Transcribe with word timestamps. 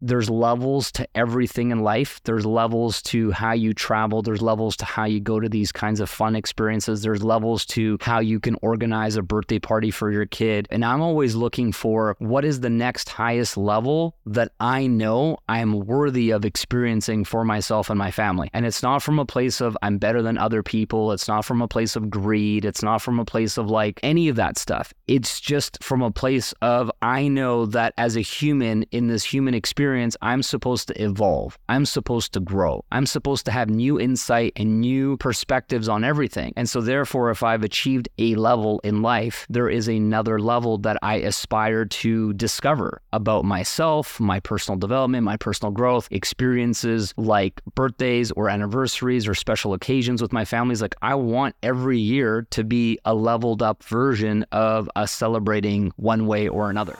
there's 0.00 0.30
levels 0.30 0.92
to 0.92 1.08
everything 1.14 1.70
in 1.70 1.80
life. 1.80 2.20
There's 2.24 2.46
levels 2.46 3.02
to 3.02 3.32
how 3.32 3.52
you 3.52 3.74
travel. 3.74 4.22
There's 4.22 4.42
levels 4.42 4.76
to 4.76 4.84
how 4.84 5.04
you 5.04 5.20
go 5.20 5.40
to 5.40 5.48
these 5.48 5.72
kinds 5.72 6.00
of 6.00 6.08
fun 6.08 6.36
experiences. 6.36 7.02
There's 7.02 7.24
levels 7.24 7.66
to 7.66 7.98
how 8.00 8.20
you 8.20 8.38
can 8.38 8.56
organize 8.62 9.16
a 9.16 9.22
birthday 9.22 9.58
party 9.58 9.90
for 9.90 10.10
your 10.10 10.26
kid. 10.26 10.68
And 10.70 10.84
I'm 10.84 11.00
always 11.00 11.34
looking 11.34 11.72
for 11.72 12.16
what 12.18 12.44
is 12.44 12.60
the 12.60 12.70
next 12.70 13.08
highest 13.08 13.56
level 13.56 14.14
that 14.26 14.52
I 14.60 14.86
know 14.86 15.38
I'm 15.48 15.80
worthy 15.80 16.30
of 16.30 16.44
experiencing 16.44 17.24
for 17.24 17.44
myself 17.44 17.90
and 17.90 17.98
my 17.98 18.10
family. 18.10 18.50
And 18.52 18.66
it's 18.66 18.82
not 18.82 19.02
from 19.02 19.18
a 19.18 19.26
place 19.26 19.60
of 19.60 19.76
I'm 19.82 19.98
better 19.98 20.22
than 20.22 20.38
other 20.38 20.62
people. 20.62 21.12
It's 21.12 21.28
not 21.28 21.44
from 21.44 21.60
a 21.60 21.68
place 21.68 21.96
of 21.96 22.10
greed. 22.10 22.64
It's 22.64 22.82
not 22.82 23.02
from 23.02 23.18
a 23.18 23.24
place 23.24 23.58
of 23.58 23.68
like 23.68 23.98
any 24.02 24.28
of 24.28 24.36
that 24.36 24.58
stuff. 24.58 24.94
It's 25.08 25.40
just 25.40 25.82
from 25.82 26.02
a 26.02 26.10
place 26.10 26.54
of 26.62 26.90
I 27.02 27.28
know 27.28 27.66
that 27.66 27.94
as 27.98 28.16
a 28.16 28.20
human 28.20 28.84
in 28.92 29.08
this 29.08 29.24
human 29.24 29.54
experience, 29.54 29.87
experience, 29.88 30.16
I'm 30.20 30.42
supposed 30.42 30.88
to 30.88 31.02
evolve. 31.02 31.58
I'm 31.70 31.86
supposed 31.86 32.34
to 32.34 32.40
grow. 32.40 32.84
I'm 32.92 33.06
supposed 33.06 33.46
to 33.46 33.52
have 33.52 33.70
new 33.70 33.98
insight 33.98 34.52
and 34.56 34.82
new 34.82 35.16
perspectives 35.16 35.88
on 35.88 36.04
everything. 36.04 36.52
And 36.56 36.68
so, 36.68 36.82
therefore, 36.82 37.30
if 37.30 37.42
I've 37.42 37.64
achieved 37.64 38.08
a 38.18 38.34
level 38.34 38.80
in 38.84 39.00
life, 39.00 39.46
there 39.48 39.70
is 39.70 39.88
another 39.88 40.38
level 40.40 40.76
that 40.78 40.98
I 41.02 41.16
aspire 41.16 41.86
to 41.86 42.34
discover 42.34 43.00
about 43.14 43.46
myself, 43.46 44.20
my 44.20 44.40
personal 44.40 44.78
development, 44.78 45.24
my 45.24 45.38
personal 45.38 45.72
growth, 45.72 46.06
experiences 46.10 47.14
like 47.16 47.62
birthdays 47.74 48.30
or 48.32 48.50
anniversaries 48.50 49.26
or 49.26 49.34
special 49.34 49.72
occasions 49.72 50.20
with 50.20 50.34
my 50.34 50.44
families. 50.44 50.82
Like, 50.82 50.96
I 51.00 51.14
want 51.14 51.56
every 51.62 51.98
year 51.98 52.46
to 52.50 52.62
be 52.62 52.98
a 53.06 53.14
leveled 53.14 53.62
up 53.62 53.82
version 53.84 54.44
of 54.52 54.90
us 54.96 55.12
celebrating 55.12 55.92
one 55.96 56.26
way 56.26 56.46
or 56.46 56.68
another. 56.68 56.98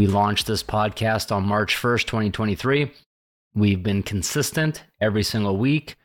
We 0.00 0.06
launched 0.06 0.46
this 0.46 0.62
podcast 0.62 1.30
on 1.30 1.44
March 1.44 1.76
1st, 1.76 2.06
2023. 2.06 2.90
We've 3.54 3.82
been 3.82 4.02
consistent 4.02 4.82
every 4.98 5.22
single 5.22 5.58
week, 5.58 5.96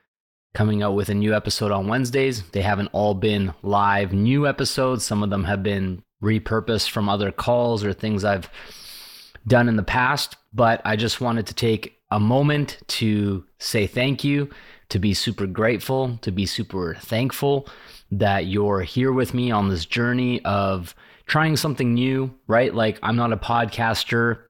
coming 0.53 0.83
out 0.83 0.95
with 0.95 1.07
a 1.07 1.13
new 1.13 1.33
episode 1.33 1.71
on 1.71 1.87
Wednesdays. 1.87 2.43
They 2.49 2.61
haven't 2.61 2.89
all 2.91 3.13
been 3.13 3.53
live 3.61 4.11
new 4.11 4.47
episodes, 4.47 5.05
some 5.05 5.23
of 5.23 5.29
them 5.29 5.45
have 5.45 5.63
been 5.63 6.03
repurposed 6.21 6.89
from 6.89 7.07
other 7.07 7.31
calls 7.31 7.85
or 7.85 7.93
things 7.93 8.25
I've 8.25 8.49
done 9.47 9.69
in 9.69 9.77
the 9.77 9.81
past. 9.81 10.35
But 10.53 10.81
I 10.83 10.97
just 10.97 11.21
wanted 11.21 11.47
to 11.47 11.53
take 11.53 11.97
a 12.11 12.19
moment 12.19 12.79
to 12.87 13.45
say 13.59 13.87
thank 13.87 14.25
you, 14.25 14.49
to 14.89 14.99
be 14.99 15.13
super 15.13 15.47
grateful, 15.47 16.19
to 16.21 16.33
be 16.33 16.45
super 16.45 16.95
thankful 16.99 17.69
that 18.11 18.45
you're 18.45 18.81
here 18.81 19.13
with 19.13 19.33
me 19.33 19.51
on 19.51 19.69
this 19.69 19.85
journey 19.85 20.43
of 20.43 20.93
trying 21.25 21.55
something 21.55 21.93
new, 21.93 22.33
right? 22.47 22.73
Like 22.73 22.99
I'm 23.01 23.15
not 23.15 23.33
a 23.33 23.37
podcaster, 23.37 24.43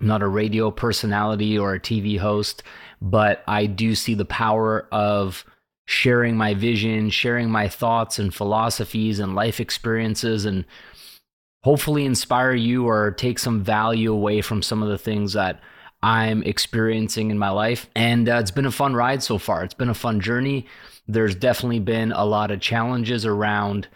I'm 0.00 0.06
not 0.06 0.22
a 0.22 0.28
radio 0.28 0.70
personality 0.70 1.58
or 1.58 1.74
a 1.74 1.80
TV 1.80 2.18
host, 2.18 2.62
but 3.00 3.42
I 3.46 3.66
do 3.66 3.94
see 3.94 4.14
the 4.14 4.24
power 4.24 4.88
of 4.92 5.44
sharing 5.86 6.36
my 6.36 6.54
vision, 6.54 7.10
sharing 7.10 7.50
my 7.50 7.68
thoughts 7.68 8.18
and 8.18 8.34
philosophies 8.34 9.18
and 9.18 9.34
life 9.34 9.58
experiences 9.58 10.44
and 10.44 10.64
hopefully 11.64 12.04
inspire 12.04 12.52
you 12.52 12.86
or 12.86 13.10
take 13.12 13.38
some 13.38 13.62
value 13.62 14.12
away 14.12 14.40
from 14.40 14.62
some 14.62 14.82
of 14.82 14.88
the 14.88 14.98
things 14.98 15.32
that 15.32 15.60
I'm 16.02 16.42
experiencing 16.44 17.30
in 17.30 17.38
my 17.38 17.50
life. 17.50 17.88
And 17.96 18.28
uh, 18.28 18.36
it's 18.36 18.50
been 18.50 18.66
a 18.66 18.70
fun 18.70 18.94
ride 18.94 19.22
so 19.22 19.38
far. 19.38 19.64
It's 19.64 19.74
been 19.74 19.88
a 19.88 19.94
fun 19.94 20.20
journey. 20.20 20.66
There's 21.08 21.34
definitely 21.34 21.80
been 21.80 22.12
a 22.12 22.24
lot 22.24 22.50
of 22.50 22.60
challenges 22.60 23.26
around 23.26 23.88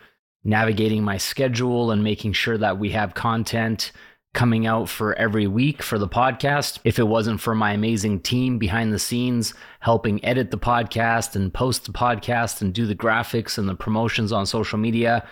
navigating 0.45 1.05
my 1.05 1.19
schedule 1.19 1.91
and 1.91 2.03
making 2.03 2.33
sure 2.33 2.58
that 2.58 2.79
we 2.79 2.91
have 2.91 3.14
content 3.14 3.92
coming 4.35 4.67
out 4.67 4.89
for 4.89 5.14
every 5.19 5.47
week 5.47 5.83
for 5.83 5.98
the 5.98 6.08
podcast. 6.08 6.79
If 6.85 6.98
it 6.98 7.07
wasn't 7.07 7.41
for 7.41 7.55
my 7.55 7.73
amazing 7.73 8.20
team 8.20 8.58
behind 8.58 8.92
the 8.92 8.98
scenes 8.98 9.53
helping 9.80 10.25
edit 10.25 10.51
the 10.51 10.58
podcast 10.58 11.36
and 11.36 11.53
post 11.53 11.85
the 11.85 11.92
podcast 11.92 12.63
and 12.63 12.73
do 12.73 12.86
the 12.86 12.95
graphics 12.95 13.58
and 13.58 13.69
the 13.69 13.75
promotions 13.75 14.33
on 14.33 14.47
social 14.47 14.79
media 14.79 15.27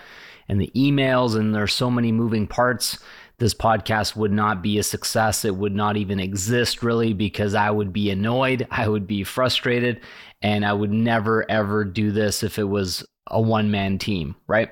and 0.47 0.61
the 0.61 0.71
emails, 0.75 1.35
and 1.35 1.55
there's 1.55 1.73
so 1.73 1.89
many 1.89 2.11
moving 2.11 2.45
parts. 2.45 2.99
This 3.39 3.53
podcast 3.55 4.15
would 4.15 4.31
not 4.31 4.61
be 4.61 4.77
a 4.77 4.83
success. 4.83 5.45
It 5.45 5.55
would 5.55 5.73
not 5.73 5.97
even 5.97 6.19
exist 6.19 6.83
really 6.83 7.13
because 7.13 7.55
I 7.55 7.71
would 7.71 7.91
be 7.91 8.11
annoyed. 8.11 8.67
I 8.69 8.87
would 8.87 9.07
be 9.07 9.23
frustrated. 9.23 10.01
And 10.43 10.63
I 10.63 10.73
would 10.73 10.91
never, 10.91 11.49
ever 11.49 11.85
do 11.85 12.11
this 12.11 12.43
if 12.43 12.59
it 12.59 12.65
was 12.65 13.03
a 13.27 13.41
one 13.41 13.71
man 13.71 13.97
team, 13.97 14.35
right? 14.45 14.69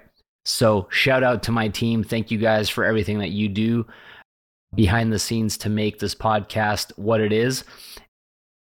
So, 0.50 0.88
shout 0.90 1.24
out 1.24 1.44
to 1.44 1.52
my 1.52 1.68
team. 1.68 2.04
Thank 2.04 2.32
you 2.32 2.40
guys 2.40 2.70
for 2.70 2.84
everything 2.84 3.20
that 3.20 3.30
you 3.30 3.48
do 3.48 3.86
behind 4.74 5.14
the 5.14 5.20
scenes 5.20 5.58
to 5.60 5.70
make 5.70 6.00
this 6.00 6.16
podcast 6.16 6.92
what 6.98 7.22
it 7.22 7.32
is. 7.32 7.64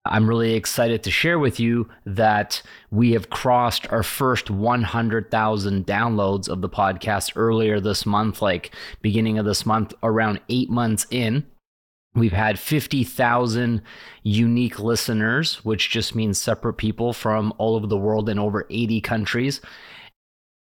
I'm 0.05 0.29
really 0.29 0.53
excited 0.53 1.03
to 1.05 1.11
share 1.11 1.39
with 1.39 1.59
you 1.59 1.89
that 2.05 2.63
we 2.91 3.13
have 3.13 3.31
crossed 3.31 3.91
our 3.91 4.03
first 4.03 4.51
100,000 4.51 5.87
downloads 5.87 6.47
of 6.47 6.61
the 6.61 6.69
podcast 6.69 7.33
earlier 7.37 7.81
this 7.81 8.05
month, 8.05 8.43
like 8.43 8.75
beginning 9.01 9.39
of 9.39 9.47
this 9.47 9.65
month, 9.65 9.95
around 10.03 10.41
eight 10.51 10.69
months 10.69 11.07
in. 11.11 11.47
We've 12.15 12.33
had 12.33 12.59
50,000 12.59 13.81
unique 14.23 14.79
listeners, 14.79 15.65
which 15.65 15.89
just 15.89 16.15
means 16.15 16.39
separate 16.39 16.75
people 16.75 17.15
from 17.15 17.55
all 17.57 17.77
over 17.77 17.87
the 17.87 17.97
world 17.97 18.29
in 18.29 18.39
over 18.39 18.67
80 18.69 19.01
countries. 19.01 19.63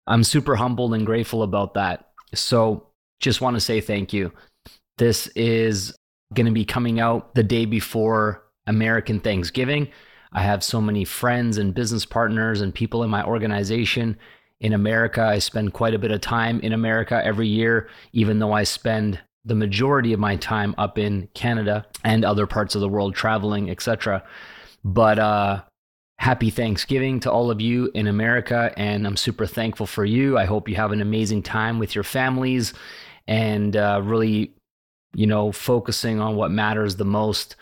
I'm 0.07 0.25
super 0.25 0.57
humbled 0.57 0.95
and 0.95 1.07
grateful 1.07 1.43
about 1.43 1.75
that. 1.75 2.09
So 2.35 2.89
just 3.21 3.41
want 3.41 3.55
to 3.55 3.61
say 3.61 3.81
thank 3.81 4.13
you. 4.13 4.33
This 4.99 5.27
is 5.29 5.97
going 6.35 6.47
to 6.47 6.53
be 6.53 6.65
coming 6.65 7.01
out 7.01 7.35
the 7.35 7.43
day 7.43 7.65
before 7.65 8.45
American 8.67 9.21
Thanksgiving. 9.21 9.89
I 10.33 10.43
have 10.43 10.63
so 10.63 10.81
many 10.81 11.05
friends 11.05 11.59
and 11.59 11.75
business 11.75 12.05
partners 12.05 12.61
and 12.61 12.75
people 12.75 13.03
in 13.03 13.11
my 13.11 13.25
organization 13.25 14.19
in 14.61 14.73
America. 14.73 15.23
I 15.23 15.39
spend 15.39 15.73
quite 15.73 15.95
a 15.95 15.99
bit 15.99 16.11
of 16.11 16.21
time 16.21 16.61
in 16.61 16.73
America 16.73 17.21
every 17.25 17.49
year, 17.49 17.89
even 18.13 18.39
though 18.39 18.53
I 18.53 18.65
spend 18.65 19.21
the 19.45 19.55
majority 19.55 20.13
of 20.13 20.21
my 20.21 20.37
time 20.37 20.75
up 20.77 20.99
in 20.99 21.29
Canada 21.35 21.87
and 22.05 22.25
other 22.25 22.47
parts 22.47 22.75
of 22.75 22.81
the 22.81 22.89
world 22.89 23.15
traveling, 23.15 23.71
etc. 23.71 24.25
But 24.85 25.19
uh, 25.19 25.63
Happy 26.19 26.51
Thanksgiving 26.51 27.21
to 27.21 27.31
all 27.31 27.51
of 27.51 27.61
you 27.61 27.91
in 27.95 28.07
America, 28.07 28.73
and 28.77 29.07
I'm 29.07 29.17
super 29.17 29.47
thankful 29.47 29.87
for 29.87 30.05
you. 30.05 30.39
I 30.39 30.47
hope 30.47 30.69
you 30.69 30.77
have 30.77 30.93
an 30.93 31.03
amazing 31.03 31.43
time 31.43 31.79
with 31.79 31.95
your 31.95 32.05
families 32.05 32.73
and 33.29 33.77
uh, 33.77 34.01
really, 34.03 34.53
you 35.15 35.27
know, 35.27 35.53
focusing 35.53 36.21
on 36.21 36.35
what 36.35 36.51
matters 36.51 36.97
the 36.97 37.05
most 37.05 37.57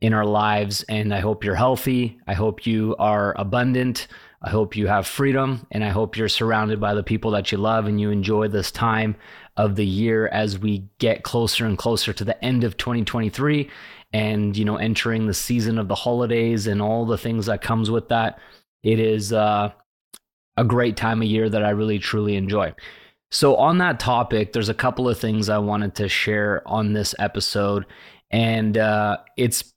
in 0.00 0.12
our 0.12 0.26
lives. 0.26 0.82
And 0.82 1.14
I 1.14 1.20
hope 1.20 1.44
you're 1.44 1.54
healthy. 1.54 2.18
I 2.26 2.34
hope 2.34 2.66
you 2.66 2.94
are 2.98 3.34
abundant. 3.38 4.06
I 4.42 4.50
hope 4.50 4.76
you 4.76 4.86
have 4.88 5.06
freedom, 5.06 5.66
and 5.70 5.82
I 5.82 5.88
hope 5.88 6.18
you're 6.18 6.28
surrounded 6.28 6.78
by 6.78 6.92
the 6.92 7.02
people 7.02 7.30
that 7.30 7.50
you 7.50 7.56
love 7.56 7.86
and 7.86 7.98
you 7.98 8.10
enjoy 8.10 8.48
this 8.48 8.70
time 8.70 9.16
of 9.56 9.76
the 9.76 9.86
year 9.86 10.28
as 10.28 10.58
we 10.58 10.84
get 10.98 11.22
closer 11.22 11.64
and 11.64 11.78
closer 11.78 12.12
to 12.12 12.24
the 12.24 12.44
end 12.44 12.62
of 12.62 12.76
2023 12.76 13.70
and 14.14 14.56
you 14.56 14.64
know 14.64 14.76
entering 14.76 15.26
the 15.26 15.34
season 15.34 15.76
of 15.76 15.88
the 15.88 15.94
holidays 15.94 16.66
and 16.68 16.80
all 16.80 17.04
the 17.04 17.18
things 17.18 17.46
that 17.46 17.60
comes 17.60 17.90
with 17.90 18.08
that 18.08 18.38
it 18.82 19.00
is 19.00 19.32
uh, 19.32 19.70
a 20.56 20.64
great 20.64 20.96
time 20.96 21.20
of 21.20 21.28
year 21.28 21.50
that 21.50 21.64
i 21.64 21.70
really 21.70 21.98
truly 21.98 22.36
enjoy. 22.36 22.72
So 23.30 23.56
on 23.56 23.78
that 23.78 23.98
topic 23.98 24.52
there's 24.52 24.68
a 24.68 24.74
couple 24.74 25.08
of 25.08 25.18
things 25.18 25.48
i 25.48 25.58
wanted 25.58 25.96
to 25.96 26.08
share 26.08 26.62
on 26.66 26.92
this 26.92 27.14
episode 27.18 27.84
and 28.30 28.78
uh, 28.78 29.18
it's 29.36 29.74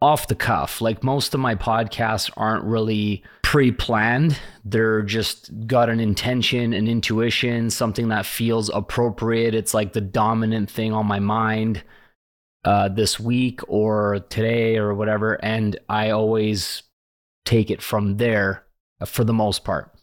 off 0.00 0.28
the 0.28 0.34
cuff. 0.34 0.80
Like 0.80 1.02
most 1.02 1.34
of 1.34 1.40
my 1.40 1.54
podcasts 1.54 2.30
aren't 2.36 2.64
really 2.64 3.24
pre-planned. 3.42 4.38
They're 4.64 5.02
just 5.02 5.50
got 5.66 5.88
an 5.90 5.98
intention 6.00 6.72
an 6.72 6.86
intuition 6.86 7.70
something 7.70 8.08
that 8.08 8.24
feels 8.24 8.70
appropriate. 8.70 9.54
It's 9.54 9.74
like 9.74 9.92
the 9.92 10.00
dominant 10.00 10.70
thing 10.70 10.92
on 10.92 11.06
my 11.06 11.18
mind 11.18 11.82
uh, 12.64 12.88
this 12.88 13.18
week 13.18 13.60
or 13.68 14.20
today 14.28 14.76
or 14.76 14.94
whatever. 14.94 15.34
And 15.44 15.78
I 15.88 16.10
always 16.10 16.82
take 17.44 17.70
it 17.70 17.82
from 17.82 18.16
there 18.16 18.64
uh, 19.00 19.06
for 19.06 19.24
the 19.24 19.32
most 19.32 19.64
part. 19.64 19.94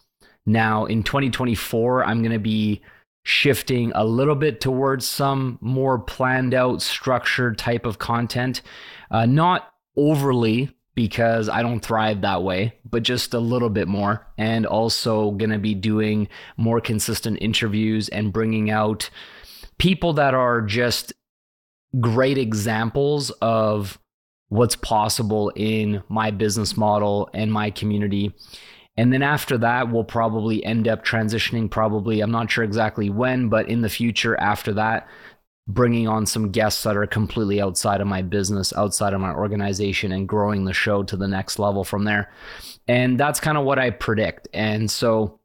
Now, 0.45 0.85
in 0.85 1.03
2024, 1.03 2.03
I'm 2.03 2.21
going 2.21 2.31
to 2.31 2.39
be 2.39 2.81
shifting 3.23 3.91
a 3.95 4.05
little 4.05 4.35
bit 4.35 4.61
towards 4.61 5.07
some 5.07 5.57
more 5.59 5.97
planned 5.97 6.53
out, 6.53 6.81
structured 6.81 7.57
type 7.57 7.85
of 7.85 7.97
content. 7.97 8.61
Uh, 9.09 9.25
not 9.25 9.73
overly 9.97 10.69
because 10.93 11.49
I 11.49 11.61
don't 11.61 11.81
thrive 11.81 12.21
that 12.21 12.43
way, 12.43 12.73
but 12.89 13.03
just 13.03 13.33
a 13.33 13.39
little 13.39 13.69
bit 13.69 13.87
more. 13.87 14.25
And 14.37 14.65
also 14.65 15.31
going 15.31 15.49
to 15.49 15.59
be 15.59 15.73
doing 15.73 16.29
more 16.55 16.79
consistent 16.79 17.39
interviews 17.41 18.07
and 18.09 18.31
bringing 18.31 18.69
out 18.69 19.09
people 19.77 20.13
that 20.13 20.33
are 20.33 20.61
just 20.61 21.13
great 21.99 22.37
examples 22.37 23.31
of 23.41 23.99
what's 24.49 24.75
possible 24.75 25.51
in 25.55 26.03
my 26.09 26.31
business 26.31 26.77
model 26.77 27.29
and 27.33 27.51
my 27.51 27.71
community. 27.71 28.33
And 28.97 29.11
then 29.11 29.21
after 29.21 29.57
that, 29.57 29.91
we'll 29.91 30.03
probably 30.03 30.63
end 30.63 30.87
up 30.87 31.03
transitioning, 31.03 31.69
probably, 31.69 32.21
I'm 32.21 32.31
not 32.31 32.49
sure 32.49 32.63
exactly 32.63 33.09
when, 33.09 33.49
but 33.49 33.67
in 33.69 33.81
the 33.81 33.89
future 33.89 34.39
after 34.39 34.73
that, 34.73 35.07
bringing 35.67 36.07
on 36.07 36.25
some 36.25 36.51
guests 36.51 36.83
that 36.83 36.95
are 36.95 37.07
completely 37.07 37.59
outside 37.59 37.99
of 37.99 38.07
my 38.07 38.21
business, 38.21 38.71
outside 38.73 39.13
of 39.13 39.19
my 39.19 39.33
organization, 39.33 40.11
and 40.11 40.29
growing 40.29 40.63
the 40.63 40.73
show 40.73 41.03
to 41.03 41.17
the 41.17 41.27
next 41.27 41.59
level 41.59 41.83
from 41.83 42.05
there. 42.05 42.31
And 42.87 43.19
that's 43.19 43.39
kind 43.39 43.57
of 43.57 43.65
what 43.65 43.79
I 43.79 43.89
predict. 43.89 44.47
And 44.53 44.89
so, 44.89 45.39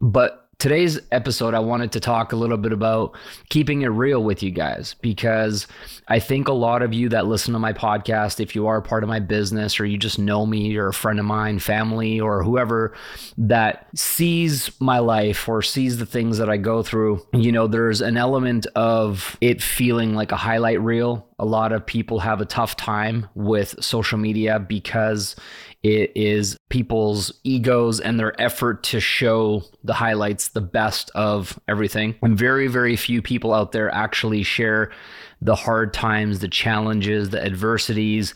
but 0.00 0.41
today's 0.58 1.00
episode, 1.10 1.54
I 1.54 1.58
wanted 1.58 1.92
to 1.92 2.00
talk 2.00 2.32
a 2.32 2.36
little 2.36 2.56
bit 2.56 2.72
about 2.72 3.16
keeping 3.48 3.82
it 3.82 3.88
real 3.88 4.22
with 4.22 4.42
you 4.42 4.50
guys 4.50 4.94
because 5.00 5.66
I 6.06 6.20
think 6.20 6.46
a 6.46 6.52
lot 6.52 6.82
of 6.82 6.94
you 6.94 7.08
that 7.08 7.26
listen 7.26 7.52
to 7.52 7.58
my 7.58 7.72
podcast, 7.72 8.38
if 8.38 8.54
you 8.54 8.66
are 8.68 8.76
a 8.76 8.82
part 8.82 9.02
of 9.02 9.08
my 9.08 9.18
business 9.18 9.80
or 9.80 9.86
you 9.86 9.98
just 9.98 10.18
know 10.18 10.46
me 10.46 10.76
or 10.76 10.88
a 10.88 10.94
friend 10.94 11.18
of 11.18 11.24
mine, 11.24 11.58
family, 11.58 12.20
or 12.20 12.44
whoever 12.44 12.94
that 13.36 13.88
sees 13.96 14.70
my 14.80 15.00
life 15.00 15.48
or 15.48 15.62
sees 15.62 15.98
the 15.98 16.06
things 16.06 16.38
that 16.38 16.48
I 16.48 16.58
go 16.58 16.82
through, 16.82 17.26
you 17.32 17.50
know, 17.50 17.66
there's 17.66 18.00
an 18.00 18.16
element 18.16 18.66
of 18.76 19.36
it 19.40 19.60
feeling 19.60 20.14
like 20.14 20.30
a 20.30 20.36
highlight 20.36 20.80
reel. 20.80 21.26
A 21.38 21.44
lot 21.44 21.72
of 21.72 21.84
people 21.84 22.20
have 22.20 22.40
a 22.40 22.44
tough 22.46 22.76
time 22.76 23.28
with 23.34 23.74
social 23.82 24.18
media 24.18 24.60
because 24.60 25.34
it 25.82 26.12
is 26.14 26.56
people's 26.70 27.32
egos 27.42 27.98
and 27.98 28.18
their 28.18 28.40
effort 28.40 28.84
to 28.84 29.00
show 29.00 29.62
the 29.82 29.94
highlights, 29.94 30.48
the 30.48 30.60
best 30.60 31.10
of 31.14 31.58
everything. 31.66 32.14
And 32.22 32.38
very, 32.38 32.68
very 32.68 32.94
few 32.94 33.20
people 33.20 33.52
out 33.52 33.72
there 33.72 33.92
actually 33.92 34.44
share 34.44 34.92
the 35.40 35.56
hard 35.56 35.92
times, 35.92 36.38
the 36.38 36.48
challenges, 36.48 37.30
the 37.30 37.44
adversities, 37.44 38.32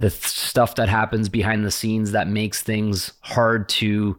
the 0.00 0.10
th- 0.10 0.22
stuff 0.22 0.74
that 0.74 0.90
happens 0.90 1.30
behind 1.30 1.64
the 1.64 1.70
scenes 1.70 2.12
that 2.12 2.28
makes 2.28 2.60
things 2.60 3.12
hard 3.20 3.70
to 3.70 4.18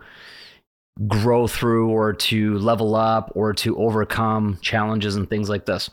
grow 1.08 1.48
through 1.48 1.90
or 1.90 2.14
to 2.14 2.58
level 2.58 2.96
up 2.96 3.32
or 3.36 3.54
to 3.54 3.78
overcome 3.78 4.58
challenges 4.62 5.16
and 5.16 5.30
things 5.30 5.50
like 5.50 5.66
this. 5.66 5.92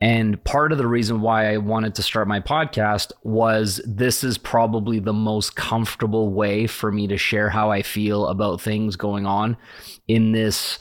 And 0.00 0.42
part 0.44 0.72
of 0.72 0.78
the 0.78 0.86
reason 0.86 1.20
why 1.20 1.52
I 1.52 1.56
wanted 1.56 1.94
to 1.94 2.02
start 2.02 2.28
my 2.28 2.40
podcast 2.40 3.12
was 3.22 3.80
this 3.86 4.24
is 4.24 4.36
probably 4.36 4.98
the 4.98 5.12
most 5.12 5.56
comfortable 5.56 6.32
way 6.32 6.66
for 6.66 6.92
me 6.92 7.06
to 7.06 7.16
share 7.16 7.48
how 7.48 7.70
I 7.70 7.82
feel 7.82 8.26
about 8.26 8.60
things 8.60 8.96
going 8.96 9.24
on 9.24 9.56
in 10.08 10.32
this 10.32 10.78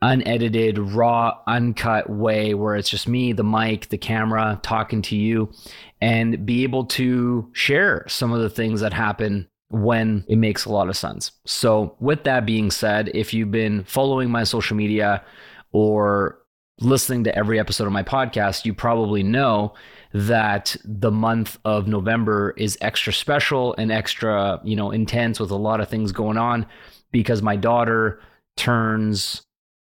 unedited, 0.00 0.78
raw, 0.78 1.38
uncut 1.46 2.10
way 2.10 2.54
where 2.54 2.74
it's 2.74 2.88
just 2.88 3.06
me, 3.08 3.32
the 3.32 3.44
mic, 3.44 3.88
the 3.88 3.98
camera 3.98 4.58
talking 4.62 5.00
to 5.02 5.16
you, 5.16 5.52
and 6.00 6.44
be 6.44 6.64
able 6.64 6.84
to 6.84 7.48
share 7.52 8.04
some 8.08 8.32
of 8.32 8.40
the 8.40 8.50
things 8.50 8.80
that 8.80 8.92
happen 8.92 9.48
when 9.68 10.24
it 10.28 10.36
makes 10.36 10.64
a 10.64 10.72
lot 10.72 10.88
of 10.88 10.96
sense. 10.96 11.30
So, 11.46 11.96
with 12.00 12.24
that 12.24 12.44
being 12.44 12.70
said, 12.70 13.10
if 13.14 13.32
you've 13.32 13.50
been 13.50 13.84
following 13.84 14.30
my 14.30 14.44
social 14.44 14.76
media 14.76 15.24
or 15.70 16.41
listening 16.82 17.24
to 17.24 17.36
every 17.36 17.58
episode 17.58 17.86
of 17.86 17.92
my 17.92 18.02
podcast, 18.02 18.64
you 18.64 18.74
probably 18.74 19.22
know 19.22 19.74
that 20.12 20.76
the 20.84 21.10
month 21.10 21.58
of 21.64 21.86
November 21.86 22.54
is 22.56 22.76
extra 22.80 23.12
special 23.12 23.74
and 23.78 23.90
extra, 23.90 24.60
you 24.62 24.76
know, 24.76 24.90
intense 24.90 25.40
with 25.40 25.50
a 25.50 25.56
lot 25.56 25.80
of 25.80 25.88
things 25.88 26.12
going 26.12 26.36
on 26.36 26.66
because 27.10 27.42
my 27.42 27.56
daughter 27.56 28.20
turns 28.56 29.42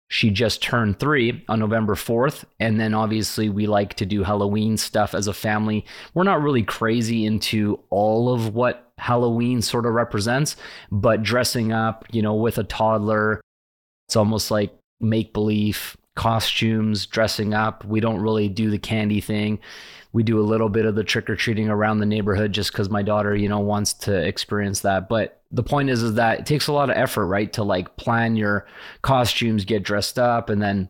she 0.10 0.30
just 0.30 0.62
turned 0.62 1.00
3 1.00 1.44
on 1.50 1.60
November 1.60 1.96
4th 1.96 2.44
and 2.60 2.80
then 2.80 2.94
obviously 2.94 3.50
we 3.50 3.66
like 3.66 3.96
to 3.96 4.06
do 4.06 4.22
Halloween 4.22 4.78
stuff 4.78 5.16
as 5.16 5.26
a 5.26 5.34
family. 5.34 5.84
We're 6.14 6.24
not 6.24 6.44
really 6.44 6.62
crazy 6.62 7.26
into 7.26 7.80
all 7.90 8.32
of 8.32 8.54
what 8.54 8.92
Halloween 9.00 9.64
sort 9.64 9.88
of 9.88 9.94
represents, 9.94 10.56
but 10.92 11.24
dressing 11.24 11.72
up, 11.72 12.06
you 12.12 12.22
know, 12.22 12.36
with 12.36 12.60
a 12.60 12.64
toddler, 12.64 13.42
it's 14.08 14.16
almost 14.16 14.52
like 14.52 14.72
make 15.00 15.34
believe 15.34 15.98
costumes, 16.15 17.06
dressing 17.06 17.54
up. 17.54 17.83
We 17.86 18.00
don't 18.00 18.21
really 18.21 18.50
do 18.50 18.69
the 18.69 18.77
candy 18.77 19.21
thing. 19.21 19.60
We 20.12 20.21
do 20.24 20.39
a 20.39 20.42
little 20.42 20.69
bit 20.69 20.86
of 20.86 20.95
the 20.95 21.04
trick 21.04 21.30
or 21.30 21.36
treating 21.36 21.69
around 21.69 22.00
the 22.00 22.06
neighborhood 22.06 22.54
just 22.54 22.71
because 22.71 22.89
my 22.89 23.01
daughter, 23.01 23.36
you 23.36 23.50
know, 23.50 23.60
wants 23.60 23.94
to 23.94 24.15
experience 24.15 24.81
that. 24.81 25.10
But 25.10 25.42
the 25.51 25.63
point 25.63 25.89
is, 25.89 26.04
is 26.04 26.13
that 26.15 26.42
it 26.42 26.45
takes 26.45 26.68
a 26.68 26.74
lot 26.74 26.92
of 26.92 26.98
effort, 26.98 27.25
right? 27.25 27.51
To 27.54 27.63
like 27.63 27.95
plan 27.98 28.36
your 28.36 28.68
costumes, 29.01 29.65
get 29.65 29.83
dressed 29.83 30.19
up, 30.19 30.50
and 30.50 30.62
then 30.62 30.89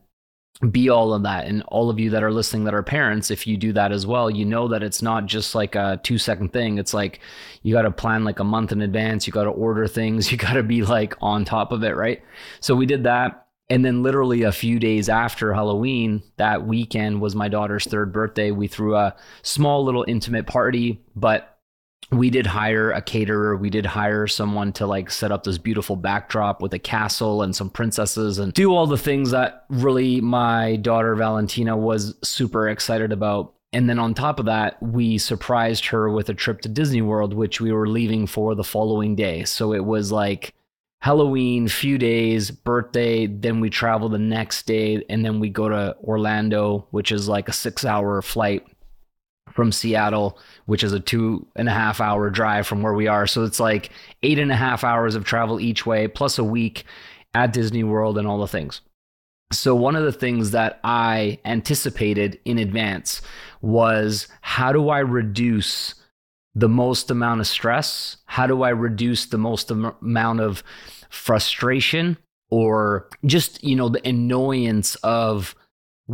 be 0.71 0.89
all 0.89 1.13
of 1.13 1.23
that. 1.23 1.45
And 1.45 1.63
all 1.63 1.89
of 1.89 1.99
you 1.99 2.09
that 2.11 2.23
are 2.23 2.31
listening 2.31 2.65
that 2.65 2.73
are 2.73 2.83
parents, 2.83 3.31
if 3.31 3.47
you 3.47 3.57
do 3.57 3.73
that 3.73 3.91
as 3.91 4.05
well, 4.05 4.29
you 4.29 4.45
know 4.45 4.67
that 4.67 4.83
it's 4.83 5.01
not 5.01 5.25
just 5.25 5.55
like 5.55 5.75
a 5.75 5.99
two 6.03 6.17
second 6.17 6.53
thing. 6.53 6.77
It's 6.77 6.93
like 6.93 7.19
you 7.63 7.73
got 7.73 7.83
to 7.83 7.91
plan 7.91 8.23
like 8.23 8.39
a 8.39 8.43
month 8.43 8.71
in 8.71 8.81
advance. 8.81 9.25
You 9.25 9.33
got 9.33 9.45
to 9.45 9.49
order 9.49 9.87
things. 9.87 10.31
You 10.31 10.37
got 10.37 10.53
to 10.53 10.63
be 10.63 10.83
like 10.83 11.15
on 11.21 11.45
top 11.45 11.71
of 11.71 11.83
it, 11.83 11.95
right? 11.95 12.21
So 12.59 12.75
we 12.75 12.85
did 12.85 13.03
that 13.03 13.42
and 13.73 13.83
then 13.83 14.03
literally 14.03 14.43
a 14.43 14.51
few 14.51 14.77
days 14.77 15.09
after 15.09 15.51
Halloween, 15.51 16.21
that 16.37 16.67
weekend 16.67 17.19
was 17.21 17.33
my 17.33 17.47
daughter's 17.47 17.85
third 17.85 18.13
birthday. 18.13 18.51
We 18.51 18.67
threw 18.67 18.95
a 18.95 19.15
small 19.41 19.83
little 19.83 20.05
intimate 20.07 20.45
party, 20.45 21.01
but 21.15 21.57
we 22.11 22.29
did 22.29 22.45
hire 22.45 22.91
a 22.91 23.01
caterer. 23.01 23.57
We 23.57 23.71
did 23.71 23.87
hire 23.87 24.27
someone 24.27 24.73
to 24.73 24.85
like 24.85 25.09
set 25.09 25.31
up 25.31 25.43
this 25.43 25.57
beautiful 25.57 25.95
backdrop 25.95 26.61
with 26.61 26.71
a 26.75 26.77
castle 26.77 27.41
and 27.41 27.55
some 27.55 27.71
princesses 27.71 28.37
and 28.37 28.53
do 28.53 28.75
all 28.75 28.85
the 28.85 28.95
things 28.95 29.31
that 29.31 29.65
really 29.69 30.21
my 30.21 30.75
daughter 30.75 31.15
Valentina 31.15 31.75
was 31.75 32.13
super 32.23 32.69
excited 32.69 33.11
about. 33.11 33.55
And 33.71 33.89
then 33.89 33.97
on 33.97 34.13
top 34.13 34.37
of 34.37 34.45
that, 34.45 34.79
we 34.83 35.17
surprised 35.17 35.87
her 35.87 36.11
with 36.11 36.29
a 36.29 36.35
trip 36.35 36.61
to 36.61 36.69
Disney 36.69 37.01
World, 37.01 37.33
which 37.33 37.59
we 37.59 37.71
were 37.71 37.87
leaving 37.87 38.27
for 38.27 38.53
the 38.53 38.63
following 38.63 39.15
day. 39.15 39.45
So 39.45 39.73
it 39.73 39.83
was 39.83 40.11
like 40.11 40.53
Halloween, 41.03 41.67
few 41.67 41.97
days, 41.97 42.49
birthday, 42.49 43.27
then 43.27 43.59
we 43.59 43.69
travel 43.69 44.07
the 44.07 44.17
next 44.17 44.65
day, 44.65 45.03
and 45.09 45.25
then 45.25 45.41
we 45.41 45.49
go 45.49 45.67
to 45.67 45.97
Orlando, 46.01 46.87
which 46.91 47.11
is 47.11 47.27
like 47.27 47.49
a 47.49 47.51
six 47.51 47.83
hour 47.83 48.21
flight 48.21 48.65
from 49.51 49.73
Seattle, 49.73 50.39
which 50.65 50.81
is 50.81 50.93
a 50.93 51.01
two 51.01 51.45
and 51.57 51.67
a 51.67 51.73
half 51.73 51.99
hour 51.99 52.29
drive 52.29 52.65
from 52.65 52.81
where 52.81 52.93
we 52.93 53.07
are. 53.07 53.27
So 53.27 53.43
it's 53.43 53.59
like 53.59 53.89
eight 54.23 54.39
and 54.39 54.49
a 54.49 54.55
half 54.55 54.85
hours 54.85 55.13
of 55.15 55.25
travel 55.25 55.59
each 55.59 55.85
way, 55.85 56.07
plus 56.07 56.39
a 56.39 56.43
week 56.43 56.85
at 57.33 57.51
Disney 57.51 57.83
World 57.83 58.17
and 58.17 58.25
all 58.25 58.39
the 58.39 58.47
things. 58.47 58.79
So, 59.51 59.75
one 59.75 59.97
of 59.97 60.05
the 60.05 60.13
things 60.13 60.51
that 60.51 60.79
I 60.85 61.37
anticipated 61.43 62.39
in 62.45 62.59
advance 62.59 63.21
was 63.61 64.29
how 64.39 64.71
do 64.71 64.87
I 64.87 64.99
reduce 64.99 65.95
the 66.55 66.69
most 66.69 67.09
amount 67.11 67.41
of 67.41 67.47
stress? 67.47 68.17
How 68.25 68.47
do 68.47 68.63
I 68.63 68.69
reduce 68.69 69.25
the 69.25 69.37
most 69.37 69.71
am- 69.71 69.93
amount 70.01 70.39
of 70.39 70.63
frustration 71.09 72.17
or 72.49 73.09
just, 73.25 73.63
you 73.63 73.75
know, 73.75 73.89
the 73.89 74.07
annoyance 74.07 74.95
of 74.95 75.55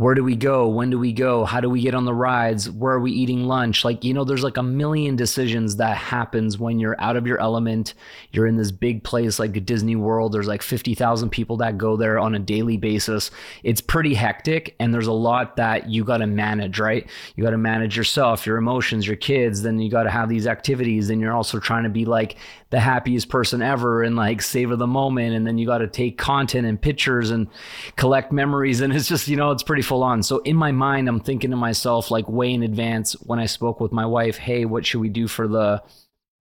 where 0.00 0.14
do 0.14 0.24
we 0.24 0.34
go? 0.34 0.66
When 0.66 0.88
do 0.88 0.98
we 0.98 1.12
go? 1.12 1.44
How 1.44 1.60
do 1.60 1.68
we 1.68 1.82
get 1.82 1.94
on 1.94 2.06
the 2.06 2.14
rides? 2.14 2.70
Where 2.70 2.94
are 2.94 3.00
we 3.00 3.12
eating 3.12 3.44
lunch? 3.44 3.84
Like 3.84 4.02
you 4.02 4.14
know 4.14 4.24
there's 4.24 4.42
like 4.42 4.56
a 4.56 4.62
million 4.62 5.14
decisions 5.14 5.76
that 5.76 5.94
happens 5.94 6.58
when 6.58 6.78
you're 6.78 6.98
out 6.98 7.16
of 7.16 7.26
your 7.26 7.38
element. 7.38 7.92
You're 8.32 8.46
in 8.46 8.56
this 8.56 8.70
big 8.70 9.04
place 9.04 9.38
like 9.38 9.66
disney 9.66 9.96
world. 9.96 10.32
There's 10.32 10.48
like 10.48 10.62
50,000 10.62 11.28
people 11.28 11.58
that 11.58 11.76
go 11.76 11.98
there 11.98 12.18
on 12.18 12.34
a 12.34 12.38
daily 12.38 12.78
basis. 12.78 13.30
It's 13.62 13.82
pretty 13.82 14.14
hectic 14.14 14.74
and 14.80 14.94
there's 14.94 15.06
a 15.06 15.12
lot 15.12 15.56
that 15.56 15.90
you 15.90 16.02
got 16.02 16.18
to 16.18 16.26
manage 16.26 16.78
right? 16.78 17.06
You 17.36 17.44
got 17.44 17.50
to 17.50 17.58
manage 17.58 17.94
yourself 17.94 18.46
your 18.46 18.56
emotions 18.56 19.06
your 19.06 19.16
kids 19.16 19.60
then 19.60 19.78
you 19.78 19.90
got 19.90 20.04
to 20.04 20.10
have 20.10 20.30
these 20.30 20.46
activities 20.46 21.08
then 21.08 21.20
you're 21.20 21.34
also 21.34 21.60
trying 21.60 21.84
to 21.84 21.90
be 21.90 22.06
like 22.06 22.36
the 22.70 22.80
happiest 22.80 23.28
person 23.28 23.62
ever 23.62 24.02
and 24.02 24.16
like 24.16 24.40
savor 24.40 24.76
the 24.76 24.86
moment. 24.86 25.34
And 25.34 25.46
then 25.46 25.58
you 25.58 25.66
got 25.66 25.78
to 25.78 25.88
take 25.88 26.16
content 26.16 26.66
and 26.66 26.80
pictures 26.80 27.30
and 27.30 27.48
collect 27.96 28.32
memories. 28.32 28.80
And 28.80 28.92
it's 28.94 29.08
just 29.08 29.28
you 29.28 29.36
know 29.36 29.50
it's 29.50 29.62
pretty 29.62 29.82
full 29.82 30.02
on. 30.02 30.22
So 30.22 30.38
in 30.38 30.56
my 30.56 30.72
mind 30.72 31.08
i'm 31.08 31.20
thinking 31.20 31.50
to 31.50 31.56
myself 31.56 32.10
like 32.10 32.28
way 32.28 32.52
in 32.52 32.62
advance 32.62 33.12
when 33.22 33.38
i 33.38 33.46
spoke 33.46 33.80
with 33.80 33.92
my 33.92 34.06
wife 34.06 34.36
hey 34.36 34.64
what 34.64 34.86
should 34.86 35.00
we 35.00 35.08
do 35.08 35.26
for 35.26 35.48
the 35.48 35.82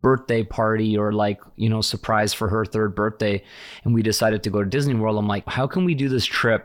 birthday 0.02 0.44
party 0.44 0.98
or 0.98 1.12
like 1.12 1.42
you 1.56 1.68
know 1.68 1.82
surprise 1.82 2.34
for 2.34 2.48
her 2.50 2.66
third 2.66 2.96
birthday? 2.96 3.44
And 3.84 3.94
we 3.94 4.02
decided 4.02 4.44
to 4.44 4.50
go 4.50 4.64
to 4.64 4.70
disney 4.70 4.94
world. 4.94 5.18
I'm 5.18 5.28
like 5.28 5.48
how 5.48 5.68
can 5.68 5.86
we 5.86 5.96
do 5.96 6.10
this 6.10 6.26
trip 6.26 6.64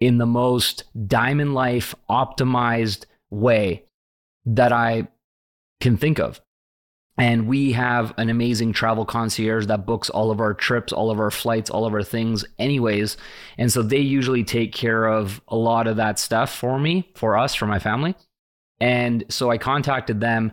in 0.00 0.18
the 0.18 0.26
most 0.26 0.84
diamond 1.06 1.54
life 1.54 1.94
optimized 2.08 3.04
way 3.30 3.84
that 4.46 4.72
i 4.72 5.06
can 5.80 5.96
think 5.96 6.18
of 6.18 6.40
and 7.18 7.48
we 7.48 7.72
have 7.72 8.14
an 8.16 8.30
amazing 8.30 8.72
travel 8.72 9.04
concierge 9.04 9.66
that 9.66 9.86
books 9.86 10.08
all 10.08 10.30
of 10.30 10.40
our 10.40 10.54
trips, 10.54 10.92
all 10.92 11.10
of 11.10 11.18
our 11.18 11.32
flights, 11.32 11.68
all 11.68 11.84
of 11.84 11.92
our 11.92 12.04
things, 12.04 12.44
anyways. 12.60 13.16
And 13.58 13.72
so 13.72 13.82
they 13.82 13.98
usually 13.98 14.44
take 14.44 14.72
care 14.72 15.06
of 15.06 15.40
a 15.48 15.56
lot 15.56 15.88
of 15.88 15.96
that 15.96 16.20
stuff 16.20 16.54
for 16.54 16.78
me, 16.78 17.10
for 17.16 17.36
us, 17.36 17.56
for 17.56 17.66
my 17.66 17.80
family. 17.80 18.14
And 18.80 19.24
so 19.28 19.50
I 19.50 19.58
contacted 19.58 20.20
them 20.20 20.52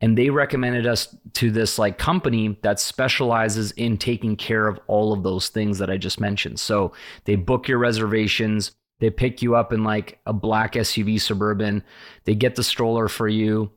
and 0.00 0.16
they 0.16 0.30
recommended 0.30 0.86
us 0.86 1.14
to 1.34 1.50
this 1.50 1.78
like 1.78 1.98
company 1.98 2.58
that 2.62 2.80
specializes 2.80 3.72
in 3.72 3.98
taking 3.98 4.36
care 4.36 4.66
of 4.66 4.80
all 4.86 5.12
of 5.12 5.22
those 5.22 5.50
things 5.50 5.78
that 5.78 5.90
I 5.90 5.98
just 5.98 6.20
mentioned. 6.20 6.58
So 6.58 6.92
they 7.24 7.34
book 7.34 7.68
your 7.68 7.78
reservations, 7.78 8.72
they 9.00 9.10
pick 9.10 9.42
you 9.42 9.56
up 9.56 9.72
in 9.72 9.84
like 9.84 10.20
a 10.24 10.32
black 10.32 10.72
SUV 10.74 11.20
suburban, 11.20 11.84
they 12.24 12.34
get 12.34 12.54
the 12.54 12.62
stroller 12.62 13.08
for 13.08 13.28
you, 13.28 13.72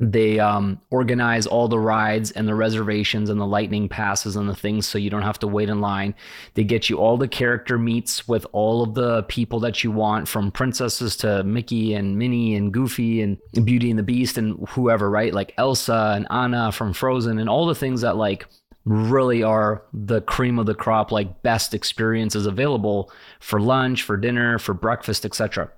they 0.00 0.38
um, 0.38 0.80
organize 0.90 1.46
all 1.46 1.66
the 1.66 1.78
rides 1.78 2.30
and 2.30 2.46
the 2.46 2.54
reservations 2.54 3.30
and 3.30 3.40
the 3.40 3.46
lightning 3.46 3.88
passes 3.88 4.36
and 4.36 4.48
the 4.48 4.54
things 4.54 4.86
so 4.86 4.96
you 4.96 5.10
don't 5.10 5.22
have 5.22 5.40
to 5.40 5.48
wait 5.48 5.68
in 5.68 5.80
line. 5.80 6.14
They 6.54 6.62
get 6.62 6.88
you 6.88 6.98
all 6.98 7.16
the 7.16 7.26
character 7.26 7.78
meets 7.78 8.28
with 8.28 8.46
all 8.52 8.82
of 8.82 8.94
the 8.94 9.24
people 9.24 9.58
that 9.60 9.82
you 9.82 9.90
want, 9.90 10.28
from 10.28 10.52
princesses 10.52 11.16
to 11.16 11.42
Mickey 11.42 11.94
and 11.94 12.16
Minnie 12.16 12.54
and 12.54 12.72
Goofy 12.72 13.22
and 13.22 13.38
Beauty 13.64 13.90
and 13.90 13.98
the 13.98 14.04
Beast 14.04 14.38
and 14.38 14.66
whoever, 14.68 15.10
right? 15.10 15.34
Like 15.34 15.52
Elsa 15.58 16.12
and 16.14 16.26
Anna 16.30 16.70
from 16.70 16.92
Frozen 16.92 17.38
and 17.38 17.48
all 17.48 17.66
the 17.66 17.74
things 17.74 18.02
that 18.02 18.16
like 18.16 18.46
really 18.84 19.42
are 19.42 19.82
the 19.92 20.20
cream 20.22 20.58
of 20.58 20.66
the 20.66 20.74
crop, 20.74 21.10
like 21.10 21.42
best 21.42 21.74
experiences 21.74 22.46
available 22.46 23.10
for 23.40 23.60
lunch, 23.60 24.02
for 24.02 24.16
dinner, 24.16 24.58
for 24.58 24.74
breakfast, 24.74 25.26
etc. 25.26 25.70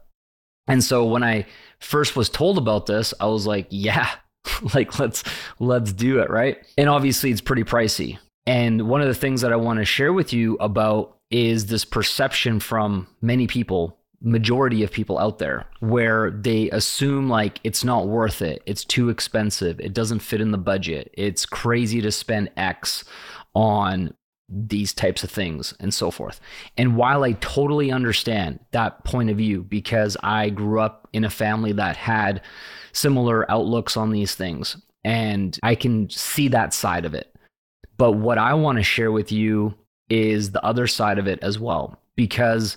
And 0.68 0.82
so 0.84 1.04
when 1.04 1.24
I 1.24 1.46
first 1.80 2.16
was 2.16 2.28
told 2.28 2.58
about 2.58 2.86
this, 2.86 3.12
I 3.20 3.26
was 3.26 3.46
like, 3.46 3.66
yeah, 3.70 4.10
like 4.74 4.98
let's 4.98 5.24
let's 5.58 5.92
do 5.92 6.20
it, 6.20 6.30
right? 6.30 6.58
And 6.78 6.88
obviously 6.88 7.30
it's 7.30 7.40
pretty 7.40 7.64
pricey. 7.64 8.18
And 8.46 8.88
one 8.88 9.00
of 9.00 9.08
the 9.08 9.14
things 9.14 9.42
that 9.42 9.52
I 9.52 9.56
want 9.56 9.78
to 9.78 9.84
share 9.84 10.12
with 10.12 10.32
you 10.32 10.56
about 10.60 11.16
is 11.30 11.66
this 11.66 11.84
perception 11.84 12.58
from 12.58 13.06
many 13.20 13.46
people, 13.46 13.96
majority 14.20 14.82
of 14.82 14.90
people 14.90 15.18
out 15.18 15.38
there, 15.38 15.66
where 15.80 16.30
they 16.30 16.70
assume 16.70 17.28
like 17.28 17.60
it's 17.62 17.84
not 17.84 18.08
worth 18.08 18.42
it, 18.42 18.62
it's 18.66 18.84
too 18.84 19.08
expensive, 19.08 19.78
it 19.78 19.92
doesn't 19.92 20.18
fit 20.20 20.40
in 20.40 20.50
the 20.50 20.58
budget, 20.58 21.10
it's 21.14 21.46
crazy 21.46 22.00
to 22.00 22.10
spend 22.10 22.50
X 22.56 23.04
on 23.54 24.14
these 24.50 24.92
types 24.92 25.22
of 25.22 25.30
things 25.30 25.72
and 25.78 25.94
so 25.94 26.10
forth. 26.10 26.40
And 26.76 26.96
while 26.96 27.22
I 27.22 27.32
totally 27.32 27.92
understand 27.92 28.58
that 28.72 29.04
point 29.04 29.30
of 29.30 29.36
view 29.36 29.62
because 29.62 30.16
I 30.22 30.50
grew 30.50 30.80
up 30.80 31.08
in 31.12 31.24
a 31.24 31.30
family 31.30 31.72
that 31.72 31.96
had 31.96 32.42
similar 32.92 33.48
outlooks 33.50 33.96
on 33.96 34.10
these 34.10 34.34
things 34.34 34.76
and 35.04 35.58
I 35.62 35.76
can 35.76 36.10
see 36.10 36.48
that 36.48 36.74
side 36.74 37.04
of 37.04 37.14
it. 37.14 37.32
But 37.96 38.12
what 38.12 38.38
I 38.38 38.54
want 38.54 38.78
to 38.78 38.82
share 38.82 39.12
with 39.12 39.30
you 39.30 39.74
is 40.08 40.50
the 40.50 40.64
other 40.64 40.86
side 40.86 41.18
of 41.18 41.28
it 41.28 41.38
as 41.42 41.58
well 41.58 41.98
because 42.16 42.76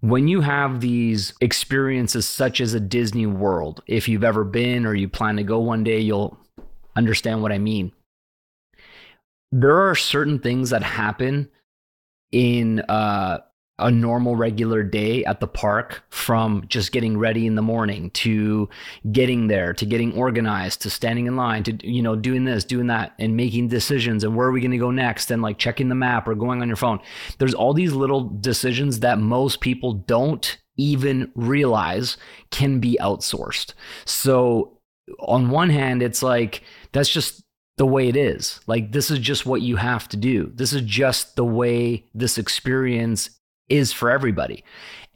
when 0.00 0.28
you 0.28 0.42
have 0.42 0.80
these 0.80 1.32
experiences 1.40 2.26
such 2.26 2.60
as 2.60 2.74
a 2.74 2.80
Disney 2.80 3.24
World, 3.24 3.82
if 3.86 4.06
you've 4.06 4.24
ever 4.24 4.44
been 4.44 4.84
or 4.84 4.94
you 4.94 5.08
plan 5.08 5.36
to 5.36 5.42
go 5.42 5.60
one 5.60 5.82
day, 5.82 5.98
you'll 5.98 6.38
understand 6.94 7.40
what 7.40 7.52
I 7.52 7.58
mean 7.58 7.90
there 9.54 9.88
are 9.88 9.94
certain 9.94 10.40
things 10.40 10.70
that 10.70 10.82
happen 10.82 11.48
in 12.32 12.80
uh, 12.80 13.38
a 13.78 13.90
normal 13.90 14.34
regular 14.34 14.82
day 14.82 15.24
at 15.24 15.38
the 15.38 15.46
park 15.46 16.02
from 16.10 16.64
just 16.66 16.90
getting 16.90 17.16
ready 17.16 17.46
in 17.46 17.54
the 17.54 17.62
morning 17.62 18.10
to 18.10 18.68
getting 19.12 19.46
there 19.46 19.72
to 19.72 19.86
getting 19.86 20.12
organized 20.16 20.82
to 20.82 20.90
standing 20.90 21.28
in 21.28 21.36
line 21.36 21.62
to 21.62 21.88
you 21.88 22.02
know 22.02 22.16
doing 22.16 22.44
this 22.44 22.64
doing 22.64 22.88
that 22.88 23.12
and 23.20 23.36
making 23.36 23.68
decisions 23.68 24.24
and 24.24 24.34
where 24.34 24.48
are 24.48 24.52
we 24.52 24.60
going 24.60 24.72
to 24.72 24.76
go 24.76 24.90
next 24.90 25.30
and 25.30 25.40
like 25.40 25.56
checking 25.56 25.88
the 25.88 25.94
map 25.94 26.26
or 26.26 26.34
going 26.34 26.60
on 26.60 26.68
your 26.68 26.76
phone. 26.76 26.98
There's 27.38 27.54
all 27.54 27.74
these 27.74 27.92
little 27.92 28.22
decisions 28.22 29.00
that 29.00 29.20
most 29.20 29.60
people 29.60 29.92
don't 29.92 30.58
even 30.76 31.30
realize 31.36 32.16
can 32.50 32.80
be 32.80 32.98
outsourced. 33.00 33.74
So 34.04 34.80
on 35.20 35.50
one 35.50 35.70
hand 35.70 36.02
it's 36.02 36.24
like 36.24 36.62
that's 36.90 37.08
just 37.08 37.43
the 37.76 37.86
way 37.86 38.08
it 38.08 38.16
is. 38.16 38.60
Like, 38.66 38.92
this 38.92 39.10
is 39.10 39.18
just 39.18 39.46
what 39.46 39.62
you 39.62 39.76
have 39.76 40.08
to 40.08 40.16
do. 40.16 40.52
This 40.54 40.72
is 40.72 40.82
just 40.82 41.36
the 41.36 41.44
way 41.44 42.04
this 42.14 42.38
experience 42.38 43.30
is 43.68 43.92
for 43.92 44.10
everybody. 44.10 44.62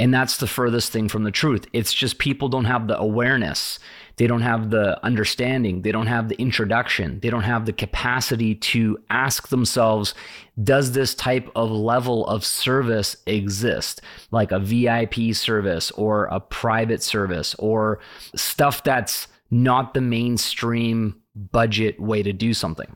And 0.00 0.14
that's 0.14 0.36
the 0.36 0.46
furthest 0.46 0.92
thing 0.92 1.08
from 1.08 1.24
the 1.24 1.30
truth. 1.30 1.66
It's 1.72 1.92
just 1.92 2.18
people 2.18 2.48
don't 2.48 2.64
have 2.64 2.86
the 2.86 2.98
awareness. 2.98 3.78
They 4.16 4.26
don't 4.26 4.42
have 4.42 4.70
the 4.70 5.04
understanding. 5.04 5.82
They 5.82 5.92
don't 5.92 6.06
have 6.06 6.28
the 6.28 6.40
introduction. 6.40 7.20
They 7.20 7.30
don't 7.30 7.42
have 7.42 7.66
the 7.66 7.72
capacity 7.72 8.54
to 8.54 8.98
ask 9.10 9.48
themselves, 9.48 10.14
does 10.62 10.92
this 10.92 11.14
type 11.14 11.50
of 11.54 11.70
level 11.70 12.26
of 12.26 12.44
service 12.44 13.16
exist? 13.26 14.00
Like 14.30 14.50
a 14.50 14.58
VIP 14.58 15.34
service 15.34 15.90
or 15.92 16.24
a 16.26 16.40
private 16.40 17.02
service 17.02 17.54
or 17.56 18.00
stuff 18.34 18.82
that's 18.82 19.28
not 19.50 19.94
the 19.94 20.00
mainstream 20.00 21.16
budget 21.38 21.98
way 22.00 22.22
to 22.22 22.32
do 22.32 22.52
something. 22.52 22.94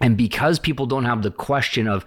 And 0.00 0.16
because 0.16 0.58
people 0.58 0.86
don't 0.86 1.04
have 1.04 1.22
the 1.22 1.30
question 1.30 1.86
of, 1.88 2.04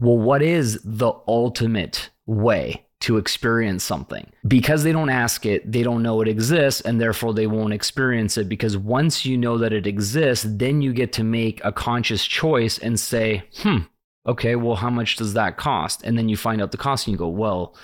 well, 0.00 0.18
what 0.18 0.42
is 0.42 0.80
the 0.82 1.12
ultimate 1.28 2.10
way 2.26 2.86
to 3.00 3.18
experience 3.18 3.84
something? 3.84 4.30
Because 4.46 4.82
they 4.82 4.92
don't 4.92 5.10
ask 5.10 5.44
it, 5.44 5.70
they 5.70 5.82
don't 5.82 6.02
know 6.02 6.20
it 6.20 6.28
exists, 6.28 6.80
and 6.80 7.00
therefore 7.00 7.34
they 7.34 7.46
won't 7.46 7.72
experience 7.72 8.38
it. 8.38 8.48
Because 8.48 8.76
once 8.76 9.26
you 9.26 9.36
know 9.36 9.58
that 9.58 9.72
it 9.72 9.86
exists, 9.86 10.46
then 10.48 10.80
you 10.80 10.92
get 10.92 11.12
to 11.14 11.24
make 11.24 11.60
a 11.64 11.72
conscious 11.72 12.24
choice 12.24 12.78
and 12.78 12.98
say, 12.98 13.44
hmm, 13.58 13.78
okay, 14.26 14.56
well, 14.56 14.76
how 14.76 14.90
much 14.90 15.16
does 15.16 15.34
that 15.34 15.56
cost? 15.56 16.02
And 16.02 16.16
then 16.16 16.28
you 16.28 16.36
find 16.36 16.62
out 16.62 16.72
the 16.72 16.78
cost 16.78 17.06
and 17.06 17.12
you 17.12 17.18
go, 17.18 17.28
well, 17.28 17.74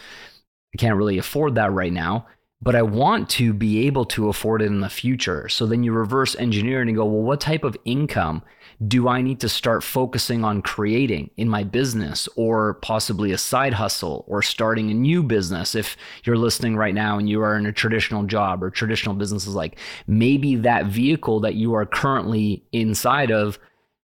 I 0.74 0.78
can't 0.78 0.96
really 0.96 1.18
afford 1.18 1.54
that 1.54 1.72
right 1.72 1.92
now 1.92 2.26
but 2.66 2.74
I 2.74 2.82
want 2.82 3.30
to 3.30 3.52
be 3.52 3.86
able 3.86 4.04
to 4.06 4.28
afford 4.28 4.60
it 4.60 4.66
in 4.66 4.80
the 4.80 4.90
future. 4.90 5.48
So 5.48 5.66
then 5.66 5.84
you 5.84 5.92
reverse 5.92 6.34
engineer 6.34 6.80
and 6.80 6.90
you 6.90 6.96
go, 6.96 7.04
well, 7.04 7.22
what 7.22 7.40
type 7.40 7.62
of 7.62 7.76
income 7.84 8.42
do 8.88 9.06
I 9.06 9.22
need 9.22 9.38
to 9.38 9.48
start 9.48 9.84
focusing 9.84 10.42
on 10.42 10.62
creating 10.62 11.30
in 11.36 11.48
my 11.48 11.62
business 11.62 12.28
or 12.34 12.74
possibly 12.74 13.30
a 13.30 13.38
side 13.38 13.72
hustle 13.72 14.24
or 14.26 14.42
starting 14.42 14.90
a 14.90 14.94
new 14.94 15.22
business? 15.22 15.76
If 15.76 15.96
you're 16.24 16.36
listening 16.36 16.74
right 16.74 16.92
now 16.92 17.18
and 17.18 17.30
you 17.30 17.40
are 17.40 17.56
in 17.56 17.66
a 17.66 17.72
traditional 17.72 18.24
job 18.24 18.64
or 18.64 18.70
traditional 18.70 19.14
businesses, 19.14 19.54
like 19.54 19.78
maybe 20.08 20.56
that 20.56 20.86
vehicle 20.86 21.38
that 21.42 21.54
you 21.54 21.72
are 21.74 21.86
currently 21.86 22.64
inside 22.72 23.30
of 23.30 23.60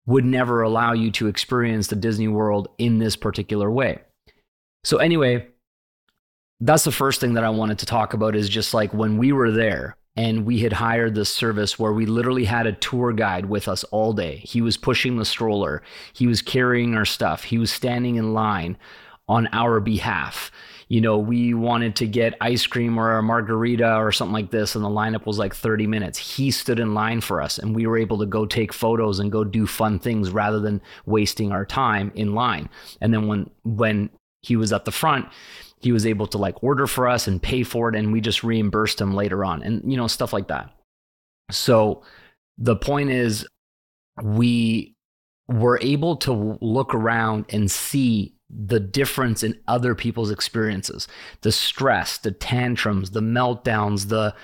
would 0.08 0.26
never 0.26 0.62
allow 0.62 0.92
you 0.92 1.10
to 1.12 1.28
experience 1.28 1.88
the 1.88 1.96
Disney 1.96 2.28
world 2.28 2.68
in 2.78 3.00
this 3.00 3.16
particular 3.16 3.72
way. 3.72 4.02
So, 4.84 4.98
anyway, 4.98 5.48
that's 6.62 6.84
the 6.84 6.92
first 6.92 7.20
thing 7.20 7.34
that 7.34 7.44
I 7.44 7.50
wanted 7.50 7.80
to 7.80 7.86
talk 7.86 8.14
about 8.14 8.36
is 8.36 8.48
just 8.48 8.74
like 8.74 8.94
when 8.94 9.18
we 9.18 9.32
were 9.32 9.52
there 9.52 9.98
and 10.16 10.46
we 10.46 10.60
had 10.60 10.74
hired 10.74 11.16
this 11.16 11.30
service 11.30 11.80
where 11.80 11.94
we 11.94 12.06
literally 12.06 12.46
had 12.46 12.68
a 12.68 12.74
tour 12.74 13.14
guide 13.14 13.48
with 13.48 13.68
us 13.68 13.84
all 13.86 14.14
day. 14.14 14.38
He 14.38 14.62
was 14.62 14.78
pushing 14.78 15.18
the 15.18 15.26
stroller, 15.26 15.82
he 16.14 16.28
was 16.28 16.42
carrying 16.42 16.96
our 16.96 17.06
stuff, 17.06 17.44
he 17.44 17.58
was 17.58 17.72
standing 17.72 18.16
in 18.16 18.34
line 18.34 18.78
on 19.28 19.48
our 19.54 19.80
behalf. 19.80 20.52
You 20.88 21.00
know, 21.00 21.18
we 21.18 21.54
wanted 21.54 21.96
to 21.98 22.06
get 22.06 22.36
ice 22.42 22.68
cream 22.68 23.00
or 23.00 23.18
a 23.18 23.24
margarita 23.24 23.96
or 23.96 24.12
something 24.12 24.34
like 24.34 24.52
this, 24.52 24.76
and 24.76 24.84
the 24.84 24.90
lineup 24.90 25.26
was 25.26 25.40
like 25.40 25.56
30 25.56 25.88
minutes. 25.88 26.18
He 26.18 26.52
stood 26.52 26.82
in 26.82 26.94
line 26.94 27.22
for 27.22 27.42
us, 27.42 27.58
and 27.58 27.74
we 27.74 27.88
were 27.88 27.98
able 27.98 28.20
to 28.20 28.26
go 28.26 28.46
take 28.46 28.74
photos 28.74 29.20
and 29.20 29.32
go 29.32 29.46
do 29.46 29.66
fun 29.66 30.00
things 30.00 30.32
rather 30.32 30.60
than 30.60 30.82
wasting 31.06 31.54
our 31.54 31.66
time 31.66 32.12
in 32.14 32.36
line. 32.36 32.70
And 33.00 33.14
then 33.14 33.28
when 33.28 33.50
when 33.64 34.10
he 34.42 34.58
was 34.58 34.74
at 34.74 34.84
the 34.84 34.92
front, 34.92 35.28
he 35.82 35.92
was 35.92 36.06
able 36.06 36.28
to 36.28 36.38
like 36.38 36.64
order 36.64 36.88
for 36.88 37.08
us 37.08 37.28
and 37.28 37.42
pay 37.42 37.64
for 37.64 37.90
it 37.90 37.96
and 37.96 38.12
we 38.12 38.22
just 38.22 38.44
reimbursed 38.44 39.02
him 39.02 39.14
later 39.14 39.44
on 39.44 39.64
and 39.64 39.90
you 39.90 39.98
know 39.98 40.08
stuff 40.08 40.34
like 40.34 40.48
that. 40.48 40.70
So 41.50 42.04
the 42.58 42.76
point 42.76 43.10
is 43.10 43.48
we 44.22 44.96
were 45.48 45.80
able 45.82 46.16
to 46.18 46.58
look 46.62 46.94
around 46.94 47.46
and 47.50 47.70
see 47.70 48.36
the 48.50 48.80
difference 48.80 49.44
in 49.44 49.60
other 49.68 49.96
people's 49.96 50.32
experiences. 50.32 51.08
The 51.42 51.52
stress 51.52 52.18
the 52.18 52.32
tantrums 52.32 53.12
the 53.12 53.22
meltdowns 53.22 54.10
the 54.10 54.36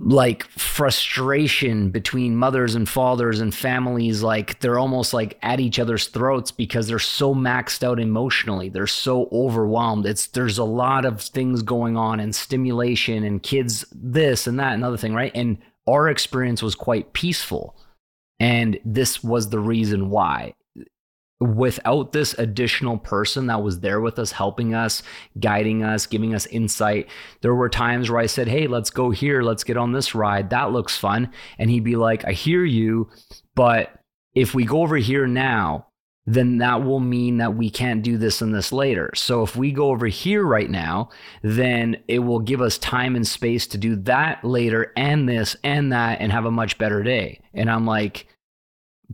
like 0.00 0.44
frustration 0.48 1.90
between 1.90 2.34
mothers 2.34 2.74
and 2.74 2.88
fathers 2.88 3.40
and 3.40 3.54
families 3.54 4.22
like 4.22 4.58
they're 4.58 4.78
almost 4.78 5.14
like 5.14 5.38
at 5.42 5.60
each 5.60 5.78
other's 5.78 6.08
throats 6.08 6.50
because 6.50 6.88
they're 6.88 6.98
so 6.98 7.32
maxed 7.34 7.84
out 7.84 8.00
emotionally. 8.00 8.68
They're 8.68 8.88
so 8.88 9.28
overwhelmed. 9.30 10.04
It's 10.04 10.26
there's 10.26 10.58
a 10.58 10.64
lot 10.64 11.04
of 11.04 11.20
things 11.20 11.62
going 11.62 11.96
on 11.96 12.18
and 12.18 12.34
stimulation 12.34 13.22
and 13.22 13.42
kids 13.42 13.84
this 13.92 14.48
and 14.48 14.58
that 14.58 14.74
and 14.74 14.84
other 14.84 14.96
thing 14.96 15.14
right? 15.14 15.32
And 15.34 15.58
our 15.86 16.08
experience 16.08 16.62
was 16.62 16.74
quite 16.74 17.12
peaceful. 17.12 17.76
And 18.40 18.80
this 18.84 19.22
was 19.22 19.50
the 19.50 19.60
reason 19.60 20.10
why 20.10 20.54
without 21.40 22.12
this 22.12 22.34
additional 22.38 22.98
person 22.98 23.46
that 23.46 23.62
was 23.62 23.80
there 23.80 24.00
with 24.00 24.18
us, 24.18 24.32
helping 24.32 24.74
us, 24.74 25.02
guiding 25.40 25.82
us, 25.82 26.06
giving 26.06 26.34
us 26.34 26.46
insight, 26.46 27.08
there 27.42 27.54
were 27.54 27.68
times 27.68 28.10
where 28.10 28.20
I 28.20 28.26
said, 28.26 28.48
Hey, 28.48 28.66
let's 28.66 28.90
go 28.90 29.10
here. 29.10 29.42
Let's 29.42 29.64
get 29.64 29.76
on 29.76 29.92
this 29.92 30.14
ride. 30.14 30.50
That 30.50 30.72
looks 30.72 30.96
fun. 30.96 31.30
And 31.58 31.70
he'd 31.70 31.84
be 31.84 31.96
like, 31.96 32.24
I 32.24 32.32
hear 32.32 32.64
you, 32.64 33.10
but 33.54 33.90
if 34.34 34.54
we 34.54 34.64
go 34.64 34.82
over 34.82 34.96
here 34.96 35.26
now, 35.26 35.86
then 36.26 36.58
that 36.58 36.82
will 36.82 37.00
mean 37.00 37.36
that 37.38 37.54
we 37.54 37.68
can't 37.68 38.02
do 38.02 38.16
this 38.16 38.40
and 38.40 38.54
this 38.54 38.72
later. 38.72 39.10
So 39.14 39.42
if 39.42 39.56
we 39.56 39.72
go 39.72 39.88
over 39.88 40.06
here 40.06 40.42
right 40.42 40.70
now, 40.70 41.10
then 41.42 41.98
it 42.08 42.20
will 42.20 42.40
give 42.40 42.62
us 42.62 42.78
time 42.78 43.14
and 43.14 43.26
space 43.26 43.66
to 43.68 43.78
do 43.78 43.96
that 43.96 44.42
later 44.42 44.92
and 44.96 45.28
this 45.28 45.54
and 45.62 45.92
that 45.92 46.20
and 46.20 46.32
have 46.32 46.46
a 46.46 46.50
much 46.50 46.78
better 46.78 47.02
day. 47.02 47.40
And 47.52 47.70
I'm 47.70 47.86
like, 47.86 48.26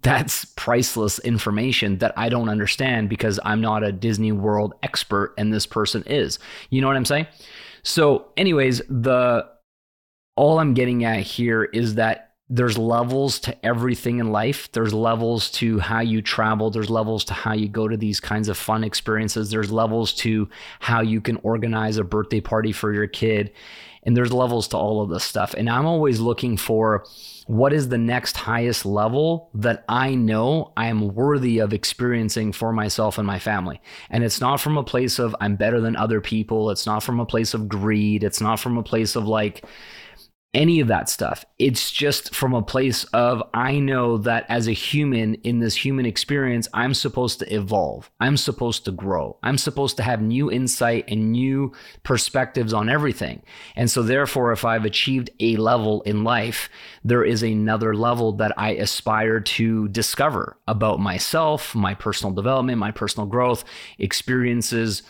that's 0.03 0.45
priceless 0.57 1.19
information 1.21 1.99
that 1.99 2.13
I 2.17 2.29
don't 2.29 2.49
understand 2.49 3.09
because 3.09 3.41
I'm 3.45 3.61
not 3.61 3.83
a 3.83 3.93
Disney 3.93 4.33
World 4.33 4.75
expert 4.83 5.35
and 5.37 5.53
this 5.53 5.67
person 5.67 6.03
is. 6.07 6.39
You 6.71 6.81
know 6.81 6.87
what 6.87 6.97
I'm 6.97 7.05
saying? 7.05 7.27
So, 7.83 8.29
anyways, 8.37 8.83
the 8.89 9.47
all 10.37 10.59
I'm 10.59 10.75
getting 10.75 11.05
at 11.05 11.21
here 11.21 11.65
is 11.65 11.97
that 11.97 12.31
there's 12.49 12.77
levels 12.77 13.39
to 13.41 13.65
everything 13.65 14.19
in 14.19 14.33
life. 14.33 14.71
There's 14.73 14.93
levels 14.93 15.51
to 15.53 15.79
how 15.79 16.01
you 16.01 16.21
travel. 16.21 16.71
There's 16.71 16.91
levels 16.91 17.25
to 17.27 17.35
how 17.35 17.53
you 17.53 17.69
go 17.69 17.87
to 17.87 17.97
these 17.97 18.19
kinds 18.19 18.49
of 18.49 18.59
fun 18.59 18.83
experiences. 18.83 19.51
There's 19.51 19.71
levels 19.71 20.13
to 20.15 20.49
how 20.81 21.01
you 21.01 21.21
can 21.21 21.37
organize 21.45 21.97
a 21.97 22.05
birthday 22.05 22.41
party 22.41 22.73
for 22.73 22.93
your 22.93 23.07
kid. 23.07 23.53
And 24.03 24.17
there's 24.17 24.33
levels 24.33 24.67
to 24.69 24.77
all 24.77 25.01
of 25.01 25.11
this 25.11 25.23
stuff. 25.23 25.55
And 25.55 25.71
I'm 25.71 25.87
always 25.87 26.19
looking 26.19 26.57
for 26.57 27.05
what 27.51 27.73
is 27.73 27.89
the 27.89 27.99
next 27.99 28.37
highest 28.37 28.87
level 28.87 29.51
that 29.55 29.85
I 29.89 30.15
know 30.15 30.73
I 30.77 30.87
am 30.87 31.17
worthy 31.17 31.59
of 31.59 31.73
experiencing 31.73 32.53
for 32.53 32.73
myself 32.73 33.19
and 33.19 33.27
my 33.27 33.41
family. 33.41 33.81
And 34.09 34.23
it's 34.23 34.41
not 34.41 34.61
from 34.61 34.79
a 34.79 34.85
place 34.85 35.19
of 35.19 35.35
I'm 35.41 35.57
better 35.57 35.81
than 35.81 35.97
other 35.97 36.21
people. 36.21 36.71
It's 36.71 36.87
not 36.87 37.03
from 37.03 37.19
a 37.19 37.27
place 37.27 37.53
of 37.53 37.69
greed. 37.69 38.23
It's 38.23 38.41
not 38.41 38.61
from 38.61 38.79
a 38.79 38.85
place 38.85 39.17
of 39.17 39.27
like, 39.27 39.65
any 40.53 40.81
of 40.81 40.89
that 40.89 41.09
stuff. 41.09 41.45
It's 41.59 41.93
just 41.93 42.35
from 42.35 42.55
a 42.55 42.63
place 42.63 43.05
of 43.05 43.43
I 43.55 43.79
know 43.79 44.19
that 44.19 44.47
as 44.49 44.67
a 44.67 44.73
human 44.73 45.35
in 45.35 45.61
this 45.61 45.77
human 45.77 46.07
experience, 46.07 46.67
I'm 46.75 46.93
supposed 46.93 47.39
to 47.39 47.55
evolve. 47.55 48.11
I'm 48.19 48.37
supposed 48.37 48.85
to 48.87 48.91
grow. 48.91 49.37
I'm 49.45 49.59
supposed 49.59 49.97
to 49.99 50.03
have 50.03 50.21
new 50.21 50.51
insight 50.51 51.05
and 51.07 51.31
new 51.31 51.73
perspectives 52.03 52.73
on 52.73 52.89
everything. 52.89 53.43
And 53.77 53.89
so, 53.89 54.03
therefore, 54.03 54.51
if 54.51 54.65
I've 54.65 54.85
achieved 54.85 55.31
a 55.39 55.57
level 55.57 56.03
in 56.03 56.25
life, 56.25 56.69
there 57.05 57.25
is 57.25 57.45
another 57.45 57.95
level 57.95 58.33
that 58.33 58.53
I 58.57 58.71
aspire 58.71 59.39
to 59.41 59.89
discover 59.89 60.57
about 60.67 60.99
myself, 60.99 61.77
my 61.77 61.95
personal 61.95 62.35
development, 62.35 62.79
my 62.79 62.91
personal 62.91 63.27
growth, 63.27 63.65
experiences 63.99 65.05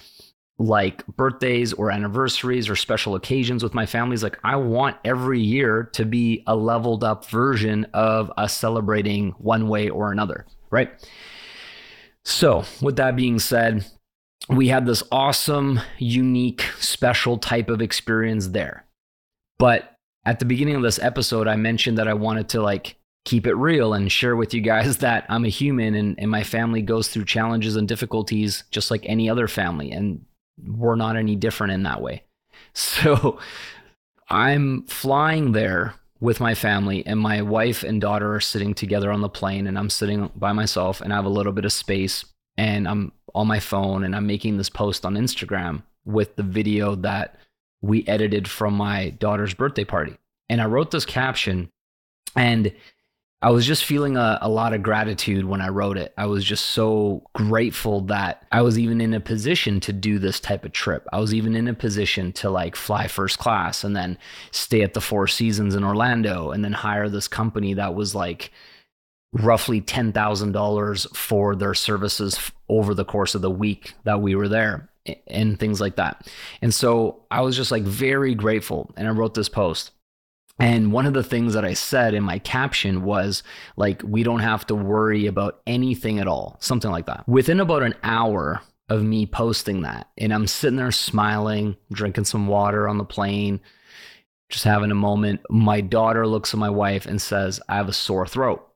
like 0.60 1.04
birthdays 1.06 1.72
or 1.72 1.90
anniversaries 1.90 2.68
or 2.68 2.76
special 2.76 3.14
occasions 3.14 3.62
with 3.62 3.72
my 3.72 3.86
families 3.86 4.22
like 4.22 4.38
i 4.44 4.54
want 4.54 4.94
every 5.06 5.40
year 5.40 5.88
to 5.92 6.04
be 6.04 6.44
a 6.46 6.54
leveled 6.54 7.02
up 7.02 7.26
version 7.30 7.86
of 7.94 8.30
us 8.36 8.54
celebrating 8.56 9.30
one 9.38 9.68
way 9.68 9.88
or 9.88 10.12
another 10.12 10.46
right? 10.70 10.90
So 12.24 12.64
with 12.80 12.96
that 12.96 13.16
being 13.16 13.38
said 13.38 13.84
we 14.48 14.68
had 14.68 14.86
this 14.86 15.02
awesome 15.12 15.80
unique 15.98 16.62
special 16.78 17.38
type 17.38 17.68
of 17.68 17.82
experience 17.82 18.48
there. 18.48 18.86
But 19.58 19.94
at 20.24 20.38
the 20.38 20.44
beginning 20.44 20.74
of 20.74 20.82
this 20.82 20.98
episode 20.98 21.48
i 21.48 21.56
mentioned 21.56 21.96
that 21.96 22.06
i 22.06 22.12
wanted 22.12 22.46
to 22.46 22.60
like 22.60 22.96
keep 23.24 23.46
it 23.46 23.54
real 23.54 23.94
and 23.94 24.12
share 24.12 24.36
with 24.36 24.52
you 24.52 24.60
guys 24.60 24.98
that 24.98 25.24
i'm 25.30 25.46
a 25.46 25.48
human 25.48 25.94
and, 25.94 26.14
and 26.18 26.30
my 26.30 26.44
family 26.44 26.82
goes 26.82 27.08
through 27.08 27.24
challenges 27.24 27.74
and 27.74 27.88
difficulties 27.88 28.64
just 28.70 28.90
like 28.90 29.02
any 29.06 29.30
other 29.30 29.48
family. 29.48 29.90
And 29.90 30.24
we're 30.66 30.96
not 30.96 31.16
any 31.16 31.36
different 31.36 31.72
in 31.72 31.82
that 31.84 32.02
way. 32.02 32.22
So 32.72 33.38
I'm 34.28 34.84
flying 34.84 35.52
there 35.52 35.94
with 36.20 36.38
my 36.38 36.54
family, 36.54 37.04
and 37.06 37.18
my 37.18 37.40
wife 37.40 37.82
and 37.82 38.00
daughter 38.00 38.34
are 38.34 38.40
sitting 38.40 38.74
together 38.74 39.10
on 39.10 39.22
the 39.22 39.28
plane, 39.28 39.66
and 39.66 39.78
I'm 39.78 39.88
sitting 39.88 40.30
by 40.36 40.52
myself, 40.52 41.00
and 41.00 41.12
I 41.12 41.16
have 41.16 41.24
a 41.24 41.30
little 41.30 41.52
bit 41.52 41.64
of 41.64 41.72
space, 41.72 42.26
and 42.58 42.86
I'm 42.86 43.12
on 43.34 43.46
my 43.46 43.58
phone, 43.58 44.04
and 44.04 44.14
I'm 44.14 44.26
making 44.26 44.58
this 44.58 44.68
post 44.68 45.06
on 45.06 45.14
Instagram 45.14 45.82
with 46.04 46.36
the 46.36 46.42
video 46.42 46.94
that 46.96 47.36
we 47.80 48.06
edited 48.06 48.48
from 48.48 48.74
my 48.74 49.10
daughter's 49.10 49.54
birthday 49.54 49.84
party. 49.84 50.16
And 50.50 50.60
I 50.60 50.66
wrote 50.66 50.90
this 50.90 51.06
caption, 51.06 51.70
and 52.36 52.72
I 53.42 53.50
was 53.50 53.66
just 53.66 53.86
feeling 53.86 54.18
a, 54.18 54.38
a 54.42 54.50
lot 54.50 54.74
of 54.74 54.82
gratitude 54.82 55.46
when 55.46 55.62
I 55.62 55.68
wrote 55.68 55.96
it. 55.96 56.12
I 56.18 56.26
was 56.26 56.44
just 56.44 56.66
so 56.66 57.22
grateful 57.34 58.02
that 58.02 58.46
I 58.52 58.60
was 58.60 58.78
even 58.78 59.00
in 59.00 59.14
a 59.14 59.20
position 59.20 59.80
to 59.80 59.94
do 59.94 60.18
this 60.18 60.40
type 60.40 60.66
of 60.66 60.72
trip. 60.72 61.06
I 61.10 61.20
was 61.20 61.32
even 61.32 61.56
in 61.56 61.66
a 61.66 61.72
position 61.72 62.32
to 62.34 62.50
like 62.50 62.76
fly 62.76 63.06
first 63.06 63.38
class 63.38 63.82
and 63.82 63.96
then 63.96 64.18
stay 64.50 64.82
at 64.82 64.92
the 64.92 65.00
Four 65.00 65.26
Seasons 65.26 65.74
in 65.74 65.84
Orlando 65.84 66.50
and 66.50 66.62
then 66.62 66.72
hire 66.72 67.08
this 67.08 67.28
company 67.28 67.72
that 67.74 67.94
was 67.94 68.14
like 68.14 68.52
roughly 69.32 69.80
$10,000 69.80 71.16
for 71.16 71.56
their 71.56 71.74
services 71.74 72.52
over 72.68 72.94
the 72.94 73.04
course 73.06 73.34
of 73.34 73.40
the 73.40 73.50
week 73.50 73.94
that 74.04 74.20
we 74.20 74.34
were 74.34 74.48
there 74.48 74.90
and 75.26 75.58
things 75.58 75.80
like 75.80 75.96
that. 75.96 76.28
And 76.60 76.74
so 76.74 77.22
I 77.30 77.40
was 77.40 77.56
just 77.56 77.70
like 77.70 77.84
very 77.84 78.34
grateful. 78.34 78.92
And 78.98 79.08
I 79.08 79.12
wrote 79.12 79.32
this 79.32 79.48
post. 79.48 79.92
And 80.60 80.92
one 80.92 81.06
of 81.06 81.14
the 81.14 81.22
things 81.22 81.54
that 81.54 81.64
I 81.64 81.72
said 81.74 82.14
in 82.14 82.22
my 82.22 82.38
caption 82.38 83.02
was 83.02 83.42
like, 83.76 84.02
we 84.04 84.22
don't 84.22 84.40
have 84.40 84.66
to 84.66 84.74
worry 84.74 85.26
about 85.26 85.60
anything 85.66 86.18
at 86.18 86.28
all, 86.28 86.56
something 86.60 86.90
like 86.90 87.06
that. 87.06 87.26
Within 87.26 87.60
about 87.60 87.82
an 87.82 87.94
hour 88.02 88.60
of 88.88 89.02
me 89.02 89.24
posting 89.24 89.82
that, 89.82 90.08
and 90.18 90.34
I'm 90.34 90.46
sitting 90.46 90.76
there 90.76 90.92
smiling, 90.92 91.76
drinking 91.92 92.24
some 92.24 92.46
water 92.46 92.88
on 92.88 92.98
the 92.98 93.04
plane, 93.04 93.60
just 94.50 94.64
having 94.64 94.90
a 94.90 94.96
moment, 94.96 95.40
my 95.48 95.80
daughter 95.80 96.26
looks 96.26 96.52
at 96.52 96.60
my 96.60 96.70
wife 96.70 97.06
and 97.06 97.22
says, 97.22 97.60
I 97.68 97.76
have 97.76 97.88
a 97.88 97.92
sore 97.92 98.26
throat. 98.26 98.66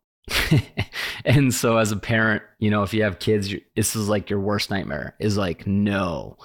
and 1.25 1.53
so 1.53 1.77
as 1.77 1.93
a 1.93 1.97
parent, 1.97 2.43
you 2.59 2.71
know, 2.71 2.83
if 2.83 2.95
you 2.95 3.03
have 3.03 3.19
kids, 3.19 3.53
this 3.77 3.95
is 3.95 4.09
like 4.09 4.31
your 4.31 4.41
worst 4.41 4.71
nightmare 4.71 5.15
is 5.19 5.37
like, 5.37 5.67
no, 5.67 6.39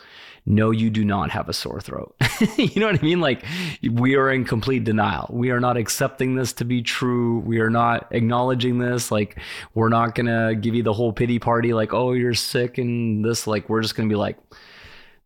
no, 0.49 0.71
you 0.71 0.89
do 0.89 1.05
not 1.05 1.29
have 1.29 1.47
a 1.47 1.53
sore 1.53 1.79
throat. 1.79 2.15
you 2.57 2.81
know 2.81 2.87
what 2.87 2.99
I 2.99 3.03
mean? 3.03 3.21
Like, 3.21 3.45
we 3.91 4.15
are 4.15 4.31
in 4.31 4.45
complete 4.45 4.83
denial. 4.83 5.29
We 5.31 5.51
are 5.51 5.59
not 5.59 5.77
accepting 5.77 6.33
this 6.33 6.53
to 6.53 6.65
be 6.65 6.81
true. 6.81 7.37
We 7.41 7.59
are 7.59 7.69
not 7.69 8.07
acknowledging 8.09 8.79
this. 8.79 9.11
Like, 9.11 9.39
we're 9.75 9.89
not 9.89 10.15
going 10.15 10.25
to 10.25 10.55
give 10.55 10.73
you 10.73 10.81
the 10.81 10.91
whole 10.91 11.13
pity 11.13 11.37
party, 11.37 11.71
like, 11.71 11.93
oh, 11.93 12.13
you're 12.13 12.33
sick 12.33 12.79
and 12.79 13.23
this. 13.23 13.45
Like, 13.45 13.69
we're 13.69 13.83
just 13.83 13.95
going 13.95 14.09
to 14.09 14.11
be 14.11 14.17
like, 14.17 14.39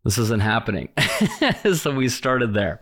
this 0.03 0.17
isn't 0.17 0.41
happening. 0.41 0.89
so 1.73 1.95
we 1.95 2.09
started 2.09 2.53
there. 2.53 2.81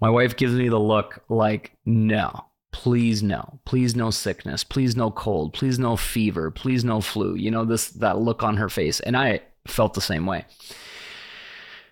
My 0.00 0.08
wife 0.08 0.38
gives 0.38 0.54
me 0.54 0.70
the 0.70 0.80
look 0.80 1.22
like, 1.28 1.76
no, 1.84 2.46
please 2.72 3.22
no 3.22 3.60
please 3.64 3.94
no 3.94 4.10
sickness 4.10 4.64
please 4.64 4.96
no 4.96 5.08
cold 5.08 5.52
please 5.52 5.78
no 5.78 5.96
fever 5.96 6.50
please 6.50 6.84
no 6.84 7.00
flu 7.00 7.36
you 7.36 7.48
know 7.48 7.64
this 7.64 7.90
that 7.90 8.18
look 8.18 8.42
on 8.42 8.56
her 8.56 8.68
face 8.68 8.98
and 8.98 9.16
i 9.16 9.38
felt 9.68 9.94
the 9.94 10.00
same 10.00 10.26
way 10.26 10.44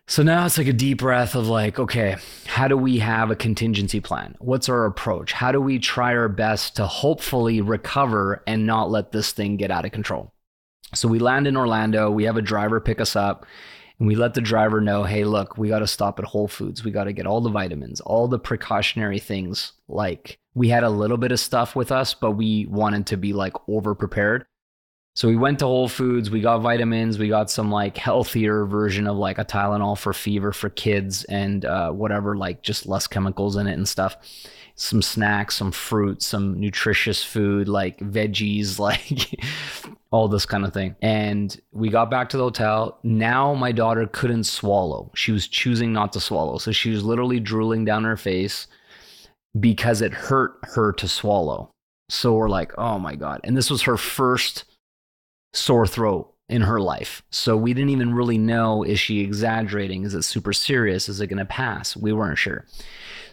so 0.06 0.22
now 0.22 0.44
it's 0.44 0.58
like 0.58 0.66
a 0.66 0.72
deep 0.72 0.98
breath 0.98 1.34
of 1.34 1.48
like, 1.48 1.78
okay, 1.78 2.16
how 2.46 2.68
do 2.68 2.76
we 2.76 2.98
have 2.98 3.30
a 3.30 3.36
contingency 3.36 4.00
plan? 4.00 4.34
What's 4.40 4.68
our 4.68 4.84
approach? 4.84 5.32
How 5.32 5.52
do 5.52 5.60
we 5.60 5.78
try 5.78 6.14
our 6.14 6.28
best 6.28 6.76
to 6.76 6.86
hopefully 6.86 7.60
recover 7.60 8.42
and 8.46 8.66
not 8.66 8.90
let 8.90 9.12
this 9.12 9.32
thing 9.32 9.56
get 9.56 9.70
out 9.70 9.84
of 9.84 9.92
control? 9.92 10.32
So 10.94 11.08
we 11.08 11.18
land 11.18 11.46
in 11.46 11.56
Orlando, 11.56 12.10
we 12.10 12.24
have 12.24 12.36
a 12.36 12.42
driver 12.42 12.80
pick 12.80 13.00
us 13.00 13.16
up, 13.16 13.46
and 13.98 14.08
we 14.08 14.14
let 14.14 14.34
the 14.34 14.40
driver 14.40 14.80
know, 14.80 15.04
hey, 15.04 15.24
look, 15.24 15.56
we 15.56 15.68
got 15.68 15.78
to 15.78 15.86
stop 15.86 16.18
at 16.18 16.24
Whole 16.24 16.48
Foods. 16.48 16.84
We 16.84 16.90
got 16.90 17.04
to 17.04 17.12
get 17.12 17.26
all 17.26 17.40
the 17.40 17.50
vitamins, 17.50 18.00
all 18.00 18.28
the 18.28 18.38
precautionary 18.38 19.20
things. 19.20 19.72
Like 19.88 20.38
we 20.54 20.68
had 20.68 20.82
a 20.82 20.90
little 20.90 21.16
bit 21.16 21.32
of 21.32 21.40
stuff 21.40 21.76
with 21.76 21.92
us, 21.92 22.12
but 22.12 22.32
we 22.32 22.66
wanted 22.66 23.06
to 23.06 23.16
be 23.16 23.32
like 23.32 23.54
over 23.68 23.94
prepared. 23.94 24.44
So 25.14 25.29
we 25.29 25.37
went 25.37 25.59
to 25.59 25.66
Whole 25.66 25.88
Foods, 25.88 26.31
we 26.31 26.40
got 26.40 26.61
vitamins, 26.61 27.18
we 27.18 27.29
got 27.29 27.51
some 27.51 27.70
like 27.70 27.98
healthier 27.98 28.64
version 28.64 29.07
of 29.07 29.18
like 29.18 29.38
a 29.38 29.44
Tylenol 29.44 29.98
for 29.98 30.14
fever 30.14 30.53
for 30.53 30.70
kids 30.70 31.25
and 31.25 31.66
uh, 31.66 31.90
whatever, 31.90 32.35
like 32.35 32.62
just 32.62 32.87
less 32.87 33.07
chemicals 33.07 33.57
in 33.57 33.66
it 33.66 33.75
and 33.75 33.87
stuff. 33.87 34.16
Some 34.75 35.03
snacks, 35.03 35.57
some 35.57 35.70
fruit, 35.70 36.22
some 36.22 36.59
nutritious 36.59 37.22
food 37.22 37.68
like 37.68 37.98
veggies, 37.98 38.79
like 38.79 39.38
all 40.11 40.29
this 40.29 40.46
kind 40.46 40.64
of 40.64 40.72
thing. 40.72 40.96
And 41.03 41.61
we 41.72 41.90
got 41.90 42.11
back 42.11 42.31
to 42.31 42.38
the 42.38 42.44
hotel. 42.44 42.98
Now 43.03 43.53
my 43.53 43.70
daughter 43.70 44.07
couldn't 44.07 44.44
swallow. 44.44 45.11
She 45.14 45.31
was 45.31 45.46
choosing 45.46 45.92
not 45.92 46.14
to 46.14 46.20
swallow. 46.20 46.57
So 46.57 46.72
she 46.72 46.88
was 46.88 47.05
literally 47.05 47.38
drooling 47.38 47.85
down 47.85 48.05
her 48.05 48.16
face 48.16 48.66
because 49.61 50.01
it 50.01 50.14
hurt 50.14 50.55
her 50.62 50.90
to 50.94 51.07
swallow. 51.07 51.70
So 52.09 52.33
we're 52.33 52.48
like, 52.48 52.72
oh 52.79 52.98
my 52.98 53.14
God. 53.14 53.40
And 53.44 53.55
this 53.55 53.70
was 53.70 53.83
her 53.83 53.98
first 53.98 54.64
sore 55.52 55.86
throat 55.86 56.32
in 56.48 56.62
her 56.62 56.80
life. 56.80 57.22
So 57.30 57.56
we 57.56 57.72
didn't 57.72 57.90
even 57.90 58.14
really 58.14 58.38
know 58.38 58.82
is 58.82 59.00
she 59.00 59.20
exaggerating? 59.20 60.04
Is 60.04 60.14
it 60.14 60.22
super 60.22 60.52
serious? 60.52 61.08
Is 61.08 61.20
it 61.20 61.28
going 61.28 61.38
to 61.38 61.44
pass? 61.44 61.96
We 61.96 62.12
weren't 62.12 62.38
sure. 62.38 62.66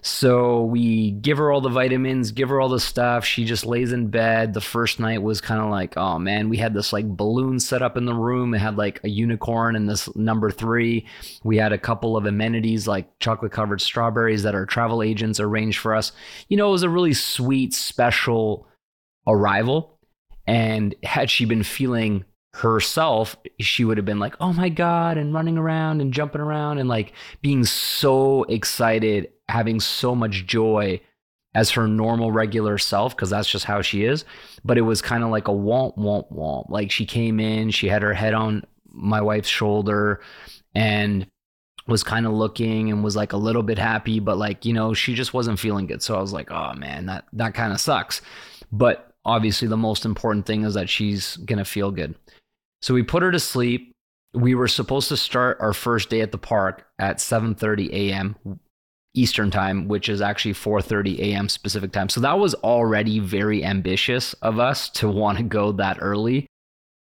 So 0.01 0.63
we 0.63 1.11
give 1.11 1.37
her 1.37 1.51
all 1.51 1.59
the 1.59 1.69
vitamins, 1.69 2.31
give 2.31 2.49
her 2.49 2.61
all 2.61 2.69
the 2.69 2.79
stuff. 2.79 3.25
She 3.25 3.43
just 3.43 3.65
lays 3.65 3.91
in 3.91 4.07
bed. 4.07 4.53
The 4.53 4.61
first 4.61 4.99
night 4.99 5.21
was 5.21 5.41
kind 5.41 5.61
of 5.61 5.69
like, 5.69 5.97
oh 5.97 6.17
man, 6.17 6.47
we 6.47 6.57
had 6.57 6.73
this 6.73 6.93
like 6.93 7.05
balloon 7.05 7.59
set 7.59 7.81
up 7.81 7.97
in 7.97 8.05
the 8.05 8.13
room. 8.13 8.53
It 8.53 8.59
had 8.59 8.77
like 8.77 9.01
a 9.03 9.09
unicorn 9.09 9.75
and 9.75 9.89
this 9.89 10.13
number 10.15 10.51
three. 10.51 11.05
We 11.43 11.57
had 11.57 11.73
a 11.73 11.77
couple 11.77 12.15
of 12.15 12.25
amenities 12.25 12.87
like 12.87 13.07
chocolate 13.19 13.51
covered 13.51 13.81
strawberries 13.81 14.43
that 14.43 14.55
our 14.55 14.65
travel 14.65 15.03
agents 15.03 15.39
arranged 15.39 15.79
for 15.79 15.93
us. 15.93 16.11
You 16.47 16.57
know, 16.57 16.69
it 16.69 16.71
was 16.71 16.83
a 16.83 16.89
really 16.89 17.13
sweet, 17.13 17.73
special 17.73 18.67
arrival. 19.27 19.98
And 20.49 20.95
had 21.03 21.29
she 21.29 21.45
been 21.45 21.61
feeling 21.61 22.25
herself, 22.55 23.35
she 23.59 23.85
would 23.85 23.97
have 23.97 24.05
been 24.05 24.17
like, 24.17 24.35
oh 24.41 24.51
my 24.51 24.67
God, 24.67 25.15
and 25.15 25.31
running 25.31 25.59
around 25.59 26.01
and 26.01 26.11
jumping 26.11 26.41
around 26.41 26.79
and 26.79 26.89
like 26.89 27.13
being 27.43 27.63
so 27.63 28.45
excited, 28.45 29.29
having 29.47 29.79
so 29.79 30.15
much 30.15 30.47
joy 30.47 30.99
as 31.53 31.69
her 31.69 31.87
normal 31.87 32.31
regular 32.31 32.79
self, 32.79 33.15
because 33.15 33.29
that's 33.29 33.47
just 33.47 33.65
how 33.65 33.83
she 33.83 34.05
is. 34.05 34.25
But 34.65 34.79
it 34.79 34.81
was 34.81 35.03
kind 35.03 35.23
of 35.23 35.29
like 35.29 35.47
a 35.47 35.51
womp, 35.51 35.95
womp, 35.99 36.33
womp. 36.33 36.71
Like 36.71 36.89
she 36.89 37.05
came 37.05 37.39
in, 37.39 37.69
she 37.69 37.87
had 37.87 38.01
her 38.01 38.15
head 38.15 38.33
on 38.33 38.63
my 38.87 39.21
wife's 39.21 39.49
shoulder, 39.49 40.19
and 40.73 41.27
was 41.85 42.03
kind 42.03 42.25
of 42.25 42.33
looking 42.33 42.91
and 42.91 43.03
was 43.03 43.15
like 43.15 43.33
a 43.33 43.37
little 43.37 43.61
bit 43.63 43.77
happy, 43.77 44.19
but 44.19 44.39
like, 44.39 44.65
you 44.65 44.73
know, 44.73 44.95
she 44.95 45.13
just 45.13 45.31
wasn't 45.31 45.59
feeling 45.59 45.85
good. 45.85 46.01
So 46.01 46.15
I 46.15 46.21
was 46.21 46.33
like, 46.33 46.49
oh 46.49 46.73
man, 46.73 47.05
that, 47.05 47.25
that 47.33 47.53
kind 47.53 47.71
of 47.71 47.79
sucks. 47.79 48.23
But 48.71 49.08
obviously, 49.29 49.67
the 49.67 49.77
most 49.77 50.05
important 50.05 50.45
thing 50.45 50.63
is 50.63 50.73
that 50.73 50.89
she's 50.89 51.37
going 51.37 51.59
to 51.59 51.65
feel 51.65 51.91
good. 51.91 52.15
So 52.81 52.93
we 52.93 53.03
put 53.03 53.23
her 53.23 53.31
to 53.31 53.39
sleep. 53.39 53.91
We 54.33 54.55
were 54.55 54.67
supposed 54.67 55.09
to 55.09 55.17
start 55.17 55.57
our 55.59 55.73
first 55.73 56.09
day 56.09 56.21
at 56.21 56.31
the 56.31 56.37
park 56.37 56.85
at 56.97 57.17
7:30 57.17 57.89
a.m. 57.91 58.35
Eastern 59.15 59.49
time, 59.49 59.87
which 59.87 60.07
is 60.07 60.21
actually 60.21 60.53
4:30 60.53 61.19
a.m. 61.19 61.49
specific 61.49 61.91
time. 61.91 62.09
So 62.09 62.21
that 62.21 62.37
was 62.37 62.53
already 62.55 63.19
very 63.19 63.63
ambitious 63.63 64.33
of 64.35 64.59
us 64.59 64.89
to 64.91 65.09
want 65.09 65.37
to 65.37 65.43
go 65.43 65.71
that 65.73 65.97
early. 65.99 66.47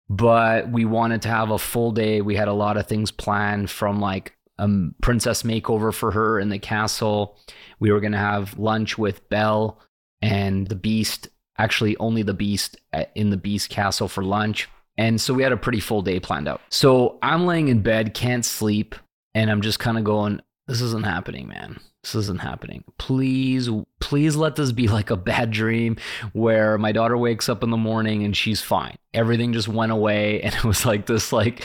But 0.08 0.70
we 0.70 0.84
wanted 0.84 1.22
to 1.22 1.28
have 1.28 1.50
a 1.50 1.58
full 1.58 1.92
day. 1.92 2.20
We 2.20 2.36
had 2.36 2.48
a 2.48 2.52
lot 2.52 2.76
of 2.76 2.86
things 2.86 3.10
planned 3.10 3.70
from 3.70 4.00
like 4.00 4.34
a 4.58 4.68
princess 5.02 5.42
makeover 5.42 5.94
for 5.94 6.10
her 6.10 6.40
in 6.40 6.48
the 6.48 6.58
castle. 6.58 7.38
We 7.78 7.92
were 7.92 8.00
going 8.00 8.12
to 8.12 8.18
have 8.18 8.58
lunch 8.58 8.98
with 8.98 9.28
Belle 9.28 9.78
and 10.20 10.66
the 10.66 10.74
Beast, 10.74 11.28
actually, 11.60 11.96
only 11.98 12.22
the 12.22 12.34
Beast 12.34 12.76
in 13.14 13.30
the 13.30 13.36
Beast 13.36 13.68
castle 13.68 14.08
for 14.08 14.24
lunch. 14.24 14.68
And 14.96 15.20
so 15.20 15.32
we 15.34 15.42
had 15.42 15.52
a 15.52 15.56
pretty 15.56 15.80
full 15.80 16.02
day 16.02 16.20
planned 16.20 16.48
out. 16.48 16.60
So 16.70 17.18
I'm 17.22 17.46
laying 17.46 17.68
in 17.68 17.82
bed, 17.82 18.14
can't 18.14 18.44
sleep, 18.44 18.94
and 19.34 19.50
I'm 19.50 19.62
just 19.62 19.78
kind 19.78 19.98
of 19.98 20.04
going, 20.04 20.40
this 20.66 20.80
isn't 20.80 21.04
happening, 21.04 21.48
man. 21.48 21.80
This 22.02 22.14
isn't 22.14 22.40
happening. 22.40 22.84
Please, 22.98 23.68
please 24.00 24.36
let 24.36 24.56
this 24.56 24.72
be 24.72 24.88
like 24.96 25.10
a 25.10 25.16
bad 25.16 25.50
dream 25.50 25.96
where 26.32 26.78
my 26.78 26.92
daughter 26.92 27.16
wakes 27.16 27.48
up 27.48 27.62
in 27.62 27.70
the 27.70 27.76
morning 27.76 28.24
and 28.24 28.36
she's 28.36 28.60
fine. 28.60 28.96
Everything 29.12 29.52
just 29.52 29.68
went 29.68 29.92
away 29.92 30.40
and 30.42 30.54
it 30.54 30.64
was 30.64 30.86
like 30.86 31.06
this 31.06 31.32
like 31.32 31.64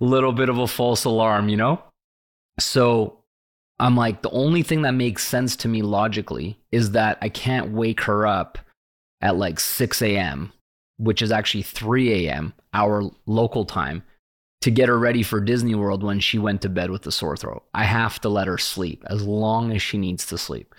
little 0.00 0.32
bit 0.32 0.48
of 0.48 0.58
a 0.58 0.66
false 0.66 1.04
alarm, 1.04 1.48
you 1.48 1.56
know? 1.56 1.82
So 2.58 3.18
I'm 3.78 3.96
like, 3.96 4.22
the 4.22 4.30
only 4.30 4.62
thing 4.62 4.82
that 4.82 4.92
makes 4.92 5.26
sense 5.26 5.56
to 5.56 5.68
me 5.68 5.82
logically 5.82 6.58
is 6.70 6.92
that 6.92 7.18
I 7.22 7.28
can't 7.28 7.72
wake 7.72 8.02
her 8.02 8.26
up 8.26 8.58
at 9.22 9.36
like 9.36 9.60
6 9.60 10.02
a.m., 10.02 10.52
which 10.98 11.22
is 11.22 11.32
actually 11.32 11.62
3 11.62 12.26
a.m., 12.26 12.52
our 12.74 13.10
local 13.26 13.64
time, 13.64 14.02
to 14.62 14.70
get 14.70 14.88
her 14.88 14.98
ready 14.98 15.22
for 15.22 15.40
Disney 15.40 15.74
World 15.74 16.02
when 16.02 16.20
she 16.20 16.38
went 16.38 16.62
to 16.62 16.68
bed 16.68 16.90
with 16.90 17.06
a 17.06 17.12
sore 17.12 17.36
throat. 17.36 17.64
I 17.74 17.84
have 17.84 18.20
to 18.20 18.28
let 18.28 18.46
her 18.46 18.58
sleep 18.58 19.04
as 19.08 19.22
long 19.24 19.72
as 19.72 19.82
she 19.82 19.98
needs 19.98 20.26
to 20.26 20.38
sleep. 20.38 20.74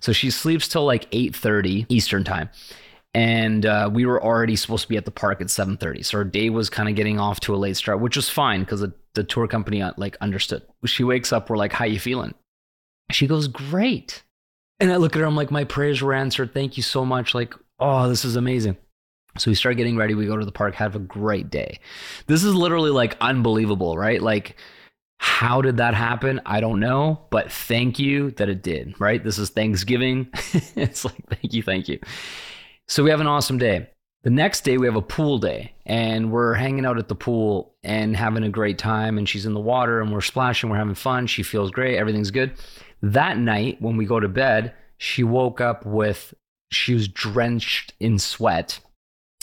So 0.00 0.12
she 0.12 0.30
sleeps 0.30 0.68
till 0.68 0.84
like 0.84 1.10
8:30 1.10 1.86
Eastern 1.88 2.24
time. 2.24 2.50
And 3.14 3.64
uh, 3.64 3.88
we 3.92 4.06
were 4.06 4.22
already 4.22 4.56
supposed 4.56 4.82
to 4.82 4.88
be 4.88 4.96
at 4.96 5.04
the 5.04 5.10
park 5.10 5.40
at 5.40 5.46
7:30. 5.48 6.04
So 6.04 6.18
her 6.18 6.24
day 6.24 6.50
was 6.50 6.68
kind 6.68 6.88
of 6.88 6.94
getting 6.94 7.18
off 7.18 7.40
to 7.40 7.54
a 7.54 7.56
late 7.56 7.76
start, 7.76 8.00
which 8.00 8.16
was 8.16 8.28
fine 8.28 8.60
because 8.60 8.80
the 8.80 8.92
the 9.14 9.24
tour 9.24 9.46
company 9.46 9.80
uh, 9.82 9.92
like 9.96 10.16
understood. 10.20 10.62
She 10.84 11.04
wakes 11.04 11.32
up, 11.32 11.48
we're 11.48 11.56
like, 11.56 11.72
"How 11.72 11.84
you 11.84 11.98
feeling?" 11.98 12.34
She 13.10 13.26
goes, 13.26 13.48
"Great." 13.48 14.22
And 14.80 14.92
I 14.92 14.96
look 14.96 15.14
at 15.14 15.20
her, 15.20 15.26
I'm 15.26 15.36
like, 15.36 15.50
"My 15.50 15.64
prayers 15.64 16.02
were 16.02 16.12
answered. 16.12 16.52
Thank 16.52 16.76
you 16.76 16.82
so 16.82 17.04
much. 17.04 17.34
Like, 17.34 17.54
oh, 17.78 18.08
this 18.08 18.24
is 18.24 18.36
amazing." 18.36 18.76
So 19.36 19.50
we 19.50 19.56
start 19.56 19.76
getting 19.76 19.96
ready. 19.96 20.14
We 20.14 20.26
go 20.26 20.36
to 20.36 20.44
the 20.44 20.52
park, 20.52 20.74
have 20.76 20.94
a 20.94 21.00
great 21.00 21.50
day. 21.50 21.80
This 22.26 22.44
is 22.44 22.54
literally 22.54 22.90
like 22.90 23.16
unbelievable, 23.20 23.98
right? 23.98 24.22
Like, 24.22 24.56
how 25.18 25.60
did 25.60 25.78
that 25.78 25.94
happen? 25.94 26.40
I 26.46 26.60
don't 26.60 26.80
know, 26.80 27.20
but 27.30 27.50
thank 27.50 27.98
you 27.98 28.30
that 28.32 28.48
it 28.48 28.62
did, 28.62 29.00
right? 29.00 29.22
This 29.22 29.38
is 29.38 29.50
Thanksgiving. 29.50 30.28
it's 30.76 31.04
like, 31.04 31.26
thank 31.28 31.52
you, 31.52 31.62
thank 31.62 31.88
you. 31.88 31.98
So 32.88 33.02
we 33.02 33.10
have 33.10 33.20
an 33.20 33.26
awesome 33.26 33.58
day. 33.58 33.88
The 34.22 34.30
next 34.30 34.64
day, 34.64 34.78
we 34.78 34.86
have 34.86 34.96
a 34.96 35.02
pool 35.02 35.38
day, 35.38 35.74
and 35.84 36.32
we're 36.32 36.54
hanging 36.54 36.86
out 36.86 36.98
at 36.98 37.08
the 37.08 37.14
pool 37.14 37.74
and 37.82 38.16
having 38.16 38.42
a 38.42 38.48
great 38.48 38.78
time. 38.78 39.18
And 39.18 39.28
she's 39.28 39.44
in 39.44 39.52
the 39.52 39.60
water, 39.60 40.00
and 40.00 40.12
we're 40.12 40.22
splashing, 40.22 40.70
we're 40.70 40.76
having 40.76 40.94
fun. 40.94 41.26
She 41.26 41.42
feels 41.42 41.70
great, 41.70 41.98
everything's 41.98 42.30
good. 42.30 42.52
That 43.02 43.36
night, 43.36 43.82
when 43.82 43.98
we 43.98 44.06
go 44.06 44.20
to 44.20 44.28
bed, 44.28 44.72
she 44.96 45.24
woke 45.24 45.60
up 45.60 45.84
with, 45.84 46.32
she 46.74 46.94
was 46.94 47.08
drenched 47.08 47.94
in 48.00 48.18
sweat 48.18 48.80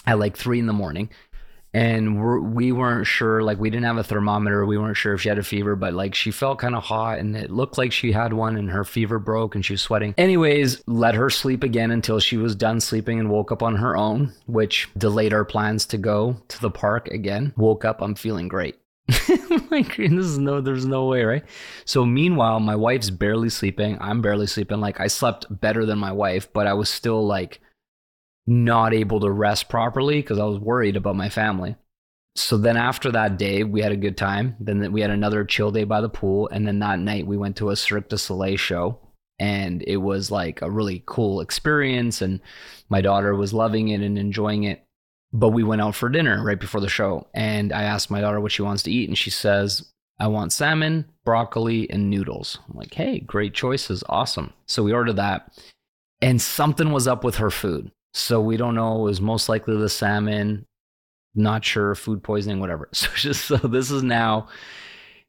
at 0.05 0.19
like 0.19 0.37
three 0.37 0.59
in 0.59 0.67
the 0.67 0.73
morning. 0.73 1.09
And 1.73 2.19
we're, 2.19 2.41
we 2.41 2.73
weren't 2.73 3.07
sure 3.07 3.41
like 3.43 3.57
we 3.57 3.69
didn't 3.69 3.85
have 3.85 3.97
a 3.97 4.03
thermometer. 4.03 4.65
We 4.65 4.77
weren't 4.77 4.97
sure 4.97 5.13
if 5.13 5.21
she 5.21 5.29
had 5.29 5.37
a 5.37 5.43
fever 5.43 5.77
but 5.77 5.93
like 5.93 6.13
she 6.13 6.29
felt 6.29 6.59
kind 6.59 6.75
of 6.75 6.83
hot 6.83 7.19
and 7.19 7.35
it 7.35 7.49
looked 7.49 7.77
like 7.77 7.93
she 7.93 8.11
had 8.11 8.33
one 8.33 8.57
and 8.57 8.69
her 8.71 8.83
fever 8.83 9.19
broke 9.19 9.55
and 9.55 9.65
she 9.65 9.73
was 9.73 9.81
sweating. 9.81 10.13
Anyways 10.17 10.83
let 10.85 11.15
her 11.15 11.29
sleep 11.29 11.63
again 11.63 11.91
until 11.91 12.19
she 12.19 12.35
was 12.35 12.55
done 12.57 12.81
sleeping 12.81 13.21
and 13.21 13.29
woke 13.29 13.53
up 13.53 13.63
on 13.63 13.77
her 13.77 13.95
own 13.95 14.33
which 14.47 14.89
delayed 14.97 15.33
our 15.33 15.45
plans 15.45 15.85
to 15.85 15.97
go 15.97 16.35
to 16.49 16.59
the 16.59 16.71
park 16.71 17.07
again. 17.07 17.53
Woke 17.55 17.85
up 17.85 18.01
i'm 18.01 18.15
feeling 18.15 18.49
great 18.49 18.80
like 19.71 19.97
this 19.97 20.25
is 20.25 20.37
no 20.37 20.61
there's 20.61 20.85
no 20.85 21.05
way 21.05 21.23
right 21.23 21.43
so 21.85 22.05
meanwhile 22.05 22.59
my 22.59 22.75
wife's 22.75 23.09
barely 23.09 23.49
sleeping 23.49 23.97
i'm 23.99 24.21
barely 24.21 24.47
sleeping 24.47 24.79
like 24.79 24.99
i 24.99 25.07
slept 25.07 25.45
better 25.59 25.85
than 25.85 25.97
my 25.97 26.11
wife 26.11 26.51
but 26.53 26.65
i 26.65 26.73
was 26.73 26.89
still 26.89 27.25
like 27.25 27.59
not 28.47 28.93
able 28.93 29.19
to 29.19 29.31
rest 29.31 29.69
properly 29.69 30.17
because 30.17 30.39
I 30.39 30.45
was 30.45 30.59
worried 30.59 30.95
about 30.95 31.15
my 31.15 31.29
family. 31.29 31.75
So 32.35 32.57
then 32.57 32.77
after 32.77 33.11
that 33.11 33.37
day, 33.37 33.63
we 33.63 33.81
had 33.81 33.91
a 33.91 33.97
good 33.97 34.17
time. 34.17 34.55
Then 34.59 34.91
we 34.91 35.01
had 35.01 35.09
another 35.09 35.43
chill 35.43 35.71
day 35.71 35.83
by 35.83 36.01
the 36.01 36.09
pool. 36.09 36.47
And 36.49 36.67
then 36.67 36.79
that 36.79 36.99
night, 36.99 37.27
we 37.27 37.37
went 37.37 37.57
to 37.57 37.69
a 37.69 37.75
Cirque 37.75 38.09
du 38.09 38.17
Soleil 38.17 38.57
show. 38.57 38.99
And 39.37 39.83
it 39.85 39.97
was 39.97 40.31
like 40.31 40.61
a 40.61 40.69
really 40.69 41.03
cool 41.05 41.41
experience. 41.41 42.21
And 42.21 42.39
my 42.89 43.01
daughter 43.01 43.35
was 43.35 43.53
loving 43.53 43.89
it 43.89 44.01
and 44.01 44.17
enjoying 44.17 44.63
it. 44.63 44.85
But 45.33 45.49
we 45.49 45.63
went 45.63 45.81
out 45.81 45.95
for 45.95 46.09
dinner 46.09 46.43
right 46.43 46.59
before 46.59 46.81
the 46.81 46.89
show. 46.89 47.27
And 47.33 47.71
I 47.71 47.83
asked 47.83 48.11
my 48.11 48.21
daughter 48.21 48.41
what 48.41 48.51
she 48.51 48.61
wants 48.61 48.83
to 48.83 48.91
eat. 48.91 49.07
And 49.07 49.17
she 49.17 49.29
says, 49.29 49.91
I 50.19 50.27
want 50.27 50.53
salmon, 50.53 51.05
broccoli, 51.23 51.89
and 51.89 52.09
noodles. 52.09 52.59
I'm 52.69 52.77
like, 52.77 52.93
hey, 52.93 53.19
great 53.19 53.53
choices. 53.53 54.03
Awesome. 54.09 54.53
So 54.67 54.83
we 54.83 54.93
ordered 54.93 55.15
that. 55.15 55.51
And 56.21 56.41
something 56.41 56.91
was 56.91 57.07
up 57.07 57.23
with 57.23 57.35
her 57.37 57.49
food. 57.49 57.91
So 58.13 58.41
we 58.41 58.57
don't 58.57 58.75
know. 58.75 58.99
It 58.99 59.03
was 59.03 59.21
most 59.21 59.49
likely 59.49 59.77
the 59.77 59.89
salmon. 59.89 60.65
Not 61.33 61.63
sure, 61.63 61.95
food 61.95 62.23
poisoning, 62.23 62.59
whatever. 62.59 62.89
So 62.93 63.07
just 63.15 63.45
so 63.45 63.55
this 63.55 63.89
is 63.89 64.03
now 64.03 64.47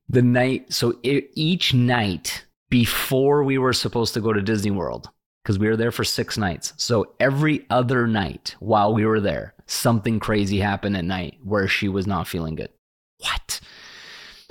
the 0.09 0.23
night. 0.23 0.73
So 0.73 0.99
it, 1.03 1.31
each 1.35 1.73
night 1.73 2.45
before 2.69 3.45
we 3.45 3.59
were 3.59 3.73
supposed 3.73 4.15
to 4.15 4.21
go 4.21 4.33
to 4.33 4.43
Disney 4.43 4.73
World, 4.73 5.09
because 5.43 5.59
we 5.59 5.69
were 5.69 5.77
there 5.77 5.93
for 5.93 6.05
six 6.05 6.37
nights. 6.37 6.73
So 6.77 7.15
every 7.19 7.67
other 7.71 8.07
night 8.07 8.57
while 8.61 8.95
we 8.95 9.07
were 9.07 9.21
there, 9.21 9.55
something 9.73 10.21
crazy 10.21 10.59
happened 10.59 10.97
at 10.97 11.05
night 11.05 11.39
where 11.43 11.67
she 11.67 11.89
was 11.89 12.07
not 12.07 12.29
feeling 12.29 12.55
good. 12.55 12.71
What? 13.19 13.61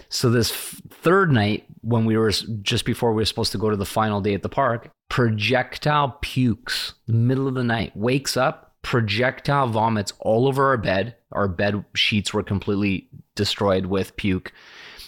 So 0.09 0.29
this 0.29 0.51
third 0.51 1.31
night, 1.31 1.65
when 1.81 2.05
we 2.05 2.17
were 2.17 2.31
just 2.61 2.85
before 2.85 3.11
we 3.13 3.21
were 3.21 3.25
supposed 3.25 3.51
to 3.53 3.57
go 3.57 3.69
to 3.69 3.75
the 3.75 3.85
final 3.85 4.19
day 4.19 4.33
at 4.33 4.41
the 4.41 4.49
park, 4.49 4.89
projectile 5.09 6.17
pukes 6.21 6.95
middle 7.07 7.47
of 7.47 7.53
the 7.53 7.63
night, 7.63 7.95
wakes 7.95 8.35
up, 8.35 8.75
projectile 8.81 9.67
vomits 9.67 10.13
all 10.19 10.47
over 10.47 10.67
our 10.67 10.77
bed. 10.77 11.15
Our 11.31 11.47
bed 11.47 11.85
sheets 11.95 12.33
were 12.33 12.43
completely 12.43 13.07
destroyed 13.35 13.85
with 13.85 14.15
puke. 14.17 14.51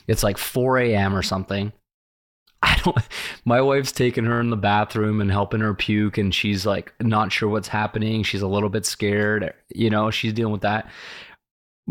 It's 0.08 0.23
like 0.23 0.38
4 0.38 0.78
a.m. 0.80 1.15
or 1.15 1.23
something. 1.23 1.73
I 2.65 2.80
don't 2.84 2.97
my 3.43 3.60
wife's 3.60 3.91
taking 3.91 4.23
her 4.23 4.39
in 4.39 4.49
the 4.49 4.56
bathroom 4.56 5.19
and 5.19 5.30
helping 5.30 5.60
her 5.60 5.73
puke 5.73 6.17
and 6.17 6.34
she's 6.34 6.65
like 6.65 6.93
not 7.02 7.32
sure 7.32 7.49
what's 7.49 7.67
happening. 7.67 8.23
She's 8.23 8.41
a 8.41 8.47
little 8.47 8.69
bit 8.69 8.86
scared. 8.86 9.54
You 9.76 9.89
know, 9.89 10.12
she's 10.12 10.32
dealing 10.34 10.54
with 10.54 10.62
that. 10.62 10.88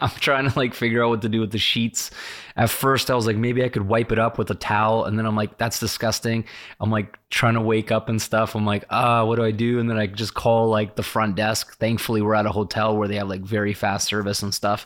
I'm 0.00 0.10
trying 0.18 0.50
to 0.50 0.58
like 0.58 0.74
figure 0.74 1.04
out 1.04 1.10
what 1.10 1.22
to 1.22 1.28
do 1.28 1.40
with 1.40 1.52
the 1.52 1.58
sheets. 1.58 2.10
At 2.56 2.68
first, 2.68 3.10
I 3.10 3.14
was 3.14 3.28
like, 3.28 3.36
maybe 3.36 3.62
I 3.62 3.68
could 3.68 3.86
wipe 3.86 4.10
it 4.10 4.18
up 4.18 4.38
with 4.38 4.50
a 4.50 4.56
towel, 4.56 5.04
and 5.04 5.16
then 5.16 5.24
I'm 5.24 5.36
like, 5.36 5.56
that's 5.56 5.78
disgusting. 5.78 6.44
I'm 6.80 6.90
like 6.90 7.16
trying 7.30 7.54
to 7.54 7.60
wake 7.60 7.92
up 7.92 8.08
and 8.08 8.20
stuff. 8.20 8.56
I'm 8.56 8.66
like, 8.66 8.84
ah, 8.90 9.24
what 9.24 9.36
do 9.36 9.44
I 9.44 9.52
do? 9.52 9.78
And 9.78 9.88
then 9.88 9.98
I 9.98 10.08
just 10.08 10.34
call 10.34 10.68
like 10.68 10.96
the 10.96 11.04
front 11.04 11.36
desk. 11.36 11.78
Thankfully, 11.78 12.22
we're 12.22 12.34
at 12.34 12.46
a 12.46 12.50
hotel 12.50 12.96
where 12.96 13.06
they 13.06 13.16
have 13.16 13.28
like 13.28 13.42
very 13.42 13.72
fast 13.72 14.08
service 14.08 14.42
and 14.42 14.52
stuff. 14.52 14.84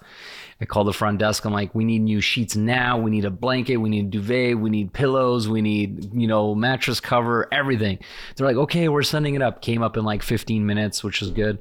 I 0.60 0.64
call 0.64 0.84
the 0.84 0.92
front 0.92 1.18
desk. 1.18 1.44
I'm 1.44 1.52
like, 1.52 1.74
we 1.74 1.84
need 1.84 2.02
new 2.02 2.20
sheets 2.20 2.56
now. 2.56 2.98
We 2.98 3.10
need 3.10 3.24
a 3.24 3.30
blanket. 3.30 3.76
We 3.78 3.88
need 3.88 4.06
a 4.06 4.08
duvet. 4.08 4.58
We 4.58 4.70
need 4.70 4.92
pillows. 4.92 5.48
We 5.48 5.62
need 5.62 6.12
you 6.14 6.26
know 6.26 6.54
mattress 6.54 7.00
cover. 7.00 7.48
Everything. 7.52 7.98
They're 8.36 8.46
like, 8.46 8.56
okay, 8.56 8.88
we're 8.88 9.02
sending 9.02 9.34
it 9.34 9.42
up. 9.42 9.62
Came 9.62 9.82
up 9.82 9.96
in 9.96 10.04
like 10.04 10.22
15 10.22 10.64
minutes, 10.64 11.02
which 11.02 11.22
is 11.22 11.30
good 11.30 11.58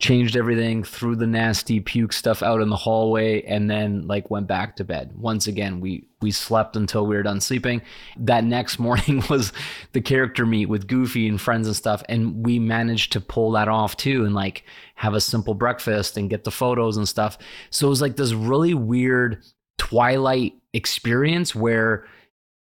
changed 0.00 0.36
everything, 0.36 0.84
threw 0.84 1.16
the 1.16 1.26
nasty 1.26 1.80
puke 1.80 2.12
stuff 2.12 2.40
out 2.40 2.60
in 2.60 2.68
the 2.68 2.76
hallway, 2.76 3.42
and 3.42 3.68
then 3.68 4.06
like 4.06 4.30
went 4.30 4.46
back 4.46 4.76
to 4.76 4.84
bed. 4.84 5.12
Once 5.16 5.48
again, 5.48 5.80
we 5.80 6.04
we 6.20 6.30
slept 6.30 6.76
until 6.76 7.06
we 7.06 7.16
were 7.16 7.22
done 7.22 7.40
sleeping. 7.40 7.82
That 8.16 8.44
next 8.44 8.78
morning 8.78 9.24
was 9.28 9.52
the 9.92 10.00
character 10.00 10.46
meet 10.46 10.66
with 10.66 10.86
Goofy 10.86 11.28
and 11.28 11.40
friends 11.40 11.66
and 11.66 11.74
stuff, 11.74 12.02
and 12.08 12.44
we 12.46 12.58
managed 12.58 13.12
to 13.12 13.20
pull 13.20 13.52
that 13.52 13.68
off 13.68 13.96
too, 13.96 14.24
and 14.24 14.34
like 14.34 14.64
have 14.94 15.14
a 15.14 15.20
simple 15.20 15.54
breakfast 15.54 16.16
and 16.16 16.30
get 16.30 16.44
the 16.44 16.50
photos 16.50 16.96
and 16.96 17.08
stuff. 17.08 17.38
So 17.70 17.86
it 17.86 17.90
was 17.90 18.02
like 18.02 18.16
this 18.16 18.32
really 18.32 18.74
weird 18.74 19.42
twilight 19.78 20.54
experience 20.72 21.54
where 21.54 22.06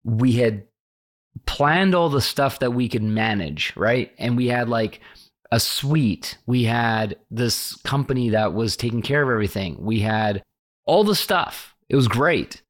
we 0.05 0.33
had 0.33 0.63
planned 1.45 1.93
all 1.93 2.09
the 2.09 2.21
stuff 2.21 2.59
that 2.59 2.71
we 2.71 2.87
could 2.87 3.03
manage, 3.03 3.73
right? 3.75 4.11
And 4.17 4.37
we 4.37 4.47
had 4.47 4.69
like 4.69 5.01
a 5.55 5.59
suite. 5.59 6.37
We 6.45 6.65
had 6.65 7.15
this 7.31 7.75
company 7.83 8.31
that 8.31 8.53
was 8.53 8.75
taking 8.75 9.01
care 9.01 9.23
of 9.23 9.29
everything. 9.29 9.77
We 9.79 10.01
had 10.01 10.43
all 10.85 11.05
the 11.05 11.15
stuff. 11.15 11.73
It 11.87 11.95
was 11.95 12.09
great. 12.09 12.61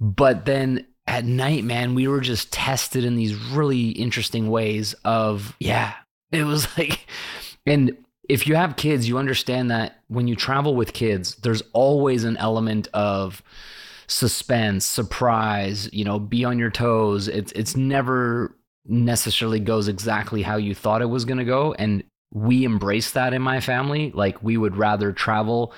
But 0.00 0.46
then 0.46 0.86
at 1.06 1.26
night, 1.26 1.64
man, 1.64 1.94
we 1.94 2.08
were 2.08 2.22
just 2.22 2.50
tested 2.50 3.04
in 3.04 3.14
these 3.14 3.34
really 3.34 3.90
interesting 3.90 4.48
ways 4.48 4.94
of, 5.04 5.54
yeah, 5.60 5.92
it 6.32 6.44
was 6.44 6.66
like, 6.78 7.06
and 7.66 7.94
if 8.26 8.46
you 8.46 8.54
have 8.54 8.76
kids, 8.76 9.06
you 9.06 9.18
understand 9.18 9.70
that 9.70 10.00
when 10.08 10.26
you 10.26 10.34
travel 10.34 10.74
with 10.74 10.94
kids, 10.94 11.34
there's 11.36 11.62
always 11.74 12.24
an 12.24 12.38
element 12.38 12.88
of 12.94 13.42
suspense, 14.06 14.86
surprise, 14.86 15.90
you 15.92 16.06
know, 16.06 16.18
be 16.18 16.42
on 16.42 16.58
your 16.58 16.70
toes. 16.70 17.28
It's 17.28 17.52
it's 17.52 17.76
never 17.76 18.56
necessarily 18.86 19.60
goes 19.60 19.88
exactly 19.88 20.40
how 20.40 20.56
you 20.56 20.74
thought 20.74 21.02
it 21.02 21.06
was 21.06 21.26
going 21.26 21.38
to 21.38 21.44
go 21.44 21.74
and 21.74 22.02
we 22.34 22.64
embrace 22.64 23.12
that 23.12 23.32
in 23.32 23.40
my 23.40 23.60
family. 23.60 24.10
Like 24.12 24.42
we 24.42 24.56
would 24.56 24.76
rather 24.76 25.12
travel 25.12 25.72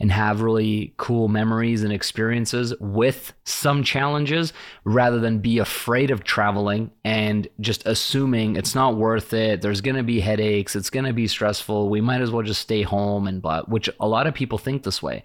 and 0.00 0.10
have 0.10 0.40
really 0.40 0.92
cool 0.96 1.28
memories 1.28 1.84
and 1.84 1.92
experiences 1.92 2.74
with 2.80 3.32
some 3.44 3.84
challenges 3.84 4.52
rather 4.84 5.20
than 5.20 5.38
be 5.38 5.58
afraid 5.58 6.10
of 6.10 6.24
traveling 6.24 6.90
and 7.04 7.46
just 7.60 7.86
assuming 7.86 8.56
it's 8.56 8.74
not 8.74 8.96
worth 8.96 9.32
it. 9.32 9.62
There's 9.62 9.82
going 9.82 9.96
to 9.96 10.02
be 10.02 10.20
headaches. 10.20 10.74
It's 10.74 10.90
going 10.90 11.04
to 11.04 11.12
be 11.12 11.28
stressful. 11.28 11.88
We 11.88 12.00
might 12.00 12.22
as 12.22 12.30
well 12.30 12.42
just 12.42 12.62
stay 12.62 12.82
home 12.82 13.28
and 13.28 13.40
blah, 13.40 13.62
which 13.62 13.88
a 14.00 14.08
lot 14.08 14.26
of 14.26 14.34
people 14.34 14.58
think 14.58 14.82
this 14.82 15.02
way. 15.02 15.24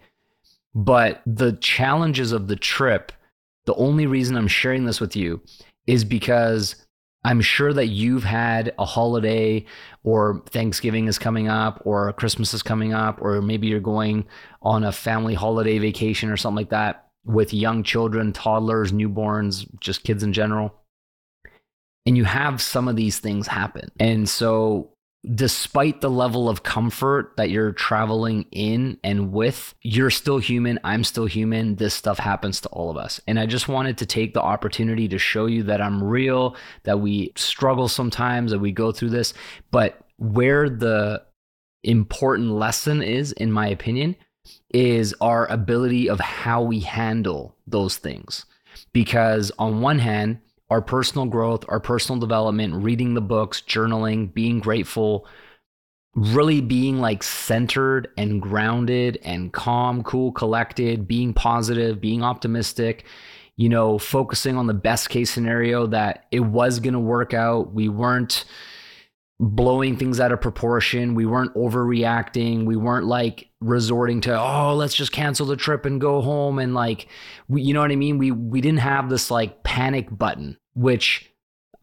But 0.75 1.21
the 1.25 1.53
challenges 1.53 2.31
of 2.31 2.47
the 2.47 2.57
trip, 2.57 3.11
the 3.65 3.75
only 3.75 4.05
reason 4.05 4.35
I'm 4.35 4.47
sharing 4.47 4.85
this 4.85 5.01
with 5.01 5.15
you 5.15 5.41
is 5.87 6.03
because 6.03 6.84
I'm 7.25 7.41
sure 7.41 7.73
that 7.73 7.87
you've 7.87 8.23
had 8.23 8.75
a 8.77 8.85
holiday 8.85 9.65
or 10.03 10.43
Thanksgiving 10.45 11.07
is 11.07 11.17
coming 11.17 11.47
up 11.47 11.81
or 11.83 12.13
Christmas 12.13 12.53
is 12.53 12.61
coming 12.61 12.93
up 12.93 13.19
or 13.19 13.41
maybe 13.41 13.65
you're 13.65 13.79
going 13.79 14.27
on 14.61 14.83
a 14.83 14.91
family 14.91 15.33
holiday 15.33 15.79
vacation 15.79 16.29
or 16.29 16.37
something 16.37 16.57
like 16.57 16.69
that 16.69 17.07
with 17.25 17.51
young 17.51 17.81
children, 17.81 18.31
toddlers, 18.31 18.91
newborns, 18.91 19.67
just 19.79 20.03
kids 20.03 20.21
in 20.21 20.33
general. 20.33 20.75
And 22.05 22.15
you 22.15 22.25
have 22.25 22.61
some 22.61 22.87
of 22.87 22.95
these 22.95 23.17
things 23.17 23.47
happen. 23.47 23.89
And 23.99 24.29
so 24.29 24.91
despite 25.33 26.01
the 26.01 26.09
level 26.09 26.47
of 26.47 26.63
comfort 26.63 27.33
that 27.37 27.49
you're 27.49 27.71
traveling 27.71 28.45
in 28.51 28.97
and 29.03 29.31
with, 29.31 29.73
you're 29.81 30.11
still 30.11 30.37
human. 30.37 30.79
I'm 30.83 31.03
still 31.03 31.25
human. 31.25 31.75
This 31.75 31.93
stuff 31.93 32.19
happens 32.19 32.61
to 32.61 32.69
all 32.69 32.91
of 32.91 32.97
us. 32.97 33.19
And 33.27 33.39
I 33.39 33.45
just 33.45 33.67
wanted 33.67 33.97
to 33.99 34.05
take 34.05 34.33
the 34.33 34.41
opportunity 34.41 35.07
to 35.07 35.17
show 35.17 35.47
you 35.47 35.63
that 35.63 35.81
I'm 35.81 36.03
real, 36.03 36.55
that 36.83 36.99
we 36.99 37.31
struggle 37.35 37.87
sometimes, 37.87 38.51
that 38.51 38.59
we 38.59 38.71
go 38.71 38.91
through 38.91 39.09
this. 39.11 39.33
But 39.71 39.99
where 40.17 40.69
the 40.69 41.23
important 41.83 42.51
lesson 42.51 43.01
is, 43.01 43.31
in 43.31 43.51
my 43.51 43.67
opinion, 43.67 44.15
is 44.71 45.15
our 45.21 45.47
ability 45.47 46.09
of 46.09 46.19
how 46.19 46.61
we 46.61 46.81
handle 46.81 47.55
those 47.65 47.97
things. 47.97 48.45
Because 48.93 49.51
on 49.57 49.81
one 49.81 49.99
hand, 49.99 50.39
our 50.75 50.81
personal 50.81 51.25
growth, 51.25 51.63
our 51.69 51.79
personal 51.79 52.19
development, 52.19 52.83
reading 52.83 53.13
the 53.13 53.21
books, 53.21 53.61
journaling, 53.61 54.33
being 54.33 54.59
grateful, 54.59 55.25
really 56.15 56.59
being 56.59 56.99
like 56.99 57.23
centered 57.23 58.09
and 58.17 58.41
grounded 58.41 59.17
and 59.23 59.53
calm, 59.53 60.03
cool, 60.03 60.33
collected, 60.33 61.07
being 61.07 61.33
positive, 61.33 62.01
being 62.01 62.21
optimistic, 62.21 63.05
you 63.55 63.69
know, 63.69 63.97
focusing 63.97 64.57
on 64.57 64.67
the 64.67 64.73
best 64.73 65.09
case 65.09 65.31
scenario 65.31 65.87
that 65.87 66.25
it 66.29 66.41
was 66.41 66.81
going 66.81 66.93
to 66.93 66.99
work 66.99 67.33
out. 67.33 67.73
We 67.73 67.87
weren't 67.87 68.43
blowing 69.39 69.97
things 69.97 70.19
out 70.19 70.31
of 70.31 70.41
proportion. 70.41 71.15
We 71.15 71.25
weren't 71.25 71.53
overreacting. 71.55 72.65
We 72.65 72.75
weren't 72.75 73.05
like 73.05 73.49
resorting 73.61 74.19
to, 74.21 74.37
oh, 74.37 74.75
let's 74.75 74.95
just 74.95 75.11
cancel 75.11 75.45
the 75.45 75.57
trip 75.57 75.85
and 75.85 75.99
go 75.99 76.21
home. 76.21 76.59
And 76.59 76.73
like, 76.73 77.07
we, 77.47 77.61
you 77.61 77.73
know 77.73 77.81
what 77.81 77.91
I 77.91 77.95
mean? 77.95 78.17
We, 78.17 78.31
we 78.31 78.61
didn't 78.61 78.79
have 78.79 79.09
this 79.09 79.29
like 79.29 79.63
panic 79.63 80.07
button, 80.09 80.57
which 80.75 81.31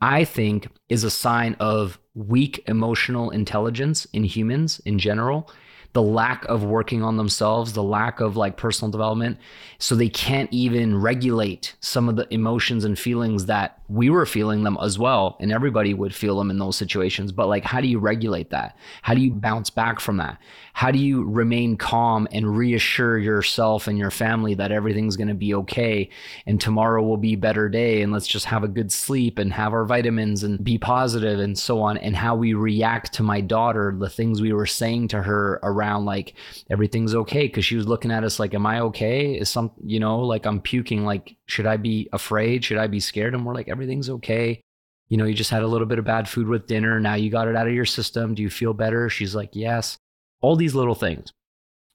I 0.00 0.24
think 0.24 0.68
is 0.88 1.04
a 1.04 1.10
sign 1.10 1.56
of 1.58 1.98
weak 2.14 2.62
emotional 2.66 3.30
intelligence 3.30 4.04
in 4.12 4.24
humans 4.24 4.80
in 4.84 4.98
general 4.98 5.50
the 5.92 6.02
lack 6.02 6.44
of 6.46 6.64
working 6.64 7.02
on 7.02 7.18
themselves, 7.18 7.74
the 7.74 7.82
lack 7.82 8.20
of 8.20 8.36
like 8.36 8.56
personal 8.56 8.90
development. 8.90 9.38
So 9.78 9.94
they 9.94 10.08
can't 10.08 10.50
even 10.52 10.98
regulate 10.98 11.74
some 11.80 12.08
of 12.08 12.16
the 12.16 12.32
emotions 12.32 12.84
and 12.84 12.98
feelings 12.98 13.46
that 13.46 13.78
we 13.88 14.08
were 14.08 14.24
feeling 14.24 14.62
them 14.62 14.78
as 14.80 14.98
well. 14.98 15.36
And 15.38 15.52
everybody 15.52 15.92
would 15.92 16.14
feel 16.14 16.38
them 16.38 16.50
in 16.50 16.58
those 16.58 16.76
situations. 16.76 17.30
But 17.30 17.48
like, 17.48 17.64
how 17.64 17.82
do 17.82 17.88
you 17.88 17.98
regulate 17.98 18.50
that? 18.50 18.76
How 19.02 19.12
do 19.12 19.20
you 19.20 19.32
bounce 19.32 19.68
back 19.68 20.00
from 20.00 20.16
that? 20.16 20.38
How 20.72 20.90
do 20.90 20.98
you 20.98 21.24
remain 21.24 21.76
calm 21.76 22.26
and 22.32 22.56
reassure 22.56 23.18
yourself 23.18 23.86
and 23.86 23.98
your 23.98 24.10
family 24.10 24.54
that 24.54 24.72
everything's 24.72 25.16
going 25.16 25.28
to 25.28 25.34
be 25.34 25.52
okay 25.54 26.08
and 26.46 26.58
tomorrow 26.58 27.02
will 27.02 27.18
be 27.18 27.34
a 27.34 27.38
better 27.38 27.68
day 27.68 28.00
and 28.00 28.12
let's 28.12 28.26
just 28.26 28.46
have 28.46 28.64
a 28.64 28.68
good 28.68 28.90
sleep 28.90 29.38
and 29.38 29.52
have 29.52 29.74
our 29.74 29.84
vitamins 29.84 30.42
and 30.42 30.64
be 30.64 30.78
positive 30.78 31.38
and 31.40 31.58
so 31.58 31.82
on 31.82 31.98
and 31.98 32.16
how 32.16 32.34
we 32.34 32.54
react 32.54 33.12
to 33.12 33.22
my 33.22 33.42
daughter 33.42 33.94
the 33.98 34.08
things 34.08 34.40
we 34.40 34.54
were 34.54 34.66
saying 34.66 35.08
to 35.08 35.22
her 35.22 35.60
around 35.62 35.81
like 35.90 36.34
everything's 36.70 37.14
okay 37.14 37.46
because 37.46 37.64
she 37.64 37.76
was 37.76 37.88
looking 37.88 38.10
at 38.10 38.24
us 38.24 38.38
like 38.38 38.54
am 38.54 38.66
I 38.66 38.80
okay 38.80 39.34
is 39.34 39.48
some 39.48 39.70
you 39.84 40.00
know 40.00 40.20
like 40.20 40.46
I'm 40.46 40.60
puking 40.60 41.04
like 41.04 41.36
should 41.46 41.66
I 41.66 41.76
be 41.76 42.08
afraid 42.12 42.64
should 42.64 42.78
I 42.78 42.86
be 42.86 43.00
scared 43.00 43.34
and 43.34 43.44
we're 43.44 43.54
like 43.54 43.68
everything's 43.68 44.10
okay 44.10 44.60
you 45.08 45.18
know, 45.18 45.26
you 45.26 45.34
just 45.34 45.50
had 45.50 45.62
a 45.62 45.66
little 45.66 45.86
bit 45.86 45.98
of 45.98 46.06
bad 46.06 46.26
food 46.26 46.48
with 46.48 46.66
dinner. 46.66 46.98
Now 46.98 47.16
you 47.16 47.28
got 47.28 47.46
it 47.46 47.54
out 47.54 47.66
of 47.66 47.74
your 47.74 47.84
system. 47.84 48.34
Do 48.34 48.40
you 48.40 48.48
feel 48.48 48.72
better? 48.72 49.10
She's 49.10 49.34
like, 49.34 49.50
yes 49.52 49.98
all 50.42 50.56
these 50.56 50.74
little 50.74 50.94
things. 50.94 51.32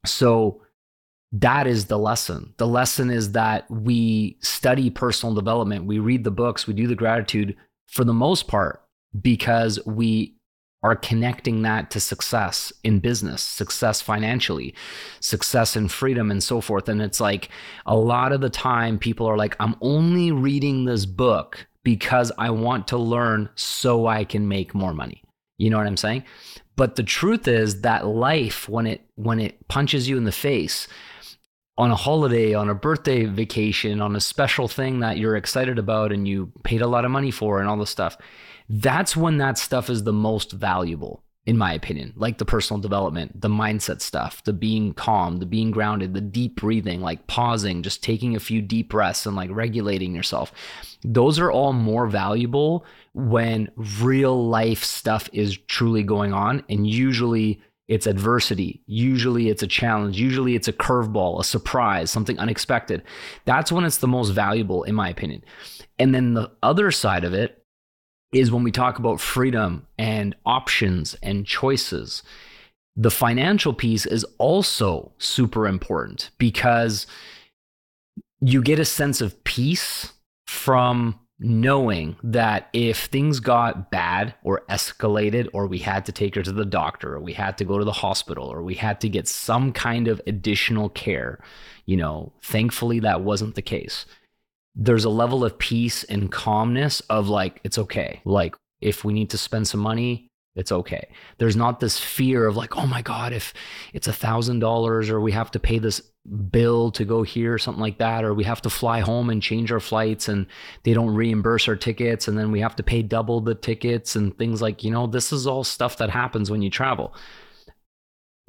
So 0.06 0.62
that 1.34 1.68
is 1.68 1.86
the 1.86 2.00
lesson. 2.00 2.54
The 2.58 2.66
lesson 2.66 3.12
is 3.12 3.34
that 3.34 3.70
we 3.70 4.38
study 4.42 4.90
personal 4.90 5.36
development, 5.36 5.86
we 5.86 6.00
read 6.00 6.24
the 6.24 6.32
books, 6.32 6.66
we 6.66 6.74
do 6.74 6.88
the 6.88 6.96
gratitude 6.96 7.56
for 7.88 8.04
the 8.04 8.14
most 8.14 8.48
part 8.48 8.82
because 9.22 9.80
we 9.86 10.37
are 10.84 10.96
connecting 10.96 11.64
that 11.64 11.90
to 11.92 12.00
success 12.00 12.72
in 12.84 13.00
business, 13.00 13.42
success 13.42 14.02
financially, 14.02 14.76
success 15.20 15.76
in 15.76 15.88
freedom, 15.88 16.30
and 16.30 16.44
so 16.44 16.62
forth. 16.62 16.88
And 16.88 17.02
it's 17.02 17.20
like 17.20 17.50
a 17.86 17.96
lot 17.96 18.32
of 18.32 18.42
the 18.42 18.50
time 18.50 19.00
people 19.00 19.28
are 19.28 19.38
like, 19.38 19.56
I'm 19.60 19.76
only 19.82 20.32
reading 20.32 20.86
this 20.86 21.06
book 21.06 21.66
because 21.84 22.32
I 22.38 22.52
want 22.52 22.88
to 22.90 22.98
learn 22.98 23.50
so 23.56 24.08
I 24.08 24.24
can 24.24 24.48
make 24.48 24.76
more 24.76 24.94
money. 24.94 25.24
You 25.58 25.70
know 25.70 25.78
what 25.78 25.88
I'm 25.88 25.98
saying? 25.98 26.26
But 26.76 26.96
the 26.96 27.04
truth 27.04 27.48
is 27.48 27.82
that 27.82 28.06
life, 28.06 28.70
when 28.70 28.86
it 28.86 29.02
when 29.16 29.40
it 29.40 29.68
punches 29.68 30.08
you 30.08 30.16
in 30.18 30.26
the 30.26 30.32
face, 30.32 30.88
on 31.78 31.92
a 31.92 31.96
holiday, 31.96 32.54
on 32.54 32.70
a 32.70 32.76
birthday 32.76 33.26
vacation, 33.26 34.02
on 34.02 34.16
a 34.16 34.22
special 34.22 34.68
thing 34.68 35.00
that 35.00 35.18
you're 35.18 35.36
excited 35.36 35.80
about 35.80 36.12
and 36.12 36.28
you 36.28 36.52
paid 36.64 36.82
a 36.82 36.88
lot 36.88 37.06
of 37.06 37.12
money 37.12 37.32
for 37.32 37.60
and 37.60 37.68
all 37.68 37.78
this 37.78 37.90
stuff, 37.90 38.18
that's 38.70 39.16
when 39.16 39.38
that 39.38 39.58
stuff 39.58 39.90
is 39.90 40.04
the 40.04 40.14
most 40.14 40.52
valuable 40.52 41.24
in 41.48 41.58
my 41.58 41.74
opinion, 41.74 42.12
like 42.18 42.40
the 42.40 42.46
personal 42.46 42.82
development, 42.82 43.40
the 43.40 43.48
mindset 43.48 44.02
stuff, 44.02 44.44
the 44.44 44.52
being 44.52 44.94
calm, 44.94 45.38
the 45.38 45.46
being 45.46 45.72
grounded, 45.72 46.14
the 46.14 46.20
deep 46.20 46.58
breathing, 46.58 47.00
like 47.00 47.26
pausing, 47.28 47.82
just 47.82 48.04
taking 48.04 48.36
a 48.36 48.40
few 48.40 48.62
deep 48.62 48.90
breaths 48.90 49.26
and 49.26 49.34
like 49.34 49.50
regulating 49.50 50.14
yourself. 50.14 50.52
Those 51.06 51.40
are 51.40 51.50
all 51.50 51.72
more 51.72 52.06
valuable 52.06 52.86
when 53.14 53.72
real 54.02 54.46
life 54.46 54.84
stuff 54.84 55.30
is 55.32 55.58
truly 55.58 56.04
going 56.04 56.34
on. 56.34 56.66
And 56.68 56.86
usually 56.86 57.62
it's 57.88 58.08
adversity. 58.08 58.84
Usually 58.86 59.48
it's 59.48 59.64
a 59.64 59.68
challenge. 59.68 60.20
Usually 60.20 60.54
it's 60.54 60.68
a 60.68 60.74
curveball, 60.74 61.40
a 61.40 61.46
surprise, 61.46 62.12
something 62.12 62.38
unexpected. 62.40 63.04
That's 63.46 63.72
when 63.72 63.86
it's 63.86 64.00
the 64.00 64.08
most 64.08 64.32
valuable, 64.32 64.84
in 64.84 64.96
my 64.96 65.08
opinion. 65.08 65.46
And 65.98 66.14
then 66.14 66.34
the 66.34 66.52
other 66.62 66.92
side 66.92 67.24
of 67.24 67.34
it 67.34 67.64
is 68.32 68.52
when 68.52 68.64
we 68.64 68.72
talk 68.72 69.00
about 69.00 69.22
freedom 69.22 69.88
and 69.98 70.36
options 70.46 71.16
and 71.24 71.46
choices. 71.46 72.24
The 72.96 73.12
financial 73.12 73.74
piece 73.74 74.06
is 74.06 74.26
also 74.38 75.14
super 75.18 75.68
important 75.68 76.32
because 76.38 77.08
you 78.42 78.62
get 78.62 78.80
a 78.80 78.86
sense 78.86 79.22
of 79.22 79.44
peace 79.44 80.14
from 80.46 81.20
knowing 81.40 82.16
that 82.24 82.68
if 82.74 83.06
things 83.06 83.40
got 83.40 83.92
bad 83.92 84.34
or 84.44 84.64
escalated, 84.70 85.48
or 85.54 85.68
we 85.68 85.78
had 85.78 86.04
to 86.06 86.12
take 86.12 86.34
her 86.34 86.42
to 86.42 86.52
the 86.52 86.66
doctor, 86.66 87.14
or 87.14 87.20
we 87.20 87.34
had 87.34 87.58
to 87.60 87.64
go 87.64 87.78
to 87.78 87.86
the 87.86 87.92
hospital, 87.92 88.48
or 88.48 88.64
we 88.64 88.74
had 88.74 89.00
to 89.00 89.08
get 89.08 89.28
some 89.28 89.72
kind 89.72 90.08
of 90.08 90.20
additional 90.26 90.90
care, 90.90 91.40
you 91.86 91.96
know, 91.96 92.34
thankfully 92.42 93.00
that 93.00 93.22
wasn't 93.22 93.54
the 93.54 93.62
case 93.62 94.06
there's 94.80 95.06
a 95.06 95.10
level 95.10 95.44
of 95.44 95.58
peace 95.58 96.04
and 96.04 96.32
calmness 96.32 97.02
of 97.10 97.28
like, 97.28 97.60
it's 97.64 97.80
okay. 97.80 98.22
Like, 98.26 98.56
if 98.80 99.04
we 99.04 99.12
need 99.12 99.32
to 99.32 99.38
spend 99.38 99.68
some 99.68 99.80
money, 99.80 100.30
it's 100.56 100.72
okay. 100.72 101.10
There's 101.40 101.56
not 101.56 101.80
this 101.80 102.00
fear 102.00 102.46
of 102.46 102.56
like, 102.56 102.78
oh 102.78 102.86
my 102.86 103.02
God, 103.02 103.34
if 103.34 103.56
it's 103.94 104.08
a 104.08 104.14
thousand 104.14 104.60
dollars 104.60 105.10
or 105.10 105.20
we 105.20 105.32
have 105.32 105.50
to 105.52 105.60
pay 105.60 105.80
this 105.80 106.02
bill 106.52 106.92
to 106.92 107.06
go 107.06 107.24
here, 107.24 107.54
or 107.54 107.58
something 107.58 107.82
like 107.82 107.98
that, 108.00 108.24
or 108.24 108.34
we 108.34 108.44
have 108.44 108.62
to 108.62 108.70
fly 108.70 109.00
home 109.00 109.30
and 109.30 109.42
change 109.42 109.72
our 109.72 109.80
flights 109.80 110.28
and 110.28 110.46
they 110.84 110.94
don't 110.94 111.14
reimburse 111.14 111.68
our 111.68 111.76
tickets 111.76 112.28
and 112.28 112.38
then 112.38 112.52
we 112.52 112.60
have 112.60 112.76
to 112.76 112.84
pay 112.84 113.02
double 113.02 113.42
the 113.42 113.56
tickets 113.56 114.16
and 114.16 114.38
things 114.38 114.62
like, 114.62 114.84
you 114.84 114.92
know, 114.92 115.08
this 115.08 115.32
is 115.32 115.48
all 115.48 115.64
stuff 115.64 115.98
that 115.98 116.10
happens 116.12 116.52
when 116.52 116.62
you 116.62 116.70
travel. 116.70 117.16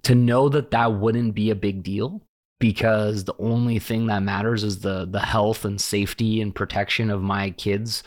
To 0.04 0.14
know 0.14 0.48
that 0.50 0.70
that 0.72 0.94
wouldn't 0.94 1.34
be 1.34 1.50
a 1.50 1.54
big 1.54 1.82
deal 1.82 2.22
because 2.60 3.24
the 3.24 3.36
only 3.38 3.78
thing 3.78 4.06
that 4.06 4.22
matters 4.22 4.64
is 4.64 4.80
the 4.80 5.06
the 5.06 5.20
health 5.20 5.64
and 5.64 5.80
safety 5.80 6.40
and 6.40 6.54
protection 6.54 7.10
of 7.10 7.22
my 7.22 7.50
kids 7.50 8.02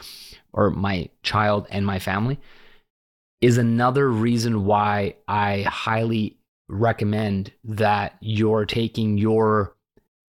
or 0.53 0.69
my 0.69 1.09
child 1.23 1.67
and 1.69 1.85
my 1.85 1.99
family 1.99 2.39
is 3.41 3.57
another 3.57 4.09
reason 4.09 4.65
why 4.65 5.15
I 5.27 5.61
highly 5.63 6.37
recommend 6.69 7.51
that 7.63 8.15
you're 8.21 8.65
taking 8.65 9.17
your 9.17 9.75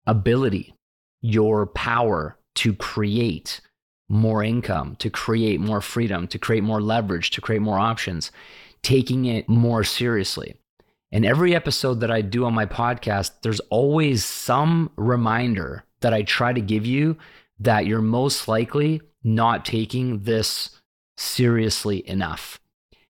ability, 0.07 0.74
your 1.22 1.66
power 1.66 2.37
to 2.57 2.74
create 2.74 3.61
more 4.09 4.42
income, 4.42 4.96
to 4.96 5.11
create 5.11 5.61
more 5.61 5.81
freedom, 5.81 6.26
to 6.28 6.38
create 6.38 6.62
more 6.62 6.81
leverage, 6.81 7.31
to 7.31 7.40
create 7.40 7.62
more 7.62 7.78
options, 7.78 8.31
taking 8.83 9.24
it 9.24 9.48
more 9.48 9.85
seriously. 9.85 10.54
And 11.11 11.25
every 11.25 11.55
episode 11.55 12.01
that 12.01 12.11
I 12.11 12.21
do 12.21 12.44
on 12.44 12.55
my 12.55 12.66
podcast, 12.66 13.31
there's 13.42 13.61
always 13.71 14.25
some 14.25 14.90
reminder 14.97 15.85
that 16.01 16.12
I 16.12 16.23
try 16.23 16.53
to 16.53 16.61
give 16.61 16.85
you 16.85 17.16
that 17.61 17.87
you're 17.87 18.03
most 18.03 18.47
likely 18.47 19.01
not 19.25 19.64
taking 19.64 20.21
this 20.21 20.71
seriously 21.16 22.09
enough. 22.09 22.61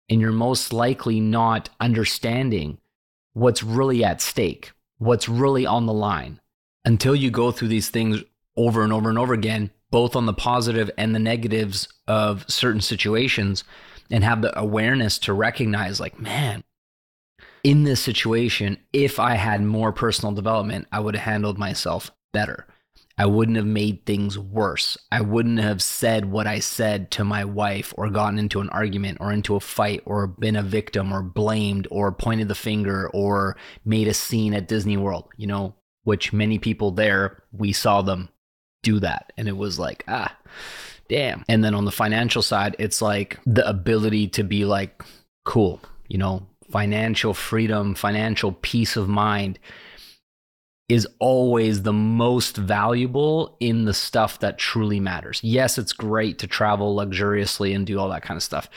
And 0.08 0.22
you're 0.22 0.32
most 0.32 0.72
likely 0.72 1.20
not 1.20 1.70
understanding 1.80 2.78
what's 3.34 3.64
really 3.64 4.04
at 4.04 4.22
stake, 4.22 4.72
what's 4.98 5.30
really 5.30 5.66
on 5.66 5.86
the 5.86 5.94
line. 5.94 6.40
Until 6.86 7.16
you 7.16 7.30
go 7.30 7.52
through 7.52 7.68
these 7.68 7.90
things 7.90 8.24
over 8.56 8.84
and 8.84 8.94
over 8.94 9.10
and 9.10 9.20
over 9.20 9.34
again, 9.34 9.72
both 9.92 10.16
on 10.16 10.26
the 10.26 10.34
positive 10.34 10.90
and 10.98 11.14
the 11.14 11.20
negatives 11.20 11.88
of 12.08 12.46
certain 12.50 12.82
situations, 12.82 13.64
and 14.12 14.24
have 14.24 14.42
the 14.42 14.58
awareness 14.58 15.20
to 15.20 15.34
recognize, 15.34 16.00
like, 16.00 16.20
man, 16.20 16.64
in 17.70 17.84
this 17.84 18.02
situation, 18.02 18.80
if 18.94 19.20
I 19.20 19.36
had 19.36 19.62
more 19.62 19.94
personal 19.94 20.34
development, 20.34 20.88
I 20.92 21.00
would 21.00 21.16
have 21.16 21.24
handled 21.24 21.60
myself 21.60 22.10
better. 22.34 22.66
I 23.16 23.28
wouldn't 23.28 23.58
have 23.58 23.66
made 23.68 24.08
things 24.08 24.40
worse. 24.40 24.98
I 25.12 25.22
wouldn't 25.22 25.60
have 25.60 25.80
said 25.80 26.26
what 26.32 26.48
I 26.48 26.58
said 26.58 27.12
to 27.12 27.24
my 27.24 27.46
wife 27.46 27.94
or 27.96 28.10
gotten 28.10 28.40
into 28.40 28.60
an 28.60 28.70
argument 28.70 29.20
or 29.22 29.32
into 29.32 29.56
a 29.56 29.60
fight 29.60 30.02
or 30.08 30.26
been 30.26 30.56
a 30.56 30.64
victim 30.64 31.14
or 31.14 31.22
blamed 31.22 31.88
or 31.92 32.12
pointed 32.12 32.48
the 32.48 32.56
finger 32.56 33.08
or 33.14 33.56
made 33.86 34.08
a 34.08 34.16
scene 34.16 34.56
at 34.56 34.68
Disney 34.68 34.98
World, 34.98 35.26
you 35.38 35.46
know, 35.46 35.76
which 36.06 36.34
many 36.34 36.58
people 36.58 36.90
there, 36.90 37.44
we 37.52 37.72
saw 37.72 38.02
them 38.02 38.30
do 38.82 39.00
that. 39.00 39.32
And 39.38 39.48
it 39.48 39.58
was 39.58 39.78
like, 39.78 40.04
ah, 40.08 40.36
damn. 41.08 41.44
And 41.48 41.64
then 41.64 41.76
on 41.76 41.86
the 41.86 41.92
financial 41.92 42.42
side, 42.42 42.76
it's 42.80 43.00
like 43.00 43.38
the 43.46 43.70
ability 43.70 44.30
to 44.30 44.44
be 44.44 44.66
like, 44.66 45.04
cool, 45.46 45.82
you 46.08 46.18
know, 46.18 46.48
financial 46.72 47.34
freedom, 47.34 47.96
financial 47.96 48.52
peace 48.52 48.96
of 48.96 49.08
mind 49.08 49.60
is 50.88 51.08
always 51.20 51.84
the 51.84 51.94
most 51.94 52.58
valuable 52.58 53.56
in 53.60 53.86
the 53.86 53.94
stuff 53.94 54.40
that 54.40 54.58
truly 54.58 55.00
matters. 55.00 55.40
Yes, 55.44 55.78
it's 55.78 55.94
great 55.94 56.40
to 56.40 56.48
travel 56.48 56.96
luxuriously 56.96 57.74
and 57.74 57.86
do 57.86 58.00
all 58.00 58.10
that 58.10 58.24
kind 58.24 58.38
of 58.38 58.44
stuff. 58.44 58.70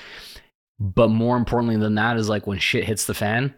But 0.79 1.09
more 1.09 1.37
importantly 1.37 1.79
than 1.79 1.95
that 1.95 2.19
is 2.19 2.29
like 2.29 2.47
when 2.47 2.59
shit 2.59 2.85
hits 2.85 3.07
the 3.07 3.15
fan, 3.15 3.55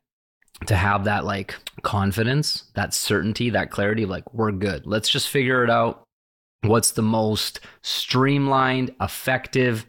to 0.67 0.77
have 0.77 1.05
that 1.05 1.25
like 1.25 1.57
confidence, 1.83 2.71
that 2.75 2.95
certainty, 2.95 3.51
that 3.51 3.71
clarity, 3.71 4.07
like 4.07 4.33
we're 4.33 4.53
good. 4.53 4.87
Let's 4.87 5.09
just 5.09 5.29
figure 5.29 5.65
it 5.65 5.71
out. 5.71 6.05
What's 6.63 6.93
the 6.93 7.03
most 7.03 7.61
streamlined, 7.83 8.95
effective, 9.01 9.87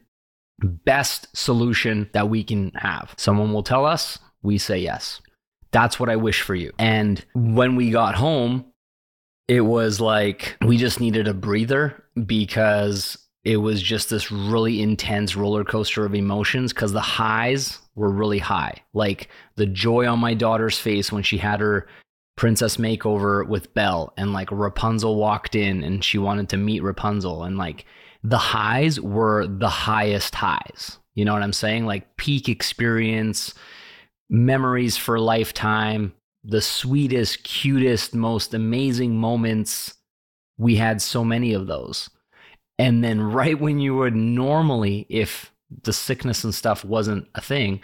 best 0.60 1.28
solution 1.38 2.10
that 2.14 2.30
we 2.30 2.44
can 2.44 2.72
have? 2.76 3.14
Someone 3.18 3.54
will 3.54 3.64
tell 3.64 3.86
us, 3.86 4.18
we 4.46 4.58
say 4.58 4.80
yes. 4.80 5.22
That's 5.72 6.00
what 6.00 6.10
I 6.10 6.16
wish 6.16 6.42
for 6.42 6.56
you. 6.56 6.72
And 6.80 7.24
when 7.34 7.76
we 7.76 7.90
got 7.90 8.16
home, 8.16 8.66
it 9.48 9.62
was 9.62 10.00
like 10.00 10.56
we 10.66 10.78
just 10.78 11.00
needed 11.00 11.28
a 11.28 11.34
breather 11.34 12.04
because 12.26 13.18
it 13.44 13.58
was 13.58 13.82
just 13.82 14.10
this 14.10 14.32
really 14.32 14.82
intense 14.82 15.36
roller 15.36 15.64
coaster 15.64 16.06
of 16.06 16.16
emotions 16.16 16.74
because 16.74 16.94
the 16.94 17.02
highs 17.02 17.80
were 17.94 18.10
really 18.10 18.40
high. 18.40 18.74
Like 18.94 19.30
the 19.56 19.68
joy 19.68 20.08
on 20.08 20.20
my 20.20 20.34
daughter's 20.34 20.80
face 20.80 21.12
when 21.12 21.24
she 21.24 21.38
had 21.38 21.60
her 21.60 21.88
princess 22.38 22.78
makeover 22.78 23.48
with 23.48 23.74
Belle 23.74 24.14
and 24.18 24.34
like 24.34 24.52
Rapunzel 24.52 25.16
walked 25.16 25.56
in 25.56 25.84
and 25.84 26.04
she 26.04 26.18
wanted 26.18 26.50
to 26.50 26.58
meet 26.58 26.84
Rapunzel 26.84 27.44
and 27.44 27.58
like 27.58 27.86
the 28.24 28.38
highs 28.38 29.00
were 29.00 29.46
the 29.48 29.70
highest 29.70 30.36
highs. 30.36 30.98
You 31.14 31.24
know 31.24 31.34
what 31.34 31.44
I'm 31.44 31.54
saying? 31.54 31.86
Like 31.86 32.18
peak 32.18 32.50
experience, 32.50 33.54
memories 34.30 34.98
for 34.98 35.16
a 35.16 35.22
lifetime, 35.22 36.14
the 36.44 36.62
sweetest, 36.62 37.44
cutest, 37.44 38.14
most 38.14 38.54
amazing 38.54 39.18
moments. 39.18 39.96
We 40.58 40.76
had 40.76 41.02
so 41.02 41.24
many 41.24 41.54
of 41.54 41.68
those. 41.68 42.10
And 42.78 43.04
then, 43.04 43.22
right 43.32 43.60
when 43.60 43.80
you 43.80 43.96
would 43.96 44.16
normally, 44.16 45.06
if 45.10 45.52
the 45.84 45.94
sickness 45.94 46.44
and 46.44 46.54
stuff 46.54 46.86
wasn't 46.86 47.28
a 47.36 47.42
thing, 47.42 47.82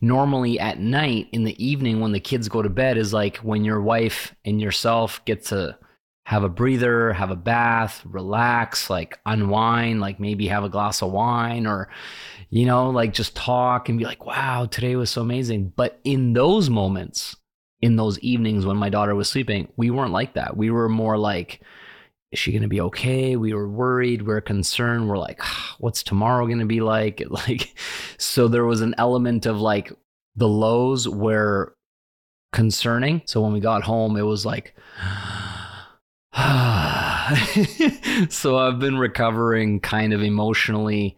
normally 0.00 0.58
at 0.58 0.78
night 0.78 1.28
in 1.32 1.44
the 1.44 1.64
evening 1.64 2.00
when 2.00 2.12
the 2.12 2.20
kids 2.20 2.48
go 2.48 2.62
to 2.62 2.68
bed 2.68 2.96
is 2.96 3.12
like 3.12 3.38
when 3.38 3.64
your 3.64 3.80
wife 3.80 4.34
and 4.44 4.60
yourself 4.60 5.24
get 5.24 5.44
to 5.46 5.76
have 6.24 6.42
a 6.42 6.48
breather, 6.48 7.12
have 7.12 7.30
a 7.30 7.36
bath, 7.36 8.02
relax, 8.06 8.88
like 8.88 9.18
unwind, 9.26 10.00
like 10.00 10.18
maybe 10.18 10.48
have 10.48 10.64
a 10.64 10.70
glass 10.70 11.02
of 11.02 11.12
wine 11.12 11.66
or, 11.66 11.88
you 12.48 12.64
know, 12.64 12.88
like 12.88 13.12
just 13.12 13.36
talk 13.36 13.88
and 13.88 13.98
be 13.98 14.06
like, 14.06 14.24
wow, 14.24 14.64
today 14.64 14.96
was 14.96 15.10
so 15.10 15.20
amazing. 15.20 15.72
But 15.76 16.00
in 16.02 16.32
those 16.32 16.70
moments, 16.70 17.36
in 17.82 17.96
those 17.96 18.18
evenings 18.20 18.64
when 18.64 18.78
my 18.78 18.88
daughter 18.88 19.14
was 19.14 19.28
sleeping, 19.28 19.68
we 19.76 19.90
weren't 19.90 20.12
like 20.12 20.32
that. 20.34 20.56
We 20.56 20.70
were 20.70 20.88
more 20.88 21.18
like, 21.18 21.60
is 22.32 22.38
she 22.38 22.52
going 22.52 22.62
to 22.62 22.68
be 22.68 22.80
okay? 22.80 23.36
We 23.36 23.52
were 23.52 23.68
worried. 23.68 24.22
We 24.22 24.32
are 24.32 24.40
concerned. 24.40 25.06
We're 25.06 25.18
like, 25.18 25.38
ah, 25.42 25.76
what's 25.78 26.02
tomorrow 26.02 26.46
going 26.46 26.58
to 26.60 26.64
be 26.64 26.80
like? 26.80 27.22
Like, 27.30 27.74
so 28.16 28.48
there 28.48 28.64
was 28.64 28.80
an 28.80 28.94
element 28.96 29.44
of 29.44 29.60
like 29.60 29.92
the 30.36 30.48
lows 30.48 31.06
were 31.06 31.76
concerning. 32.52 33.20
So 33.26 33.42
when 33.42 33.52
we 33.52 33.60
got 33.60 33.82
home, 33.82 34.16
it 34.16 34.22
was 34.22 34.46
like, 34.46 34.74
so 38.28 38.58
I've 38.58 38.80
been 38.80 38.98
recovering 38.98 39.78
kind 39.78 40.12
of 40.12 40.20
emotionally 40.20 41.16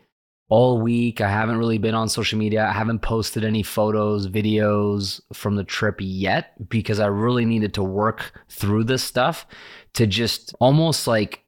all 0.51 0.79
week. 0.81 1.23
I 1.23 1.31
haven't 1.31 1.57
really 1.57 1.79
been 1.79 1.95
on 1.95 2.11
social 2.11 2.39
media. 2.39 2.67
I 2.67 2.73
haven't 2.73 3.01
posted 3.01 3.43
any 3.43 3.63
photos, 3.63 4.29
videos 4.29 5.23
from 5.33 5.57
the 5.57 5.65
trip 5.65 5.97
yet 6.01 6.69
because 6.69 7.01
I 7.01 7.07
really 7.07 7.47
needed 7.47 7.73
to 7.75 7.83
work 7.83 8.45
through 8.51 8.85
this 8.85 9.03
stuff 9.03 9.47
to 9.95 10.07
just 10.07 10.55
almost 10.61 11.07
like 11.07 11.45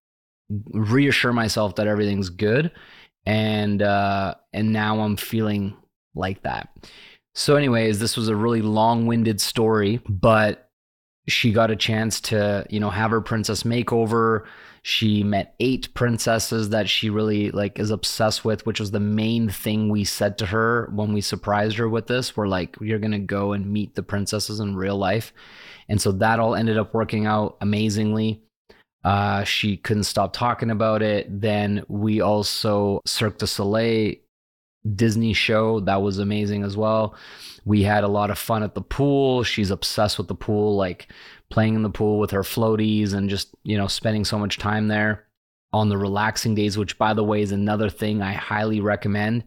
reassure 0.73 1.35
myself 1.35 1.75
that 1.75 1.87
everything's 1.87 2.31
good. 2.31 2.73
And 3.27 3.83
uh 3.83 4.35
and 4.55 4.73
now 4.73 5.01
I'm 5.01 5.19
feeling 5.19 5.77
like 6.15 6.43
that. 6.45 6.71
So 7.35 7.57
anyways, 7.57 7.99
this 7.99 8.17
was 8.17 8.29
a 8.29 8.35
really 8.35 8.63
long-winded 8.63 9.43
story, 9.43 10.01
but 10.09 10.68
she 11.29 11.53
got 11.53 11.71
a 11.71 11.77
chance 11.77 12.21
to, 12.23 12.67
you 12.71 12.81
know, 12.81 12.91
have 12.91 13.11
her 13.11 13.21
princess 13.21 13.63
makeover. 13.63 14.45
She 14.83 15.23
met 15.23 15.55
eight 15.61 15.93
princesses 15.95 16.71
that 16.71 16.89
she 16.89 17.11
really 17.11 17.51
like 17.51 17.79
is 17.79 17.91
obsessed 17.91 18.45
with, 18.45 18.65
which 18.65 18.81
was 18.81 18.91
the 18.91 19.01
main 19.01 19.49
thing 19.49 19.91
we 19.91 20.05
said 20.05 20.39
to 20.39 20.47
her 20.47 20.91
when 20.95 21.13
we 21.13 21.21
surprised 21.21 21.77
her 21.77 21.89
with 21.89 22.07
this. 22.07 22.37
We're 22.37 22.49
like, 22.49 22.77
you're 22.81 22.99
gonna 22.99 23.19
go 23.19 23.53
and 23.53 23.71
meet 23.71 23.95
the 23.95 24.03
princesses 24.03 24.61
in 24.61 24.77
real 24.77 24.97
life. 24.97 25.33
And 25.89 26.01
so 26.01 26.13
that 26.13 26.41
all 26.41 26.55
ended 26.55 26.79
up 26.79 26.95
working 26.95 27.27
out 27.27 27.57
amazingly. 27.61 28.43
Uh, 29.05 29.45
she 29.45 29.77
couldn't 29.77 30.05
stop 30.05 30.33
talking 30.33 30.71
about 30.71 31.03
it. 31.03 31.41
Then 31.41 31.85
we 31.89 32.21
also 32.21 33.01
Cirque 33.07 33.39
du 33.39 33.47
Soleil 33.47 34.17
Disney 34.95 35.33
show. 35.33 35.81
That 35.81 36.03
was 36.03 36.19
amazing 36.19 36.65
as 36.65 36.77
well. 36.77 37.15
We 37.65 37.83
had 37.83 38.05
a 38.05 38.09
lot 38.09 38.31
of 38.31 38.39
fun 38.39 38.63
at 38.63 38.75
the 38.75 38.83
pool. 38.83 39.43
She's 39.43 39.71
obsessed 39.71 40.19
with 40.19 40.29
the 40.29 40.35
pool, 40.35 40.77
like 40.77 41.13
playing 41.51 41.75
in 41.75 41.83
the 41.83 41.91
pool 41.91 42.19
with 42.19 42.31
her 42.31 42.43
floaties 42.43 43.13
and 43.13 43.29
just, 43.29 43.55
you 43.65 43.77
know, 43.77 43.87
spending 43.87 44.25
so 44.25 44.39
much 44.39 44.59
time 44.59 44.89
there 44.89 45.27
on 45.73 45.89
the 45.89 45.99
relaxing 45.99 46.55
days, 46.55 46.79
which 46.79 46.97
by 46.99 47.13
the 47.13 47.25
way 47.25 47.43
is 47.43 47.53
another 47.53 47.91
thing 47.91 48.23
I 48.23 48.33
highly 48.33 48.81
recommend 48.81 49.45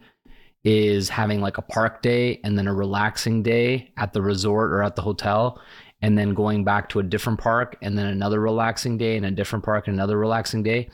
is 0.63 1.09
having 1.09 1.41
like 1.41 1.57
a 1.57 1.63
park 1.63 2.03
day 2.03 2.39
and 2.43 2.57
then 2.57 2.67
a 2.67 2.73
relaxing 2.73 3.41
day 3.41 3.91
at 3.97 4.13
the 4.13 4.21
resort 4.21 4.71
or 4.71 4.83
at 4.83 4.95
the 4.95 5.01
hotel 5.01 5.59
and 6.01 6.17
then 6.17 6.33
going 6.33 6.63
back 6.63 6.89
to 6.89 6.99
a 6.99 7.03
different 7.03 7.39
park 7.39 7.77
and 7.81 7.97
then 7.97 8.07
another 8.07 8.39
relaxing 8.39 8.97
day 8.97 9.17
and 9.17 9.25
a 9.25 9.31
different 9.31 9.63
park 9.63 9.87
and 9.87 9.95
another 9.95 10.17
relaxing 10.17 10.63
day. 10.63 10.89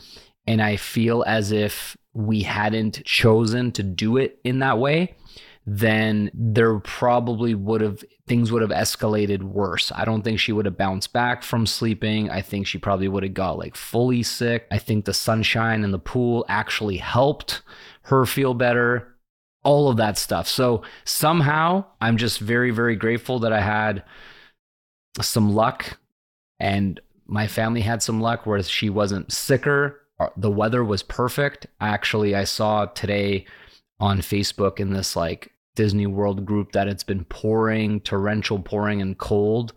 And 0.45 0.61
I 0.61 0.77
feel 0.77 1.23
as 1.27 1.51
if 1.51 1.97
we 2.17 2.41
hadn't 2.41 3.05
chosen 3.05 3.71
to 3.71 3.83
do 3.83 4.17
it 4.17 4.39
in 4.43 4.59
that 4.59 4.79
way, 4.79 5.15
then 5.67 6.31
there 6.33 6.79
probably 6.79 7.53
would 7.53 7.81
have 7.81 8.03
things 8.25 8.51
would 8.51 8.63
have 8.63 8.71
escalated 8.71 9.43
worse. 9.43 9.91
I 9.93 10.03
don't 10.03 10.23
think 10.23 10.39
she 10.39 10.51
would 10.51 10.65
have 10.65 10.77
bounced 10.77 11.13
back 11.13 11.43
from 11.43 11.65
sleeping. 11.65 12.29
I 12.29 12.41
think 12.41 12.65
she 12.65 12.77
probably 12.77 13.07
would 13.07 13.23
have 13.23 13.33
got 13.33 13.59
like 13.59 13.75
fully 13.75 14.23
sick. 14.23 14.65
I 14.71 14.79
think 14.79 15.05
the 15.05 15.13
sunshine 15.13 15.83
and 15.83 15.93
the 15.93 15.99
pool 15.99 16.45
actually 16.49 16.97
helped 16.97 17.61
her 18.03 18.25
feel 18.25 18.53
better. 18.53 19.15
All 19.63 19.89
of 19.89 19.97
that 19.97 20.17
stuff. 20.17 20.47
So 20.47 20.81
somehow 21.03 21.85
I'm 22.01 22.17
just 22.17 22.39
very, 22.39 22.71
very 22.71 22.95
grateful 22.95 23.39
that 23.39 23.53
I 23.53 23.61
had 23.61 24.03
some 25.21 25.53
luck 25.53 25.99
and 26.59 26.99
my 27.27 27.47
family 27.47 27.81
had 27.81 28.01
some 28.01 28.21
luck 28.21 28.45
where 28.45 28.63
she 28.63 28.89
wasn't 28.89 29.31
sicker. 29.31 30.01
Uh, 30.19 30.29
the 30.35 30.51
weather 30.51 30.83
was 30.83 31.03
perfect. 31.03 31.67
Actually, 31.79 32.35
I 32.35 32.43
saw 32.43 32.85
today 32.85 33.45
on 33.99 34.19
Facebook 34.19 34.79
in 34.79 34.93
this 34.93 35.15
like 35.15 35.51
Disney 35.75 36.07
World 36.07 36.45
group 36.45 36.71
that 36.71 36.87
it's 36.87 37.03
been 37.03 37.23
pouring, 37.25 37.99
torrential 38.01 38.59
pouring 38.59 39.01
and 39.01 39.17
cold, 39.17 39.73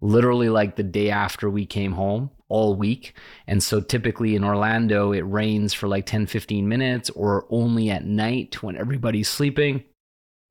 literally 0.00 0.48
like 0.48 0.76
the 0.76 0.82
day 0.82 1.10
after 1.10 1.48
we 1.48 1.64
came 1.66 1.92
home 1.92 2.30
all 2.48 2.74
week. 2.74 3.14
And 3.46 3.62
so 3.62 3.80
typically 3.80 4.34
in 4.36 4.44
Orlando, 4.44 5.12
it 5.12 5.20
rains 5.20 5.72
for 5.72 5.88
like 5.88 6.06
10, 6.06 6.26
15 6.26 6.68
minutes 6.68 7.10
or 7.10 7.46
only 7.50 7.90
at 7.90 8.04
night 8.04 8.62
when 8.62 8.76
everybody's 8.76 9.28
sleeping. 9.28 9.84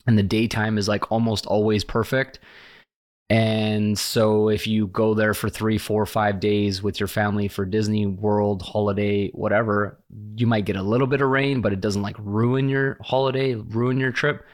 And 0.08 0.18
the 0.18 0.24
daytime 0.24 0.78
is 0.78 0.88
like 0.88 1.12
almost 1.12 1.46
always 1.46 1.84
perfect. 1.84 2.40
And 3.30 3.98
so 3.98 4.50
if 4.50 4.68
you 4.68 4.88
go 4.88 5.16
there 5.16 5.34
for 5.34 5.50
three, 5.50 5.80
four, 5.80 6.06
five 6.06 6.40
days 6.40 6.84
with 6.84 7.00
your 7.00 7.08
family 7.08 7.48
for 7.48 7.66
Disney 7.66 8.06
World 8.06 8.62
holiday, 8.62 9.30
whatever, 9.32 10.00
you 10.36 10.46
might 10.46 10.66
get 10.66 10.76
a 10.76 10.84
little 10.84 11.08
bit 11.08 11.22
of 11.22 11.30
rain, 11.30 11.62
but 11.62 11.74
it 11.74 11.82
doesn't 11.82 12.04
like 12.04 12.16
ruin 12.20 12.70
your 12.70 12.98
holiday, 13.02 13.56
ruin 13.56 14.00
your 14.00 14.12
trip. 14.12 14.46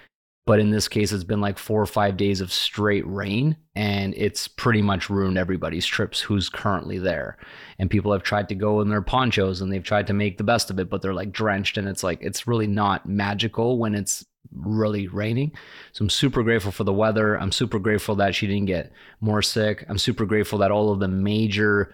But 0.48 0.60
in 0.60 0.72
this 0.72 0.88
case, 0.88 1.12
it's 1.12 1.24
been 1.24 1.42
like 1.42 1.60
four 1.60 1.82
or 1.82 1.86
five 1.86 2.18
days 2.18 2.42
of 2.42 2.52
straight 2.52 3.06
rain, 3.06 3.56
and 3.76 4.14
it's 4.18 4.48
pretty 4.48 4.82
much 4.82 5.10
ruined 5.10 5.38
everybody's 5.38 5.86
trips 5.86 6.20
who's 6.20 6.50
currently 6.50 6.98
there. 6.98 7.38
And 7.78 7.92
people 7.92 8.12
have 8.12 8.24
tried 8.24 8.50
to 8.50 8.56
go 8.56 8.82
in 8.82 8.90
their 8.90 9.04
ponchos 9.04 9.62
and 9.62 9.72
they've 9.72 9.84
tried 9.84 10.08
to 10.08 10.14
make 10.14 10.38
the 10.38 10.44
best 10.44 10.72
of 10.72 10.80
it, 10.80 10.90
but 10.90 11.02
they're 11.02 11.14
like 11.14 11.32
drenched, 11.32 11.78
and 11.78 11.88
it's 11.88 12.04
like 12.04 12.20
it's 12.22 12.48
really 12.48 12.68
not 12.68 13.06
magical 13.08 13.78
when 13.78 13.94
it's 13.94 14.26
really 14.54 15.08
raining. 15.08 15.52
So 15.94 16.04
I'm 16.04 16.10
super 16.10 16.44
grateful 16.44 16.72
for 16.72 16.84
the 16.84 16.94
weather. 16.94 17.40
I'm 17.40 17.52
super 17.52 17.80
grateful 17.80 18.16
that 18.16 18.36
she 18.36 18.48
didn't 18.48 18.66
get 18.66 18.92
more 19.20 19.42
sick. 19.42 19.86
I'm 19.88 19.98
super 19.98 20.26
grateful 20.26 20.60
that 20.60 20.72
all 20.72 20.92
of 20.92 21.00
the 21.00 21.08
major 21.08 21.94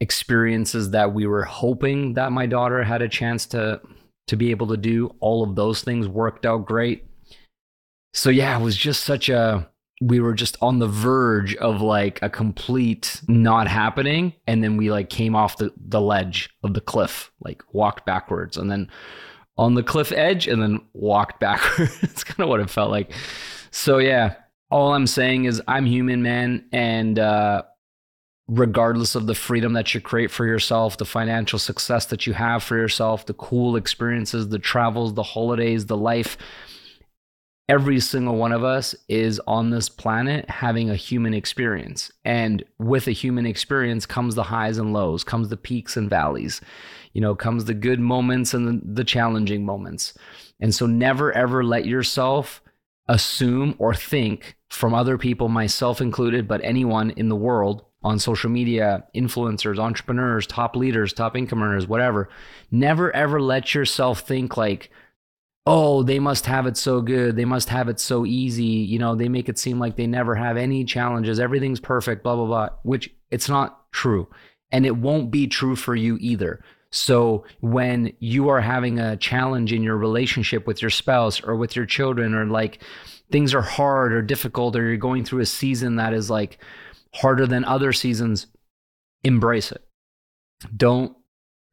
experiences 0.00 0.90
that 0.90 1.12
we 1.14 1.26
were 1.26 1.44
hoping 1.44 2.14
that 2.14 2.32
my 2.32 2.46
daughter 2.46 2.82
had 2.82 3.02
a 3.02 3.08
chance 3.08 3.46
to 3.46 3.80
to 4.28 4.36
be 4.36 4.50
able 4.50 4.66
to 4.68 4.76
do 4.76 5.14
all 5.20 5.42
of 5.42 5.54
those 5.54 5.82
things 5.82 6.08
worked 6.08 6.44
out 6.44 6.64
great 6.64 7.06
so 8.14 8.30
yeah, 8.30 8.58
it 8.58 8.62
was 8.62 8.76
just 8.76 9.04
such 9.04 9.28
a 9.28 9.68
we 10.00 10.18
were 10.18 10.34
just 10.34 10.56
on 10.60 10.80
the 10.80 10.88
verge 10.88 11.54
of 11.56 11.80
like 11.80 12.20
a 12.22 12.28
complete 12.28 13.20
not 13.28 13.68
happening 13.68 14.32
and 14.48 14.62
then 14.62 14.76
we 14.76 14.90
like 14.90 15.08
came 15.08 15.36
off 15.36 15.58
the, 15.58 15.72
the 15.76 16.00
ledge 16.00 16.50
of 16.64 16.74
the 16.74 16.80
cliff 16.80 17.30
like 17.40 17.62
walked 17.72 18.04
backwards 18.04 18.56
and 18.56 18.68
then 18.68 18.90
on 19.62 19.74
the 19.74 19.82
cliff 19.82 20.12
edge 20.12 20.46
and 20.46 20.60
then 20.60 20.80
walked 20.92 21.40
backwards. 21.40 21.98
It's 22.02 22.24
kind 22.24 22.40
of 22.40 22.48
what 22.48 22.60
it 22.60 22.70
felt 22.70 22.90
like. 22.90 23.12
So 23.70 23.98
yeah 23.98 24.34
all 24.72 24.94
i'm 24.94 25.06
saying 25.06 25.44
is 25.44 25.62
i'm 25.68 25.84
human 25.84 26.22
man 26.22 26.64
and 26.72 27.18
uh 27.18 27.62
regardless 28.48 29.14
of 29.14 29.26
the 29.26 29.34
freedom 29.34 29.74
that 29.74 29.94
you 29.94 30.00
create 30.00 30.30
for 30.30 30.46
yourself 30.46 30.96
the 30.96 31.04
financial 31.04 31.58
success 31.58 32.06
that 32.06 32.26
you 32.26 32.32
have 32.32 32.62
for 32.62 32.76
yourself 32.76 33.26
the 33.26 33.34
cool 33.34 33.76
experiences 33.76 34.48
the 34.48 34.58
travels 34.58 35.14
the 35.14 35.22
holidays 35.22 35.86
the 35.86 35.96
life 35.96 36.38
every 37.68 38.00
single 38.00 38.36
one 38.36 38.52
of 38.52 38.64
us 38.64 38.94
is 39.08 39.40
on 39.46 39.70
this 39.70 39.88
planet 39.88 40.48
having 40.50 40.90
a 40.90 40.94
human 40.94 41.32
experience. 41.32 42.12
And 42.22 42.62
with 42.78 43.06
a 43.06 43.12
human 43.12 43.46
experience 43.46 44.04
comes 44.04 44.34
the 44.34 44.42
highs 44.42 44.76
and 44.76 44.92
lows, 44.92 45.24
comes 45.24 45.48
the 45.48 45.56
peaks 45.56 45.96
and 45.96 46.10
valleys, 46.10 46.60
you 47.12 47.20
know, 47.20 47.34
comes 47.34 47.64
the 47.64 47.74
good 47.74 48.00
moments 48.00 48.54
and 48.54 48.66
the, 48.66 48.80
the 48.84 49.04
challenging 49.04 49.64
moments. 49.64 50.14
And 50.60 50.74
so 50.74 50.86
never 50.86 51.32
ever 51.32 51.64
let 51.64 51.86
yourself 51.86 52.62
assume 53.08 53.74
or 53.78 53.94
think 53.94 54.56
from 54.70 54.94
other 54.94 55.18
people, 55.18 55.48
myself 55.48 56.00
included, 56.00 56.48
but 56.48 56.60
anyone 56.64 57.10
in 57.10 57.28
the 57.28 57.36
world 57.36 57.84
on 58.02 58.18
social 58.18 58.50
media, 58.50 59.04
influencers, 59.14 59.78
entrepreneurs, 59.78 60.46
top 60.46 60.74
leaders, 60.74 61.12
top 61.12 61.36
income 61.36 61.62
earners, 61.62 61.86
whatever. 61.86 62.28
Never 62.70 63.14
ever 63.14 63.40
let 63.40 63.74
yourself 63.74 64.20
think 64.20 64.56
like, 64.56 64.90
oh, 65.66 66.02
they 66.02 66.18
must 66.18 66.46
have 66.46 66.66
it 66.66 66.76
so 66.76 67.00
good. 67.00 67.36
They 67.36 67.44
must 67.44 67.68
have 67.68 67.88
it 67.88 68.00
so 68.00 68.26
easy. 68.26 68.64
You 68.64 68.98
know, 68.98 69.14
they 69.14 69.28
make 69.28 69.48
it 69.48 69.58
seem 69.58 69.78
like 69.78 69.96
they 69.96 70.08
never 70.08 70.34
have 70.34 70.56
any 70.56 70.84
challenges. 70.84 71.38
Everything's 71.38 71.80
perfect, 71.80 72.24
blah, 72.24 72.34
blah, 72.34 72.46
blah, 72.46 72.68
which 72.82 73.14
it's 73.30 73.48
not 73.48 73.92
true. 73.92 74.28
And 74.72 74.84
it 74.84 74.96
won't 74.96 75.30
be 75.30 75.46
true 75.46 75.76
for 75.76 75.94
you 75.94 76.18
either. 76.20 76.64
So 76.92 77.44
when 77.60 78.12
you 78.20 78.48
are 78.50 78.60
having 78.60 78.98
a 78.98 79.16
challenge 79.16 79.72
in 79.72 79.82
your 79.82 79.96
relationship 79.96 80.66
with 80.66 80.82
your 80.82 80.90
spouse 80.90 81.42
or 81.42 81.56
with 81.56 81.74
your 81.74 81.86
children, 81.86 82.34
or 82.34 82.46
like 82.46 82.82
things 83.30 83.54
are 83.54 83.62
hard 83.62 84.12
or 84.12 84.22
difficult, 84.22 84.76
or 84.76 84.86
you're 84.86 84.96
going 84.98 85.24
through 85.24 85.40
a 85.40 85.46
season 85.46 85.96
that 85.96 86.12
is 86.12 86.30
like 86.30 86.58
harder 87.14 87.46
than 87.46 87.64
other 87.64 87.92
seasons, 87.92 88.46
embrace 89.24 89.72
it. 89.72 89.82
Don't 90.76 91.16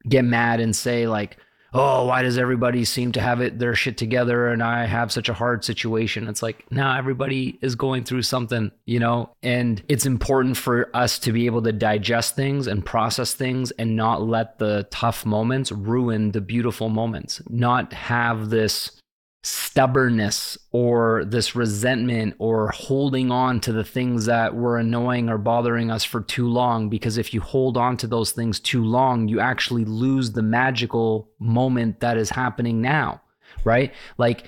get 0.08 0.24
mad 0.24 0.60
and 0.60 0.74
say, 0.74 1.06
like, 1.06 1.36
oh, 1.72 2.06
why 2.06 2.22
does 2.22 2.38
everybody 2.38 2.84
seem 2.84 3.12
to 3.12 3.20
have 3.20 3.40
it 3.40 3.58
their 3.58 3.74
shit 3.74 3.96
together 3.96 4.48
and 4.48 4.62
I 4.62 4.86
have 4.86 5.12
such 5.12 5.28
a 5.28 5.34
hard 5.34 5.64
situation? 5.64 6.28
It's 6.28 6.42
like, 6.42 6.64
no, 6.70 6.92
everybody 6.92 7.58
is 7.62 7.74
going 7.74 8.04
through 8.04 8.22
something, 8.22 8.70
you 8.86 8.98
know? 8.98 9.30
And 9.42 9.82
it's 9.88 10.06
important 10.06 10.56
for 10.56 10.94
us 10.94 11.18
to 11.20 11.32
be 11.32 11.46
able 11.46 11.62
to 11.62 11.72
digest 11.72 12.36
things 12.36 12.66
and 12.66 12.84
process 12.84 13.34
things 13.34 13.70
and 13.72 13.96
not 13.96 14.22
let 14.22 14.58
the 14.58 14.86
tough 14.90 15.24
moments 15.24 15.70
ruin 15.72 16.32
the 16.32 16.40
beautiful 16.40 16.88
moments. 16.88 17.40
Not 17.48 17.92
have 17.92 18.50
this 18.50 18.99
stubbornness 19.42 20.58
or 20.70 21.24
this 21.24 21.56
resentment 21.56 22.34
or 22.38 22.68
holding 22.70 23.30
on 23.30 23.60
to 23.60 23.72
the 23.72 23.84
things 23.84 24.26
that 24.26 24.54
were 24.54 24.76
annoying 24.78 25.30
or 25.30 25.38
bothering 25.38 25.90
us 25.90 26.04
for 26.04 26.20
too 26.20 26.46
long. 26.46 26.88
Because 26.90 27.16
if 27.16 27.32
you 27.32 27.40
hold 27.40 27.76
on 27.76 27.96
to 27.98 28.06
those 28.06 28.32
things 28.32 28.60
too 28.60 28.84
long, 28.84 29.28
you 29.28 29.40
actually 29.40 29.84
lose 29.84 30.32
the 30.32 30.42
magical 30.42 31.30
moment 31.38 32.00
that 32.00 32.18
is 32.18 32.28
happening 32.28 32.82
now, 32.82 33.22
right? 33.64 33.94
Like 34.18 34.44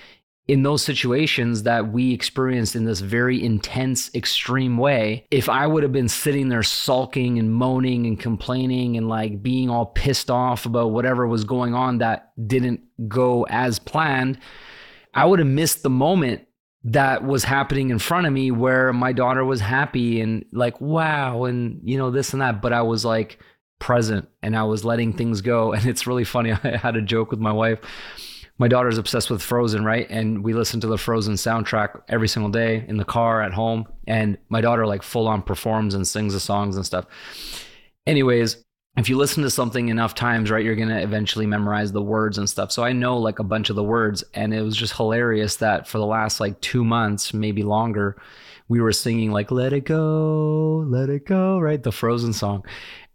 in 0.49 0.62
those 0.62 0.82
situations 0.82 1.62
that 1.62 1.93
we 1.93 2.12
experienced 2.12 2.76
in 2.76 2.84
this 2.84 3.01
very 3.01 3.43
intense, 3.43 4.14
extreme 4.14 4.76
way, 4.76 5.24
if 5.30 5.49
I 5.49 5.66
would 5.66 5.82
have 5.84 5.93
been 5.93 6.09
sitting 6.09 6.51
there 6.51 6.64
sulking 6.64 7.38
and 7.38 7.51
moaning 7.51 8.07
and 8.07 8.20
complaining 8.20 8.99
and 8.99 9.09
like 9.09 9.43
being 9.43 9.70
all 9.70 9.86
pissed 9.86 10.30
off 10.30 10.66
about 10.66 10.90
whatever 10.90 11.26
was 11.26 11.45
going 11.45 11.74
on 11.74 11.99
that 11.99 12.32
didn't 12.47 12.80
go 13.09 13.47
as 13.49 13.78
planned, 13.78 14.38
I 15.14 15.24
would 15.26 15.38
have 15.38 15.48
missed 15.48 15.82
the 15.82 15.90
moment 15.90 16.46
that 16.84 17.24
was 17.24 17.44
happening 17.44 17.90
in 17.90 17.98
front 17.98 18.26
of 18.26 18.32
me 18.32 18.50
where 18.50 18.92
my 18.92 19.12
daughter 19.12 19.44
was 19.44 19.60
happy 19.60 20.20
and 20.20 20.44
like, 20.52 20.80
wow, 20.80 21.44
and 21.44 21.80
you 21.84 21.96
know, 21.96 22.10
this 22.10 22.32
and 22.32 22.42
that. 22.42 22.60
But 22.60 22.72
I 22.72 22.82
was 22.82 23.04
like 23.04 23.38
present 23.78 24.28
and 24.42 24.56
I 24.56 24.64
was 24.64 24.84
letting 24.84 25.12
things 25.12 25.40
go. 25.40 25.72
And 25.74 25.86
it's 25.86 26.06
really 26.06 26.24
funny. 26.24 26.52
I 26.64 26.76
had 26.76 26.96
a 26.96 27.02
joke 27.02 27.30
with 27.30 27.40
my 27.40 27.52
wife. 27.52 27.78
My 28.58 28.68
daughter's 28.68 28.98
obsessed 28.98 29.30
with 29.30 29.42
Frozen, 29.42 29.84
right? 29.84 30.06
And 30.08 30.44
we 30.44 30.52
listen 30.52 30.80
to 30.80 30.86
the 30.86 30.98
Frozen 30.98 31.34
soundtrack 31.34 32.02
every 32.08 32.28
single 32.28 32.50
day 32.50 32.84
in 32.86 32.96
the 32.96 33.04
car, 33.04 33.42
at 33.42 33.52
home. 33.52 33.86
And 34.06 34.38
my 34.50 34.60
daughter, 34.60 34.86
like, 34.86 35.02
full 35.02 35.26
on 35.26 35.42
performs 35.42 35.94
and 35.94 36.06
sings 36.06 36.34
the 36.34 36.38
songs 36.38 36.76
and 36.76 36.86
stuff. 36.86 37.06
Anyways, 38.06 38.62
if 38.97 39.09
you 39.09 39.16
listen 39.16 39.43
to 39.43 39.51
something 39.51 39.88
enough 39.88 40.14
times, 40.14 40.51
right, 40.51 40.64
you're 40.64 40.76
going 40.76 40.88
to 40.88 41.03
eventually 41.03 41.47
memorize 41.47 41.93
the 41.93 42.03
words 42.03 42.36
and 42.36 42.49
stuff. 42.49 42.70
So 42.70 42.84
I 42.84 42.93
know 42.93 43.16
like 43.16 43.38
a 43.38 43.45
bunch 43.45 43.70
of 43.70 43.76
the 43.76 43.82
words. 43.82 44.22
And 44.34 44.53
it 44.53 44.61
was 44.61 44.76
just 44.76 44.97
hilarious 44.97 45.57
that 45.57 45.88
for 45.88 45.99
the 45.99 46.07
last 46.07 46.40
like 46.40 46.61
two 46.61 46.84
months, 46.84 47.32
maybe 47.32 47.62
longer, 47.62 48.20
we 48.68 48.80
were 48.80 48.93
singing 48.93 49.32
like, 49.32 49.51
let 49.51 49.72
it 49.72 49.84
go, 49.84 50.84
let 50.86 51.09
it 51.09 51.24
go, 51.24 51.59
right? 51.59 51.82
The 51.82 51.93
Frozen 51.93 52.34
song. 52.34 52.64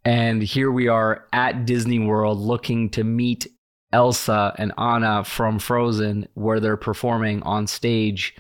And 0.04 0.42
here 0.42 0.72
we 0.72 0.88
are 0.88 1.26
at 1.32 1.66
Disney 1.66 2.00
World 2.00 2.40
looking 2.40 2.90
to 2.92 3.04
meet 3.04 3.46
Elsa 3.94 4.56
and 4.58 4.74
Anna 4.78 5.24
from 5.24 5.60
Frozen, 5.60 6.28
where 6.34 6.60
they're 6.60 6.78
performing 6.78 7.44
on 7.44 7.68
stage 7.68 8.36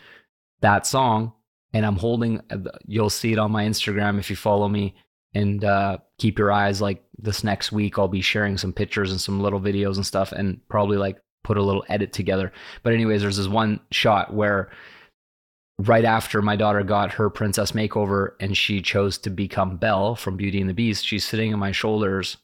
that 0.61 0.87
song. 0.87 1.33
And 1.73 1.85
I'm 1.85 1.97
holding, 1.97 2.41
uh, 2.49 2.57
you'll 2.85 3.11
see 3.11 3.33
it 3.33 3.39
on 3.39 3.51
my 3.51 3.65
Instagram 3.65 4.17
if 4.17 4.29
you 4.29 4.35
follow 4.35 4.67
me 4.67 4.95
and 5.37 5.63
uh, 5.63 5.97
keep 6.17 6.39
your 6.39 6.51
eyes 6.51 6.81
like 6.81 7.03
this 7.19 7.43
next 7.43 7.71
week 7.71 7.97
i'll 7.97 8.07
be 8.07 8.21
sharing 8.21 8.57
some 8.57 8.73
pictures 8.73 9.11
and 9.11 9.21
some 9.21 9.39
little 9.39 9.59
videos 9.59 9.95
and 9.95 10.05
stuff 10.05 10.31
and 10.31 10.59
probably 10.67 10.97
like 10.97 11.17
put 11.43 11.57
a 11.57 11.63
little 11.63 11.85
edit 11.89 12.11
together 12.11 12.51
but 12.83 12.93
anyways 12.93 13.21
there's 13.21 13.37
this 13.37 13.47
one 13.47 13.79
shot 13.91 14.33
where 14.33 14.69
right 15.79 16.05
after 16.05 16.41
my 16.41 16.55
daughter 16.55 16.83
got 16.83 17.13
her 17.13 17.29
princess 17.29 17.71
makeover 17.71 18.29
and 18.39 18.57
she 18.57 18.81
chose 18.81 19.17
to 19.17 19.29
become 19.29 19.77
belle 19.77 20.15
from 20.15 20.35
beauty 20.35 20.59
and 20.59 20.69
the 20.69 20.73
beast 20.73 21.05
she's 21.05 21.25
sitting 21.25 21.53
on 21.53 21.59
my 21.59 21.71
shoulders 21.71 22.37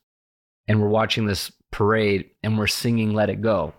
and 0.68 0.82
we're 0.82 0.88
watching 0.88 1.26
this 1.26 1.52
parade 1.72 2.30
and 2.44 2.58
we're 2.58 2.68
singing 2.68 3.14
let 3.14 3.30
it 3.30 3.42
go 3.42 3.74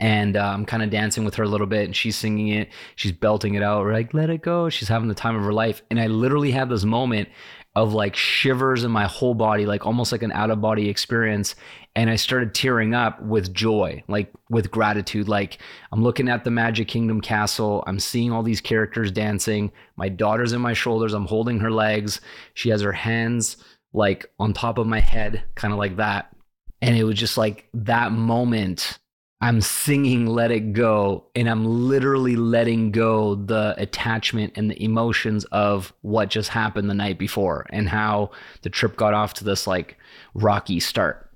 and 0.00 0.36
uh, 0.36 0.46
I'm 0.46 0.66
kind 0.66 0.82
of 0.82 0.90
dancing 0.90 1.24
with 1.24 1.36
her 1.36 1.44
a 1.44 1.48
little 1.48 1.68
bit, 1.68 1.84
and 1.84 1.94
she's 1.94 2.16
singing 2.16 2.48
it. 2.48 2.68
She's 2.96 3.12
belting 3.12 3.54
it 3.54 3.62
out. 3.62 3.84
We're 3.84 3.92
like, 3.92 4.12
"Let 4.12 4.28
it 4.28 4.42
go." 4.42 4.68
She's 4.68 4.88
having 4.88 5.08
the 5.08 5.14
time 5.14 5.36
of 5.36 5.44
her 5.44 5.52
life, 5.52 5.82
and 5.88 6.00
I 6.00 6.08
literally 6.08 6.50
had 6.50 6.68
this 6.68 6.82
moment 6.82 7.28
of 7.76 7.92
like 7.92 8.14
shivers 8.14 8.84
in 8.84 8.90
my 8.90 9.04
whole 9.04 9.34
body, 9.34 9.66
like 9.66 9.84
almost 9.84 10.12
like 10.12 10.22
an 10.22 10.32
out 10.32 10.50
of 10.50 10.60
body 10.60 10.88
experience. 10.88 11.54
And 11.96 12.08
I 12.08 12.16
started 12.16 12.54
tearing 12.54 12.94
up 12.94 13.20
with 13.22 13.52
joy, 13.52 14.02
like 14.08 14.32
with 14.48 14.70
gratitude. 14.70 15.28
Like 15.28 15.58
I'm 15.92 16.02
looking 16.02 16.28
at 16.28 16.44
the 16.44 16.50
Magic 16.50 16.88
Kingdom 16.88 17.20
castle. 17.20 17.82
I'm 17.86 17.98
seeing 17.98 18.32
all 18.32 18.42
these 18.42 18.60
characters 18.60 19.10
dancing. 19.10 19.72
My 19.96 20.08
daughter's 20.08 20.52
in 20.52 20.60
my 20.60 20.72
shoulders. 20.72 21.12
I'm 21.12 21.26
holding 21.26 21.60
her 21.60 21.70
legs. 21.70 22.20
She 22.54 22.68
has 22.70 22.80
her 22.80 22.92
hands 22.92 23.56
like 23.92 24.26
on 24.38 24.52
top 24.52 24.78
of 24.78 24.86
my 24.86 25.00
head, 25.00 25.44
kind 25.54 25.72
of 25.72 25.78
like 25.78 25.96
that. 25.96 26.34
And 26.82 26.96
it 26.96 27.04
was 27.04 27.18
just 27.18 27.38
like 27.38 27.68
that 27.74 28.12
moment. 28.12 28.98
I'm 29.44 29.60
singing 29.60 30.24
Let 30.24 30.50
It 30.50 30.72
Go, 30.72 31.24
and 31.34 31.50
I'm 31.50 31.66
literally 31.66 32.34
letting 32.34 32.92
go 32.92 33.34
the 33.34 33.74
attachment 33.76 34.54
and 34.56 34.70
the 34.70 34.82
emotions 34.82 35.44
of 35.52 35.92
what 36.00 36.30
just 36.30 36.48
happened 36.48 36.88
the 36.88 36.94
night 36.94 37.18
before 37.18 37.66
and 37.68 37.86
how 37.86 38.30
the 38.62 38.70
trip 38.70 38.96
got 38.96 39.12
off 39.12 39.34
to 39.34 39.44
this 39.44 39.66
like 39.66 39.98
rocky 40.32 40.80
start. 40.80 41.30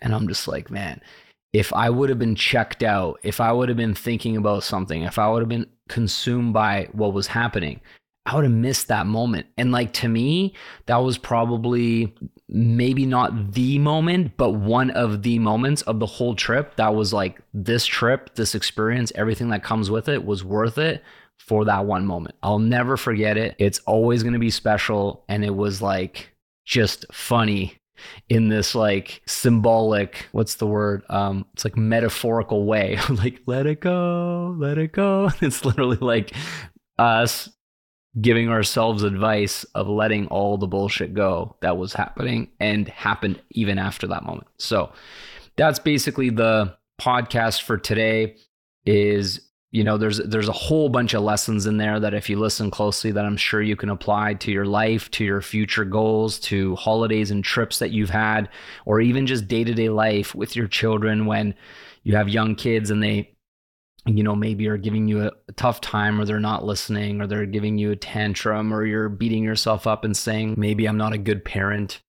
And 0.00 0.14
I'm 0.14 0.26
just 0.26 0.48
like, 0.48 0.70
man, 0.70 1.02
if 1.52 1.70
I 1.74 1.90
would 1.90 2.08
have 2.08 2.18
been 2.18 2.34
checked 2.34 2.82
out, 2.82 3.20
if 3.22 3.42
I 3.42 3.52
would 3.52 3.68
have 3.68 3.76
been 3.76 3.94
thinking 3.94 4.38
about 4.38 4.62
something, 4.62 5.02
if 5.02 5.18
I 5.18 5.28
would 5.28 5.42
have 5.42 5.48
been 5.50 5.66
consumed 5.86 6.54
by 6.54 6.88
what 6.92 7.12
was 7.12 7.26
happening, 7.26 7.82
I 8.30 8.36
would 8.36 8.44
have 8.44 8.52
missed 8.52 8.86
that 8.88 9.06
moment. 9.06 9.46
And 9.58 9.72
like 9.72 9.92
to 9.94 10.08
me, 10.08 10.54
that 10.86 10.98
was 10.98 11.18
probably 11.18 12.14
maybe 12.48 13.04
not 13.04 13.54
the 13.54 13.76
moment, 13.80 14.36
but 14.36 14.52
one 14.52 14.90
of 14.90 15.24
the 15.24 15.40
moments 15.40 15.82
of 15.82 15.98
the 15.98 16.06
whole 16.06 16.36
trip. 16.36 16.76
That 16.76 16.94
was 16.94 17.12
like 17.12 17.40
this 17.52 17.84
trip, 17.84 18.36
this 18.36 18.54
experience, 18.54 19.10
everything 19.16 19.48
that 19.48 19.64
comes 19.64 19.90
with 19.90 20.08
it 20.08 20.24
was 20.24 20.44
worth 20.44 20.78
it 20.78 21.02
for 21.38 21.64
that 21.64 21.86
one 21.86 22.06
moment. 22.06 22.36
I'll 22.40 22.60
never 22.60 22.96
forget 22.96 23.36
it. 23.36 23.56
It's 23.58 23.80
always 23.80 24.22
going 24.22 24.34
to 24.34 24.38
be 24.38 24.50
special. 24.50 25.24
And 25.28 25.44
it 25.44 25.56
was 25.56 25.82
like 25.82 26.32
just 26.64 27.06
funny 27.12 27.78
in 28.28 28.48
this 28.48 28.74
like 28.74 29.20
symbolic 29.26 30.26
what's 30.32 30.54
the 30.54 30.66
word 30.66 31.02
um 31.10 31.44
it's 31.52 31.66
like 31.66 31.76
metaphorical 31.76 32.64
way 32.64 32.98
like 33.10 33.42
let 33.44 33.66
it 33.66 33.80
go 33.80 34.56
let 34.58 34.78
it 34.78 34.90
go 34.92 35.28
it's 35.42 35.66
literally 35.66 35.98
like 35.98 36.32
us 36.96 37.50
giving 38.20 38.48
ourselves 38.48 39.02
advice 39.02 39.64
of 39.74 39.88
letting 39.88 40.26
all 40.28 40.58
the 40.58 40.66
bullshit 40.66 41.14
go 41.14 41.56
that 41.60 41.76
was 41.76 41.92
happening 41.92 42.48
and 42.58 42.88
happened 42.88 43.40
even 43.50 43.78
after 43.78 44.06
that 44.08 44.24
moment. 44.24 44.48
So 44.58 44.92
that's 45.56 45.78
basically 45.78 46.30
the 46.30 46.76
podcast 47.00 47.62
for 47.62 47.78
today 47.78 48.36
is 48.84 49.40
you 49.70 49.84
know 49.84 49.96
there's 49.96 50.18
there's 50.18 50.48
a 50.48 50.52
whole 50.52 50.88
bunch 50.88 51.14
of 51.14 51.22
lessons 51.22 51.66
in 51.66 51.76
there 51.76 52.00
that 52.00 52.14
if 52.14 52.28
you 52.28 52.38
listen 52.38 52.70
closely 52.70 53.12
that 53.12 53.24
i'm 53.24 53.36
sure 53.36 53.62
you 53.62 53.76
can 53.76 53.88
apply 53.88 54.34
to 54.34 54.50
your 54.50 54.66
life 54.66 55.10
to 55.10 55.24
your 55.24 55.40
future 55.40 55.84
goals 55.84 56.38
to 56.40 56.74
holidays 56.76 57.30
and 57.30 57.44
trips 57.44 57.78
that 57.78 57.90
you've 57.90 58.10
had 58.10 58.48
or 58.84 59.00
even 59.00 59.26
just 59.26 59.48
day-to-day 59.48 59.88
life 59.88 60.34
with 60.34 60.56
your 60.56 60.66
children 60.66 61.26
when 61.26 61.54
you 62.02 62.16
have 62.16 62.28
young 62.28 62.54
kids 62.54 62.90
and 62.90 63.02
they 63.02 63.30
you 64.06 64.22
know 64.22 64.34
maybe 64.34 64.66
are 64.68 64.78
giving 64.78 65.08
you 65.08 65.22
a, 65.22 65.30
a 65.48 65.52
tough 65.52 65.80
time 65.80 66.20
or 66.20 66.24
they're 66.24 66.40
not 66.40 66.64
listening 66.64 67.20
or 67.20 67.26
they're 67.26 67.46
giving 67.46 67.78
you 67.78 67.90
a 67.90 67.96
tantrum 67.96 68.72
or 68.72 68.84
you're 68.84 69.08
beating 69.08 69.44
yourself 69.44 69.86
up 69.86 70.04
and 70.04 70.16
saying 70.16 70.54
maybe 70.56 70.86
i'm 70.86 70.96
not 70.96 71.12
a 71.12 71.18
good 71.18 71.44
parent 71.44 72.00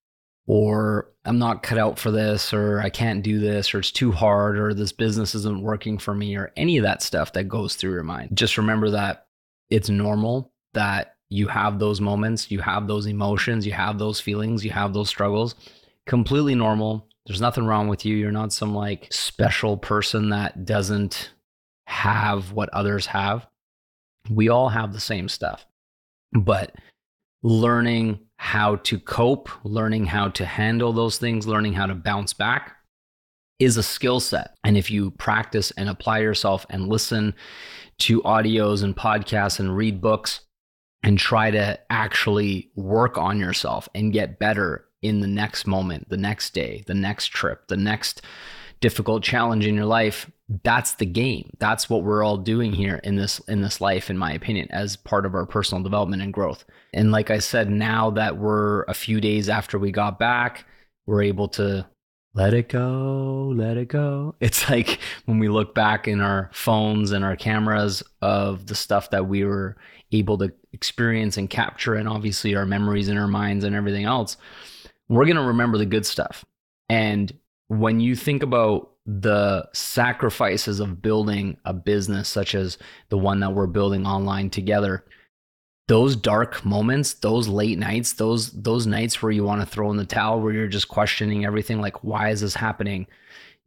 or 0.48 1.12
I'm 1.24 1.38
not 1.38 1.64
cut 1.64 1.78
out 1.78 2.00
for 2.00 2.10
this, 2.10 2.52
or 2.52 2.80
I 2.80 2.90
can't 2.90 3.24
do 3.24 3.40
this, 3.40 3.74
or 3.74 3.80
it's 3.80 3.92
too 3.92 4.12
hard, 4.12 4.58
or 4.58 4.74
this 4.74 4.92
business 4.92 5.36
isn't 5.36 5.62
working 5.62 5.98
for 5.98 6.16
me, 6.16 6.36
or 6.36 6.52
any 6.58 6.78
of 6.78 6.84
that 6.84 7.04
stuff 7.04 7.34
that 7.34 7.46
goes 7.46 7.76
through 7.76 7.94
your 7.94 8.04
mind. 8.04 8.32
Just 8.34 8.58
remember 8.58 8.90
that 8.90 9.28
it's 9.70 9.90
normal 9.90 10.52
that 10.74 11.16
you 11.30 11.48
have 11.48 11.80
those 11.80 12.02
moments, 12.02 12.50
you 12.50 12.60
have 12.60 12.88
those 12.88 13.06
emotions, 13.06 13.66
you 13.66 13.72
have 13.72 14.00
those 14.00 14.20
feelings, 14.20 14.66
you 14.66 14.72
have 14.72 14.94
those 14.94 15.10
struggles. 15.10 15.56
Completely 16.08 16.56
normal. 16.56 17.08
There's 17.26 17.40
nothing 17.40 17.66
wrong 17.66 17.88
with 17.88 18.04
you. 18.04 18.18
You're 18.18 18.32
not 18.32 18.52
some 18.52 18.74
like 18.74 19.08
special 19.12 19.78
person 19.78 20.30
that 20.30 20.66
doesn't 20.66 21.32
have 21.92 22.54
what 22.54 22.70
others 22.70 23.06
have. 23.08 23.46
We 24.30 24.50
all 24.50 24.70
have 24.70 24.94
the 24.94 25.00
same 25.00 25.28
stuff. 25.28 25.66
But 26.32 26.76
learning 27.44 28.20
how 28.38 28.78
to 28.78 29.00
cope, 29.00 29.50
learning 29.64 30.06
how 30.06 30.30
to 30.30 30.46
handle 30.46 30.94
those 30.94 31.18
things, 31.18 31.48
learning 31.48 31.74
how 31.74 31.86
to 31.86 31.94
bounce 31.94 32.34
back 32.34 32.78
is 33.60 33.78
a 33.78 33.84
skill 33.84 34.20
set. 34.20 34.56
And 34.64 34.78
if 34.78 34.90
you 34.90 35.12
practice 35.12 35.72
and 35.72 35.90
apply 35.90 36.20
yourself 36.20 36.66
and 36.70 36.88
listen 36.88 37.36
to 38.00 38.22
audios 38.22 38.84
and 38.84 38.96
podcasts 38.96 39.60
and 39.60 39.76
read 39.76 40.02
books 40.02 40.42
and 41.04 41.20
try 41.20 41.52
to 41.52 41.80
actually 41.90 42.72
work 42.76 43.18
on 43.18 43.40
yourself 43.40 43.90
and 43.94 44.14
get 44.14 44.40
better 44.40 44.86
in 45.02 45.20
the 45.20 45.28
next 45.28 45.68
moment, 45.68 46.10
the 46.10 46.18
next 46.18 46.54
day, 46.54 46.84
the 46.88 46.94
next 46.94 47.28
trip, 47.28 47.68
the 47.68 47.78
next 47.78 48.22
difficult 48.80 49.24
challenge 49.24 49.68
in 49.68 49.76
your 49.76 49.86
life 49.86 50.30
that's 50.64 50.96
the 50.96 51.06
game. 51.06 51.52
That's 51.60 51.90
what 51.90 52.04
we're 52.04 52.24
all 52.24 52.38
doing 52.38 52.74
here 52.74 53.00
in 53.04 53.16
this 53.16 53.40
in 53.48 53.62
this 53.62 53.80
life 53.80 54.10
in 54.10 54.18
my 54.18 54.34
opinion 54.34 54.68
as 54.72 54.98
part 54.98 55.26
of 55.26 55.34
our 55.34 55.46
personal 55.46 55.84
development 55.84 56.22
and 56.22 56.34
growth. 56.34 56.66
And 56.94 57.12
like 57.12 57.30
i 57.32 57.40
said 57.40 57.70
now 57.70 58.10
that 58.12 58.38
we're 58.38 58.84
a 58.84 58.94
few 58.94 59.22
days 59.22 59.50
after 59.50 59.80
we 59.80 59.92
got 59.92 60.20
back 60.20 60.66
we're 61.06 61.24
able 61.24 61.48
to 61.48 61.88
let 62.34 62.54
it 62.54 62.70
go 62.70 63.54
let 63.56 63.78
it 63.78 63.88
go. 63.88 64.36
It's 64.42 64.70
like 64.70 65.00
when 65.26 65.40
we 65.40 65.48
look 65.50 65.74
back 65.74 66.08
in 66.08 66.22
our 66.22 66.50
phones 66.54 67.12
and 67.12 67.24
our 67.24 67.36
cameras 67.36 68.04
of 68.22 68.68
the 68.68 68.76
stuff 68.76 69.10
that 69.12 69.28
we 69.28 69.44
were 69.46 69.78
able 70.12 70.38
to 70.40 70.52
experience 70.74 71.38
and 71.38 71.50
capture 71.50 71.96
and 71.96 72.08
obviously 72.10 72.56
our 72.56 72.66
memories 72.66 73.08
in 73.08 73.18
our 73.18 73.28
minds 73.28 73.64
and 73.64 73.76
everything 73.76 74.06
else 74.06 74.38
we're 75.12 75.26
going 75.26 75.36
to 75.36 75.44
remember 75.44 75.78
the 75.78 75.86
good 75.86 76.06
stuff. 76.06 76.46
And 76.88 77.32
when 77.68 78.00
you 78.00 78.16
think 78.16 78.44
about 78.44 78.91
the 79.06 79.68
sacrifices 79.74 80.80
of 80.80 81.02
building 81.02 81.58
a 81.66 81.74
business 81.74 82.30
such 82.30 82.54
as 82.54 82.78
the 83.10 83.18
one 83.18 83.40
that 83.40 83.54
we're 83.54 83.68
building 83.68 84.06
online 84.06 84.50
together 84.50 85.04
those 85.88 86.16
dark 86.16 86.64
moments 86.64 87.16
those 87.16 87.48
late 87.48 87.80
nights 87.80 88.14
those 88.14 88.52
those 88.52 88.86
nights 88.86 89.22
where 89.22 89.32
you 89.32 89.44
want 89.44 89.60
to 89.60 89.66
throw 89.66 89.90
in 89.90 89.98
the 89.98 90.06
towel 90.06 90.40
where 90.40 90.54
you're 90.54 90.68
just 90.68 90.88
questioning 90.88 91.46
everything 91.46 91.82
like 91.82 92.04
why 92.04 92.30
is 92.30 92.42
this 92.42 92.54
happening 92.54 93.08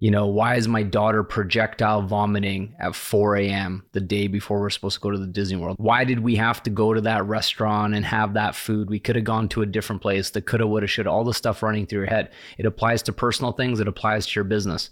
you 0.01 0.11
know, 0.11 0.27
why 0.27 0.57
is 0.57 0.67
my 0.67 0.83
daughter 0.83 1.23
projectile 1.23 2.03
vomiting 2.03 2.75
at 2.79 2.95
4 2.95 3.37
a.m. 3.37 3.85
the 3.93 4.01
day 4.01 4.27
before 4.27 4.61
we're 4.61 4.69
supposed 4.69 4.97
to 4.97 5.01
go 5.01 5.11
to 5.11 5.19
the 5.19 5.27
Disney 5.27 5.57
World? 5.57 5.77
Why 5.79 6.05
did 6.05 6.21
we 6.21 6.35
have 6.37 6.63
to 6.65 6.71
go 6.71 6.93
to 6.93 7.01
that 7.01 7.25
restaurant 7.25 7.95
and 7.95 8.05
have 8.05 8.35
that 8.35 8.57
food? 8.57 8.91
We 8.91 8.99
could 8.99 9.17
have 9.17 9.25
gone 9.25 9.49
to 9.51 9.63
a 9.63 9.67
different 9.67 10.03
place. 10.03 10.29
The 10.31 10.43
coulda, 10.43 10.67
woulda, 10.67 10.89
shoulda, 10.89 11.11
all 11.11 11.25
the 11.25 11.33
stuff 11.33 11.63
running 11.63 11.87
through 11.87 12.01
your 12.01 12.11
head. 12.11 12.33
It 12.59 12.67
applies 12.67 13.03
to 13.05 13.13
personal 13.13 13.53
things, 13.53 13.81
it 13.81 13.89
applies 13.89 14.27
to 14.27 14.35
your 14.35 14.45
business. 14.45 14.91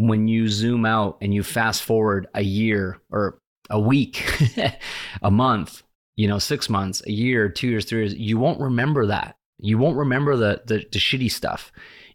When 0.00 0.28
you 0.28 0.48
zoom 0.48 0.86
out 0.86 1.18
and 1.20 1.34
you 1.34 1.42
fast 1.42 1.82
forward 1.82 2.26
a 2.34 2.42
year 2.42 2.98
or 3.10 3.38
a 3.68 3.78
week, 3.78 4.24
a 5.22 5.30
month, 5.30 5.82
you 6.16 6.26
know, 6.26 6.38
six 6.38 6.68
months, 6.68 7.02
a 7.06 7.12
year, 7.12 7.48
two 7.48 7.68
years, 7.68 7.84
three 7.84 8.00
years, 8.00 8.14
you 8.14 8.38
won't 8.38 8.60
remember 8.60 9.06
that. 9.06 9.36
You 9.58 9.76
won't 9.76 9.98
remember 9.98 10.36
the, 10.36 10.62
the, 10.66 10.78
the 10.90 10.98
shitty 10.98 11.30
stuff 11.30 11.70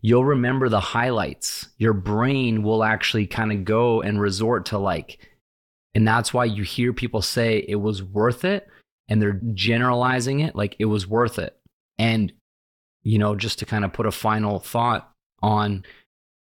you'll 0.06 0.24
remember 0.24 0.70
the 0.70 0.80
highlights. 0.80 1.70
Your 1.80 1.94
brain 1.94 2.62
will 2.62 2.84
actually 2.84 3.26
kind 3.26 3.52
of 3.52 3.66
go 3.66 4.04
and 4.04 4.22
resort 4.22 4.68
to 4.68 4.78
like, 4.78 5.18
and 5.96 6.08
that's 6.08 6.32
why 6.32 6.46
you 6.46 6.62
hear 6.62 6.94
people 6.94 7.24
say 7.24 7.66
it 7.68 7.78
was 7.78 8.04
worth 8.04 8.46
it 8.46 8.68
and 9.10 9.20
they're 9.20 9.42
generalizing 9.56 10.42
it 10.42 10.56
like 10.56 10.76
it 10.78 10.86
was 10.86 11.08
worth 11.08 11.40
it. 11.40 11.58
And, 11.98 12.32
you 13.02 13.18
know, 13.18 13.34
just 13.34 13.58
to 13.60 13.66
kind 13.66 13.84
of 13.84 13.94
put 13.94 14.06
a 14.06 14.12
final 14.12 14.60
thought 14.60 15.12
on 15.42 15.84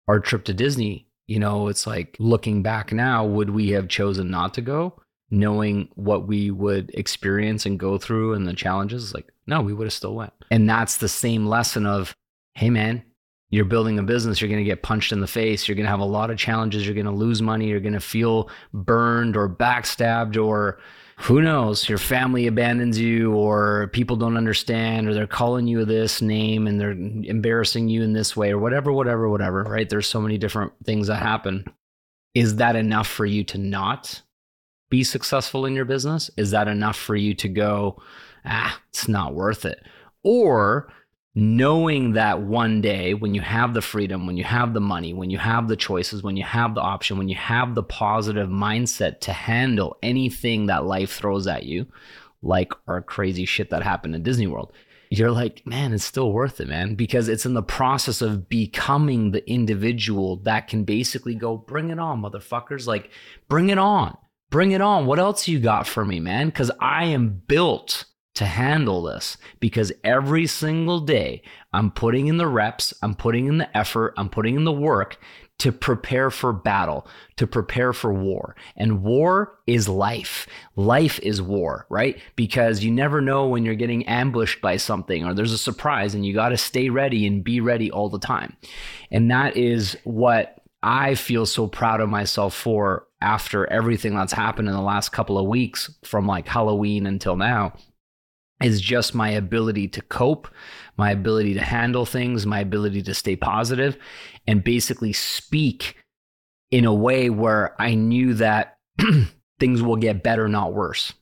our 0.08 0.20
trip 0.20 0.46
to 0.46 0.54
Disney, 0.54 1.07
you 1.28 1.40
know, 1.40 1.68
it's 1.68 1.86
like 1.86 2.16
looking 2.20 2.64
back 2.64 2.92
now, 2.92 3.26
would 3.26 3.50
we 3.50 3.70
have 3.70 3.88
chosen 3.88 4.30
not 4.30 4.54
to 4.56 4.62
go? 4.62 5.00
knowing 5.30 5.90
what 5.96 6.26
we 6.26 6.50
would 6.50 6.90
experience 6.94 7.66
and 7.66 7.78
go 7.78 7.98
through 7.98 8.34
and 8.34 8.48
the 8.48 8.54
challenges 8.54 9.14
like 9.14 9.30
no 9.46 9.60
we 9.60 9.74
would 9.74 9.86
have 9.86 9.92
still 9.92 10.16
went 10.16 10.32
and 10.52 10.70
that's 10.70 10.96
the 10.96 11.10
same 11.10 11.46
lesson 11.46 11.86
of 11.86 12.16
hey 12.54 12.70
man 12.70 13.04
you're 13.50 13.66
building 13.66 13.98
a 13.98 14.04
business, 14.04 14.42
you're 14.42 14.50
going 14.50 14.64
to 14.64 14.70
get 14.70 14.84
punched 14.84 15.12
in 15.12 15.22
the 15.22 15.28
face. 15.28 15.68
You're 15.68 15.76
going 15.76 15.86
to 15.86 15.90
have 15.90 16.02
a 16.02 16.06
lot 16.06 16.30
of 16.30 16.38
challenges. 16.38 16.86
You're 16.86 16.96
going 16.96 17.06
to 17.06 17.12
lose 17.12 17.42
money. 17.42 17.68
You're 17.68 17.80
going 17.80 17.94
to 17.94 18.00
feel 18.00 18.50
burned 18.74 19.38
or 19.38 19.48
backstabbed 19.48 20.44
or 20.44 20.80
who 21.20 21.42
knows, 21.42 21.90
your 21.90 21.98
family 21.98 22.46
abandons 22.46 23.00
you 23.00 23.34
or 23.34 23.90
people 23.92 24.16
don't 24.16 24.38
understand 24.38 25.08
or 25.08 25.16
they're 25.16 25.26
calling 25.26 25.68
you 25.68 25.84
this 25.84 26.22
name 26.22 26.68
and 26.68 26.80
they're 26.80 26.92
embarrassing 26.92 27.90
you 27.90 28.04
in 28.04 28.14
this 28.14 28.38
way 28.38 28.52
or 28.52 28.60
whatever, 28.60 28.92
whatever, 28.92 29.28
whatever, 29.28 29.64
right? 29.64 29.90
There's 29.90 30.08
so 30.08 30.22
many 30.22 30.38
different 30.38 30.74
things 30.86 31.08
that 31.08 31.16
happen. 31.16 31.66
Is 32.36 32.58
that 32.58 32.76
enough 32.76 33.08
for 33.08 33.26
you 33.26 33.44
to 33.46 33.58
not 33.58 34.22
be 34.90 35.04
successful 35.04 35.66
in 35.66 35.74
your 35.74 35.86
business? 35.86 36.30
Is 36.38 36.52
that 36.52 36.68
enough 36.68 36.96
for 36.96 37.16
you 37.16 37.34
to 37.34 37.50
go, 37.50 38.00
ah, 38.46 38.80
it's 38.90 39.08
not 39.08 39.34
worth 39.34 39.66
it? 39.66 39.84
Or 40.22 40.88
knowing 41.40 42.14
that 42.14 42.42
one 42.42 42.82
day 42.82 43.14
when 43.14 43.36
you 43.36 43.42
have 43.42 43.76
the 43.76 43.82
freedom, 43.82 44.26
when 44.26 44.36
you 44.36 44.44
have 44.44 44.74
the 44.74 44.80
money, 44.80 45.14
when 45.14 45.30
you 45.30 45.38
have 45.38 45.68
the 45.68 45.76
choices, 45.76 46.24
when 46.24 46.36
you 46.36 46.44
have 46.44 46.74
the 46.74 46.82
option, 46.82 47.16
when 47.16 47.30
you 47.30 47.36
have 47.36 47.76
the 47.76 47.84
positive 47.84 48.50
mindset 48.50 49.20
to 49.20 49.32
handle 49.32 49.96
anything 50.02 50.66
that 50.66 50.84
life 50.84 51.12
throws 51.12 51.46
at 51.46 51.62
you, 51.62 51.86
like 52.42 52.74
our 52.88 53.04
crazy 53.04 53.46
shit 53.46 53.70
that 53.70 53.84
happened 53.84 54.16
in 54.16 54.24
Disney 54.24 54.48
World, 54.48 54.74
you're 55.12 55.30
like, 55.30 55.62
man, 55.64 55.94
it's 55.94 56.04
still 56.04 56.32
worth 56.32 56.60
it, 56.60 56.68
man, 56.68 56.96
because 56.96 57.30
it's 57.30 57.46
in 57.46 57.54
the 57.54 57.62
process 57.62 58.24
of 58.24 58.50
becoming 58.50 59.30
the 59.30 59.48
individual 59.48 60.38
that 60.38 60.68
can 60.68 60.86
basically 60.86 61.36
go, 61.36 61.56
bring 61.56 61.92
it 61.92 62.00
on, 62.00 62.20
motherfuckers. 62.20 62.88
Like, 62.88 63.12
bring 63.48 63.70
it 63.70 63.78
on, 63.78 64.18
bring 64.50 64.72
it 64.72 64.82
on. 64.82 65.06
What 65.06 65.20
else 65.20 65.48
you 65.48 65.60
got 65.60 65.86
for 65.86 66.04
me, 66.04 66.20
man? 66.20 66.48
Because 66.48 66.72
I 66.80 67.06
am 67.06 67.44
built 67.48 68.06
to 68.38 68.46
handle 68.46 69.02
this 69.02 69.38
because 69.60 69.92
every 70.04 70.46
single 70.46 71.00
day 71.00 71.42
I'm 71.74 71.90
putting 71.90 72.28
in 72.28 72.38
the 72.38 72.48
reps, 72.48 72.94
I'm 73.02 73.16
putting 73.16 73.48
in 73.48 73.58
the 73.58 73.78
effort, 73.78 74.14
I'm 74.16 74.30
putting 74.30 74.56
in 74.56 74.64
the 74.64 74.72
work 74.72 75.18
to 75.60 75.72
prepare 75.72 76.30
for 76.30 76.54
battle, 76.54 77.08
to 77.38 77.48
prepare 77.48 77.94
for 77.94 78.14
war. 78.14 78.56
And 78.76 79.02
war 79.02 79.58
is 79.66 79.90
life. 79.90 80.46
Life 80.76 81.20
is 81.24 81.42
war, 81.42 81.88
right? 81.90 82.20
Because 82.36 82.84
you 82.84 82.92
never 82.92 83.22
know 83.22 83.48
when 83.48 83.66
you're 83.66 83.74
getting 83.74 84.06
ambushed 84.06 84.62
by 84.62 84.78
something 84.78 85.26
or 85.26 85.34
there's 85.34 85.54
a 85.54 85.58
surprise 85.58 86.14
and 86.14 86.24
you 86.24 86.36
got 86.36 86.50
to 86.50 86.58
stay 86.58 86.90
ready 86.90 87.26
and 87.26 87.44
be 87.44 87.60
ready 87.60 87.90
all 87.90 88.10
the 88.10 88.20
time. 88.20 88.56
And 89.10 89.32
that 89.32 89.58
is 89.58 89.98
what 90.04 90.62
I 90.84 91.16
feel 91.16 91.48
so 91.48 91.68
proud 91.68 92.02
of 92.02 92.10
myself 92.10 92.54
for 92.54 93.08
after 93.20 93.66
everything 93.72 94.14
that's 94.14 94.34
happened 94.34 94.68
in 94.68 94.76
the 94.76 94.82
last 94.82 95.10
couple 95.10 95.40
of 95.40 95.48
weeks 95.48 95.90
from 96.04 96.28
like 96.28 96.48
Halloween 96.48 97.08
until 97.08 97.36
now 97.36 97.74
is 98.62 98.82
just 98.82 99.14
my 99.14 99.30
ability 99.30 99.88
to 99.90 100.02
cope, 100.02 100.48
my 100.98 101.12
ability 101.12 101.54
to 101.54 101.62
handle 101.62 102.06
things, 102.06 102.46
my 102.46 102.60
ability 102.60 103.02
to 103.04 103.14
stay 103.14 103.36
positive, 103.36 103.98
and 104.48 104.64
basically 104.64 105.14
speak 105.14 105.96
in 106.72 106.86
a 106.86 106.94
way 106.94 107.30
where 107.30 107.80
I 107.80 107.96
knew 107.96 108.34
that 108.36 108.78
things 109.60 109.82
will 109.82 109.96
get 109.96 110.24
better, 110.24 110.48
not 110.48 110.74
worse. 110.74 111.14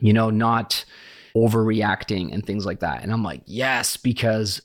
You 0.00 0.12
know, 0.12 0.30
not 0.30 0.84
overreacting 1.36 2.32
and 2.32 2.44
things 2.44 2.66
like 2.66 2.80
that. 2.80 3.02
And 3.02 3.12
I'm 3.12 3.22
like, 3.22 3.42
yes, 3.46 3.96
because 3.96 4.62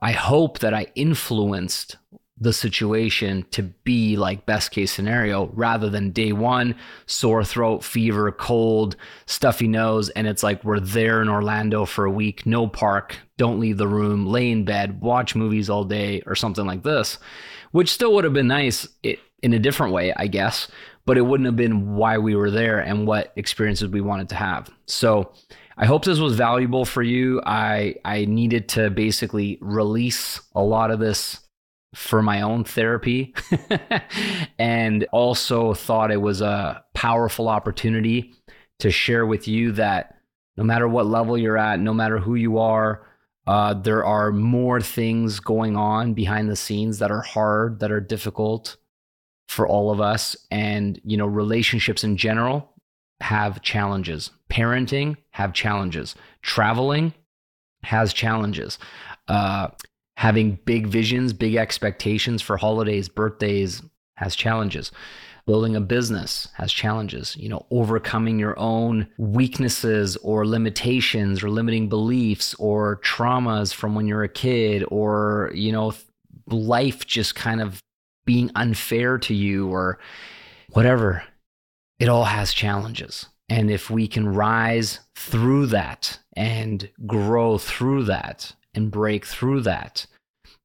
I 0.00 0.12
hope 0.12 0.58
that 0.58 0.74
I 0.74 0.86
influenced 0.94 1.96
the 2.38 2.52
situation 2.52 3.46
to 3.50 3.62
be 3.62 4.16
like 4.16 4.44
best 4.44 4.70
case 4.70 4.92
scenario 4.92 5.46
rather 5.54 5.88
than 5.88 6.10
day 6.10 6.32
one 6.32 6.74
sore 7.06 7.42
throat 7.42 7.82
fever 7.82 8.30
cold 8.30 8.96
stuffy 9.24 9.66
nose 9.66 10.10
and 10.10 10.26
it's 10.26 10.42
like 10.42 10.62
we're 10.62 10.80
there 10.80 11.22
in 11.22 11.28
orlando 11.28 11.86
for 11.86 12.04
a 12.04 12.10
week 12.10 12.44
no 12.44 12.66
park 12.66 13.16
don't 13.38 13.58
leave 13.58 13.78
the 13.78 13.88
room 13.88 14.26
lay 14.26 14.50
in 14.50 14.64
bed 14.64 15.00
watch 15.00 15.34
movies 15.34 15.70
all 15.70 15.84
day 15.84 16.22
or 16.26 16.34
something 16.34 16.66
like 16.66 16.82
this 16.82 17.18
which 17.72 17.90
still 17.90 18.12
would 18.12 18.24
have 18.24 18.34
been 18.34 18.48
nice 18.48 18.86
in 19.02 19.52
a 19.54 19.58
different 19.58 19.92
way 19.92 20.12
i 20.16 20.26
guess 20.26 20.68
but 21.06 21.16
it 21.16 21.22
wouldn't 21.22 21.46
have 21.46 21.56
been 21.56 21.94
why 21.94 22.18
we 22.18 22.34
were 22.34 22.50
there 22.50 22.80
and 22.80 23.06
what 23.06 23.32
experiences 23.36 23.88
we 23.88 24.00
wanted 24.02 24.28
to 24.28 24.34
have 24.34 24.68
so 24.86 25.32
I 25.78 25.84
hope 25.84 26.06
this 26.06 26.18
was 26.18 26.36
valuable 26.36 26.86
for 26.86 27.02
you. 27.02 27.42
I 27.44 27.96
I 28.02 28.24
needed 28.24 28.66
to 28.70 28.88
basically 28.88 29.58
release 29.60 30.40
a 30.54 30.62
lot 30.62 30.90
of 30.90 31.00
this 31.00 31.38
for 31.94 32.22
my 32.22 32.42
own 32.42 32.64
therapy 32.64 33.34
and 34.58 35.06
also 35.12 35.72
thought 35.74 36.10
it 36.10 36.20
was 36.20 36.40
a 36.40 36.84
powerful 36.94 37.48
opportunity 37.48 38.34
to 38.78 38.90
share 38.90 39.24
with 39.24 39.48
you 39.48 39.72
that 39.72 40.16
no 40.56 40.64
matter 40.64 40.88
what 40.88 41.06
level 41.06 41.38
you're 41.38 41.58
at, 41.58 41.80
no 41.80 41.94
matter 41.94 42.18
who 42.18 42.34
you 42.34 42.58
are, 42.58 43.06
uh, 43.46 43.74
there 43.74 44.04
are 44.04 44.32
more 44.32 44.80
things 44.80 45.40
going 45.40 45.76
on 45.76 46.14
behind 46.14 46.50
the 46.50 46.56
scenes 46.56 46.98
that 46.98 47.10
are 47.10 47.22
hard, 47.22 47.80
that 47.80 47.92
are 47.92 48.00
difficult 48.00 48.76
for 49.48 49.68
all 49.68 49.90
of 49.90 50.00
us. 50.00 50.36
And, 50.50 51.00
you 51.04 51.16
know, 51.16 51.26
relationships 51.26 52.02
in 52.02 52.16
general 52.16 52.72
have 53.20 53.62
challenges. 53.62 54.30
Parenting 54.50 55.16
have 55.30 55.52
challenges. 55.52 56.14
Traveling 56.42 57.14
has 57.82 58.12
challenges. 58.12 58.78
Uh, 59.28 59.68
having 60.16 60.58
big 60.64 60.86
visions, 60.86 61.32
big 61.32 61.56
expectations 61.56 62.42
for 62.42 62.56
holidays, 62.56 63.08
birthdays 63.08 63.82
has 64.16 64.34
challenges. 64.34 64.90
Building 65.46 65.76
a 65.76 65.80
business 65.80 66.48
has 66.54 66.72
challenges, 66.72 67.36
you 67.36 67.48
know, 67.48 67.66
overcoming 67.70 68.38
your 68.38 68.58
own 68.58 69.06
weaknesses 69.16 70.16
or 70.16 70.44
limitations 70.44 71.44
or 71.44 71.50
limiting 71.50 71.88
beliefs 71.88 72.54
or 72.54 73.00
traumas 73.04 73.72
from 73.72 73.94
when 73.94 74.08
you're 74.08 74.24
a 74.24 74.28
kid 74.28 74.84
or, 74.88 75.52
you 75.54 75.70
know, 75.70 75.94
life 76.48 77.06
just 77.06 77.36
kind 77.36 77.60
of 77.60 77.80
being 78.24 78.50
unfair 78.56 79.18
to 79.18 79.34
you 79.34 79.68
or 79.68 80.00
whatever. 80.70 81.22
It 82.00 82.08
all 82.08 82.24
has 82.24 82.52
challenges. 82.52 83.26
And 83.48 83.70
if 83.70 83.88
we 83.88 84.08
can 84.08 84.28
rise 84.28 84.98
through 85.14 85.66
that 85.66 86.18
and 86.34 86.90
grow 87.06 87.58
through 87.58 88.04
that 88.04 88.52
and 88.76 88.90
break 88.90 89.24
through 89.24 89.62
that, 89.62 90.06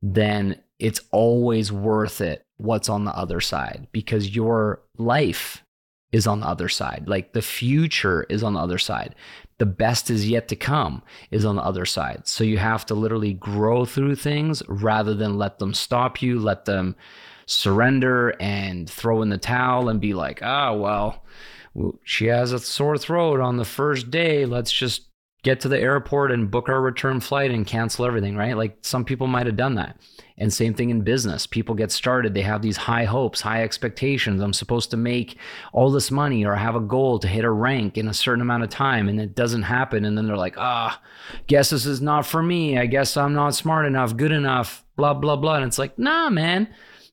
then 0.01 0.61
it's 0.79 1.01
always 1.11 1.71
worth 1.71 2.21
it 2.21 2.43
what's 2.57 2.89
on 2.89 3.05
the 3.05 3.15
other 3.15 3.41
side 3.41 3.87
because 3.91 4.35
your 4.35 4.81
life 4.97 5.63
is 6.11 6.27
on 6.27 6.41
the 6.41 6.47
other 6.47 6.69
side. 6.69 7.05
Like 7.07 7.33
the 7.33 7.41
future 7.41 8.23
is 8.29 8.43
on 8.43 8.53
the 8.53 8.59
other 8.59 8.77
side. 8.77 9.15
The 9.57 9.65
best 9.65 10.09
is 10.09 10.27
yet 10.27 10.47
to 10.49 10.55
come 10.55 11.03
is 11.29 11.45
on 11.45 11.55
the 11.55 11.61
other 11.61 11.85
side. 11.85 12.27
So 12.27 12.43
you 12.43 12.57
have 12.57 12.85
to 12.87 12.95
literally 12.95 13.33
grow 13.33 13.85
through 13.85 14.15
things 14.15 14.61
rather 14.67 15.13
than 15.13 15.37
let 15.37 15.59
them 15.59 15.73
stop 15.73 16.21
you, 16.21 16.39
let 16.39 16.65
them 16.65 16.95
surrender 17.45 18.35
and 18.39 18.89
throw 18.89 19.21
in 19.21 19.29
the 19.29 19.37
towel 19.37 19.89
and 19.89 20.01
be 20.01 20.13
like, 20.13 20.39
ah, 20.41 20.69
oh, 20.69 20.77
well, 20.77 21.99
she 22.03 22.25
has 22.25 22.51
a 22.51 22.59
sore 22.59 22.97
throat 22.97 23.39
on 23.39 23.57
the 23.57 23.65
first 23.65 24.11
day. 24.11 24.45
Let's 24.45 24.71
just 24.71 25.10
get 25.43 25.59
to 25.59 25.67
the 25.67 25.79
airport 25.79 26.31
and 26.31 26.51
book 26.51 26.69
our 26.69 26.81
return 26.81 27.19
flight 27.19 27.49
and 27.49 27.65
cancel 27.65 28.05
everything, 28.05 28.35
right? 28.35 28.55
Like 28.55 28.77
some 28.81 29.03
people 29.03 29.27
might 29.27 29.47
have 29.47 29.57
done 29.57 29.75
that. 29.75 29.97
And 30.37 30.51
same 30.51 30.73
thing 30.73 30.89
in 30.89 31.01
business. 31.01 31.45
People 31.45 31.75
get 31.75 31.91
started, 31.91 32.33
they 32.33 32.41
have 32.41 32.61
these 32.61 32.77
high 32.77 33.05
hopes, 33.05 33.41
high 33.41 33.63
expectations. 33.63 34.41
I'm 34.41 34.53
supposed 34.53 34.91
to 34.91 34.97
make 34.97 35.37
all 35.73 35.91
this 35.91 36.11
money 36.11 36.45
or 36.45 36.55
have 36.55 36.75
a 36.75 36.79
goal 36.79 37.19
to 37.19 37.27
hit 37.27 37.45
a 37.45 37.51
rank 37.51 37.97
in 37.97 38.07
a 38.07 38.13
certain 38.13 38.41
amount 38.41 38.63
of 38.63 38.69
time 38.69 39.07
and 39.07 39.19
it 39.19 39.35
doesn't 39.35 39.63
happen 39.63 40.05
and 40.05 40.17
then 40.17 40.27
they're 40.27 40.37
like, 40.37 40.57
"Ah, 40.57 41.01
guess 41.47 41.69
this 41.71 41.85
is 41.85 42.01
not 42.01 42.25
for 42.25 42.41
me. 42.41 42.77
I 42.77 42.85
guess 42.85 43.17
I'm 43.17 43.33
not 43.33 43.55
smart 43.55 43.85
enough, 43.85 44.15
good 44.15 44.31
enough, 44.31 44.83
blah 44.95 45.13
blah 45.13 45.35
blah." 45.35 45.55
And 45.55 45.65
it's 45.65 45.79
like, 45.79 45.97
"Nah, 45.97 46.29
man. 46.29 46.67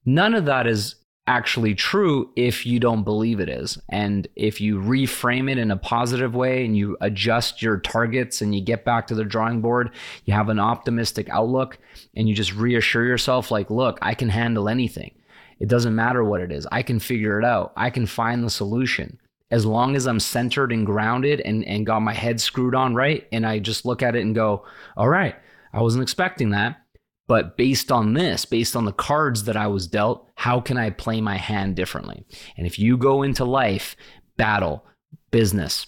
None 0.05 0.35
of 0.35 0.47
that 0.47 0.67
is 0.67 0.97
actually 1.29 1.75
true 1.75 2.31
if 2.37 2.65
you 2.65 2.81
don't 2.81 3.05
believe 3.05 3.39
it 3.39 3.51
is. 3.51 3.79
And 3.91 4.27
if 4.35 4.61
you 4.61 4.81
reframe 4.81 5.51
it 5.51 5.59
in 5.59 5.71
a 5.71 5.77
positive 5.77 6.35
way 6.35 6.65
and 6.65 6.75
you 6.75 6.97
adjust 7.03 7.61
your 7.61 7.79
targets 7.79 8.41
and 8.41 8.55
you 8.55 8.63
get 8.63 8.85
back 8.85 9.07
to 9.09 9.15
the 9.15 9.25
drawing 9.25 9.61
board, 9.61 9.91
you 10.25 10.33
have 10.33 10.49
an 10.49 10.59
optimistic 10.59 11.29
outlook 11.29 11.79
and 12.17 12.29
you 12.29 12.35
just 12.35 12.55
reassure 12.55 13.05
yourself, 13.05 13.51
like, 13.51 13.71
look, 13.71 13.99
I 14.01 14.15
can 14.15 14.31
handle 14.31 14.71
anything. 14.71 15.15
It 15.61 15.69
doesn't 15.69 15.95
matter 15.95 16.25
what 16.25 16.41
it 16.41 16.51
is. 16.51 16.67
I 16.73 16.83
can 16.83 16.99
figure 16.99 17.39
it 17.39 17.45
out. 17.45 17.75
I 17.77 17.91
can 17.91 18.07
find 18.07 18.43
the 18.43 18.51
solution. 18.51 19.21
As 19.51 19.67
long 19.67 19.97
as 19.97 20.07
I'm 20.07 20.21
centered 20.21 20.73
and 20.73 20.87
grounded 20.87 21.41
and, 21.41 21.65
and 21.65 21.87
got 21.87 22.01
my 22.01 22.15
head 22.15 22.41
screwed 22.41 22.75
on 22.75 22.95
right, 22.95 23.27
and 23.33 23.47
I 23.47 23.59
just 23.59 23.85
look 23.85 24.03
at 24.03 24.17
it 24.17 24.23
and 24.23 24.35
go, 24.35 24.65
all 24.97 25.09
right, 25.09 25.37
I 25.75 25.83
wasn't 25.83 26.03
expecting 26.03 26.51
that 26.51 26.81
but 27.29 27.57
based 27.57 27.93
on 27.93 28.15
this, 28.15 28.45
based 28.45 28.75
on 28.75 28.87
the 28.87 28.93
cards 28.93 29.45
that 29.45 29.57
I 29.57 29.69
was 29.69 29.87
dealt, 29.87 30.27
how 30.35 30.61
can 30.61 30.77
I 30.77 30.91
play 30.91 31.21
my 31.21 31.37
hand 31.37 31.77
differently? 31.77 32.25
And 32.57 32.67
if 32.67 32.79
you 32.79 32.97
go 32.97 33.23
into 33.23 33.45
life, 33.45 33.95
battle, 34.37 34.85
business, 35.31 35.87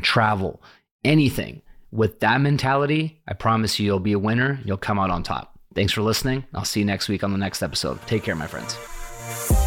travel, 0.00 0.62
anything 1.04 1.62
with 1.90 2.20
that 2.20 2.40
mentality, 2.40 3.20
I 3.26 3.34
promise 3.34 3.78
you, 3.78 3.86
you'll 3.86 3.98
be 3.98 4.12
a 4.12 4.18
winner. 4.18 4.60
You'll 4.64 4.76
come 4.76 4.98
out 4.98 5.10
on 5.10 5.24
top. 5.24 5.58
Thanks 5.74 5.92
for 5.92 6.02
listening. 6.02 6.44
I'll 6.54 6.64
see 6.64 6.80
you 6.80 6.86
next 6.86 7.08
week 7.08 7.24
on 7.24 7.32
the 7.32 7.38
next 7.38 7.62
episode. 7.62 8.00
Take 8.06 8.22
care, 8.22 8.36
my 8.36 8.46
friends. 8.46 9.57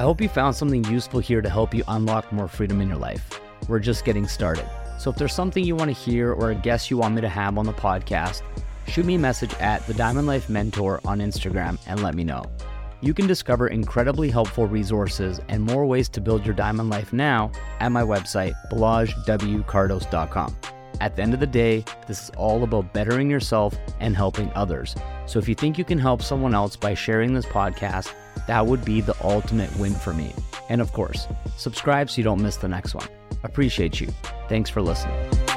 I 0.00 0.02
hope 0.02 0.22
you 0.22 0.30
found 0.30 0.56
something 0.56 0.82
useful 0.84 1.20
here 1.20 1.42
to 1.42 1.50
help 1.50 1.74
you 1.74 1.84
unlock 1.86 2.32
more 2.32 2.48
freedom 2.48 2.80
in 2.80 2.88
your 2.88 2.96
life. 2.96 3.38
We're 3.68 3.80
just 3.80 4.06
getting 4.06 4.26
started. 4.26 4.64
So 4.98 5.10
if 5.10 5.16
there's 5.16 5.34
something 5.34 5.62
you 5.62 5.76
want 5.76 5.94
to 5.94 6.10
hear 6.10 6.32
or 6.32 6.52
a 6.52 6.54
guest 6.54 6.90
you 6.90 6.96
want 6.96 7.16
me 7.16 7.20
to 7.20 7.28
have 7.28 7.58
on 7.58 7.66
the 7.66 7.74
podcast, 7.74 8.40
shoot 8.88 9.04
me 9.04 9.16
a 9.16 9.18
message 9.18 9.52
at 9.56 9.86
the 9.86 9.92
Diamond 9.92 10.26
Life 10.26 10.48
Mentor 10.48 11.02
on 11.04 11.18
Instagram 11.18 11.78
and 11.86 12.02
let 12.02 12.14
me 12.14 12.24
know. 12.24 12.46
You 13.02 13.12
can 13.12 13.26
discover 13.26 13.68
incredibly 13.68 14.30
helpful 14.30 14.66
resources 14.66 15.38
and 15.48 15.62
more 15.62 15.84
ways 15.84 16.08
to 16.08 16.22
build 16.22 16.46
your 16.46 16.54
diamond 16.54 16.88
life 16.88 17.12
now 17.12 17.52
at 17.80 17.92
my 17.92 18.02
website, 18.02 18.54
balazswkardos.com. 18.72 20.56
At 21.02 21.14
the 21.14 21.22
end 21.22 21.34
of 21.34 21.40
the 21.40 21.46
day, 21.46 21.84
this 22.08 22.22
is 22.24 22.30
all 22.38 22.64
about 22.64 22.94
bettering 22.94 23.30
yourself 23.30 23.76
and 24.00 24.16
helping 24.16 24.50
others. 24.54 24.96
So 25.26 25.38
if 25.38 25.46
you 25.46 25.54
think 25.54 25.76
you 25.76 25.84
can 25.84 25.98
help 25.98 26.22
someone 26.22 26.54
else 26.54 26.74
by 26.74 26.94
sharing 26.94 27.34
this 27.34 27.44
podcast, 27.44 28.14
that 28.50 28.66
would 28.66 28.84
be 28.84 29.00
the 29.00 29.14
ultimate 29.22 29.74
win 29.76 29.94
for 29.94 30.12
me. 30.12 30.34
And 30.68 30.80
of 30.80 30.92
course, 30.92 31.28
subscribe 31.56 32.10
so 32.10 32.16
you 32.16 32.24
don't 32.24 32.42
miss 32.42 32.56
the 32.56 32.66
next 32.66 32.96
one. 32.96 33.06
Appreciate 33.44 34.00
you. 34.00 34.08
Thanks 34.48 34.68
for 34.68 34.82
listening. 34.82 35.49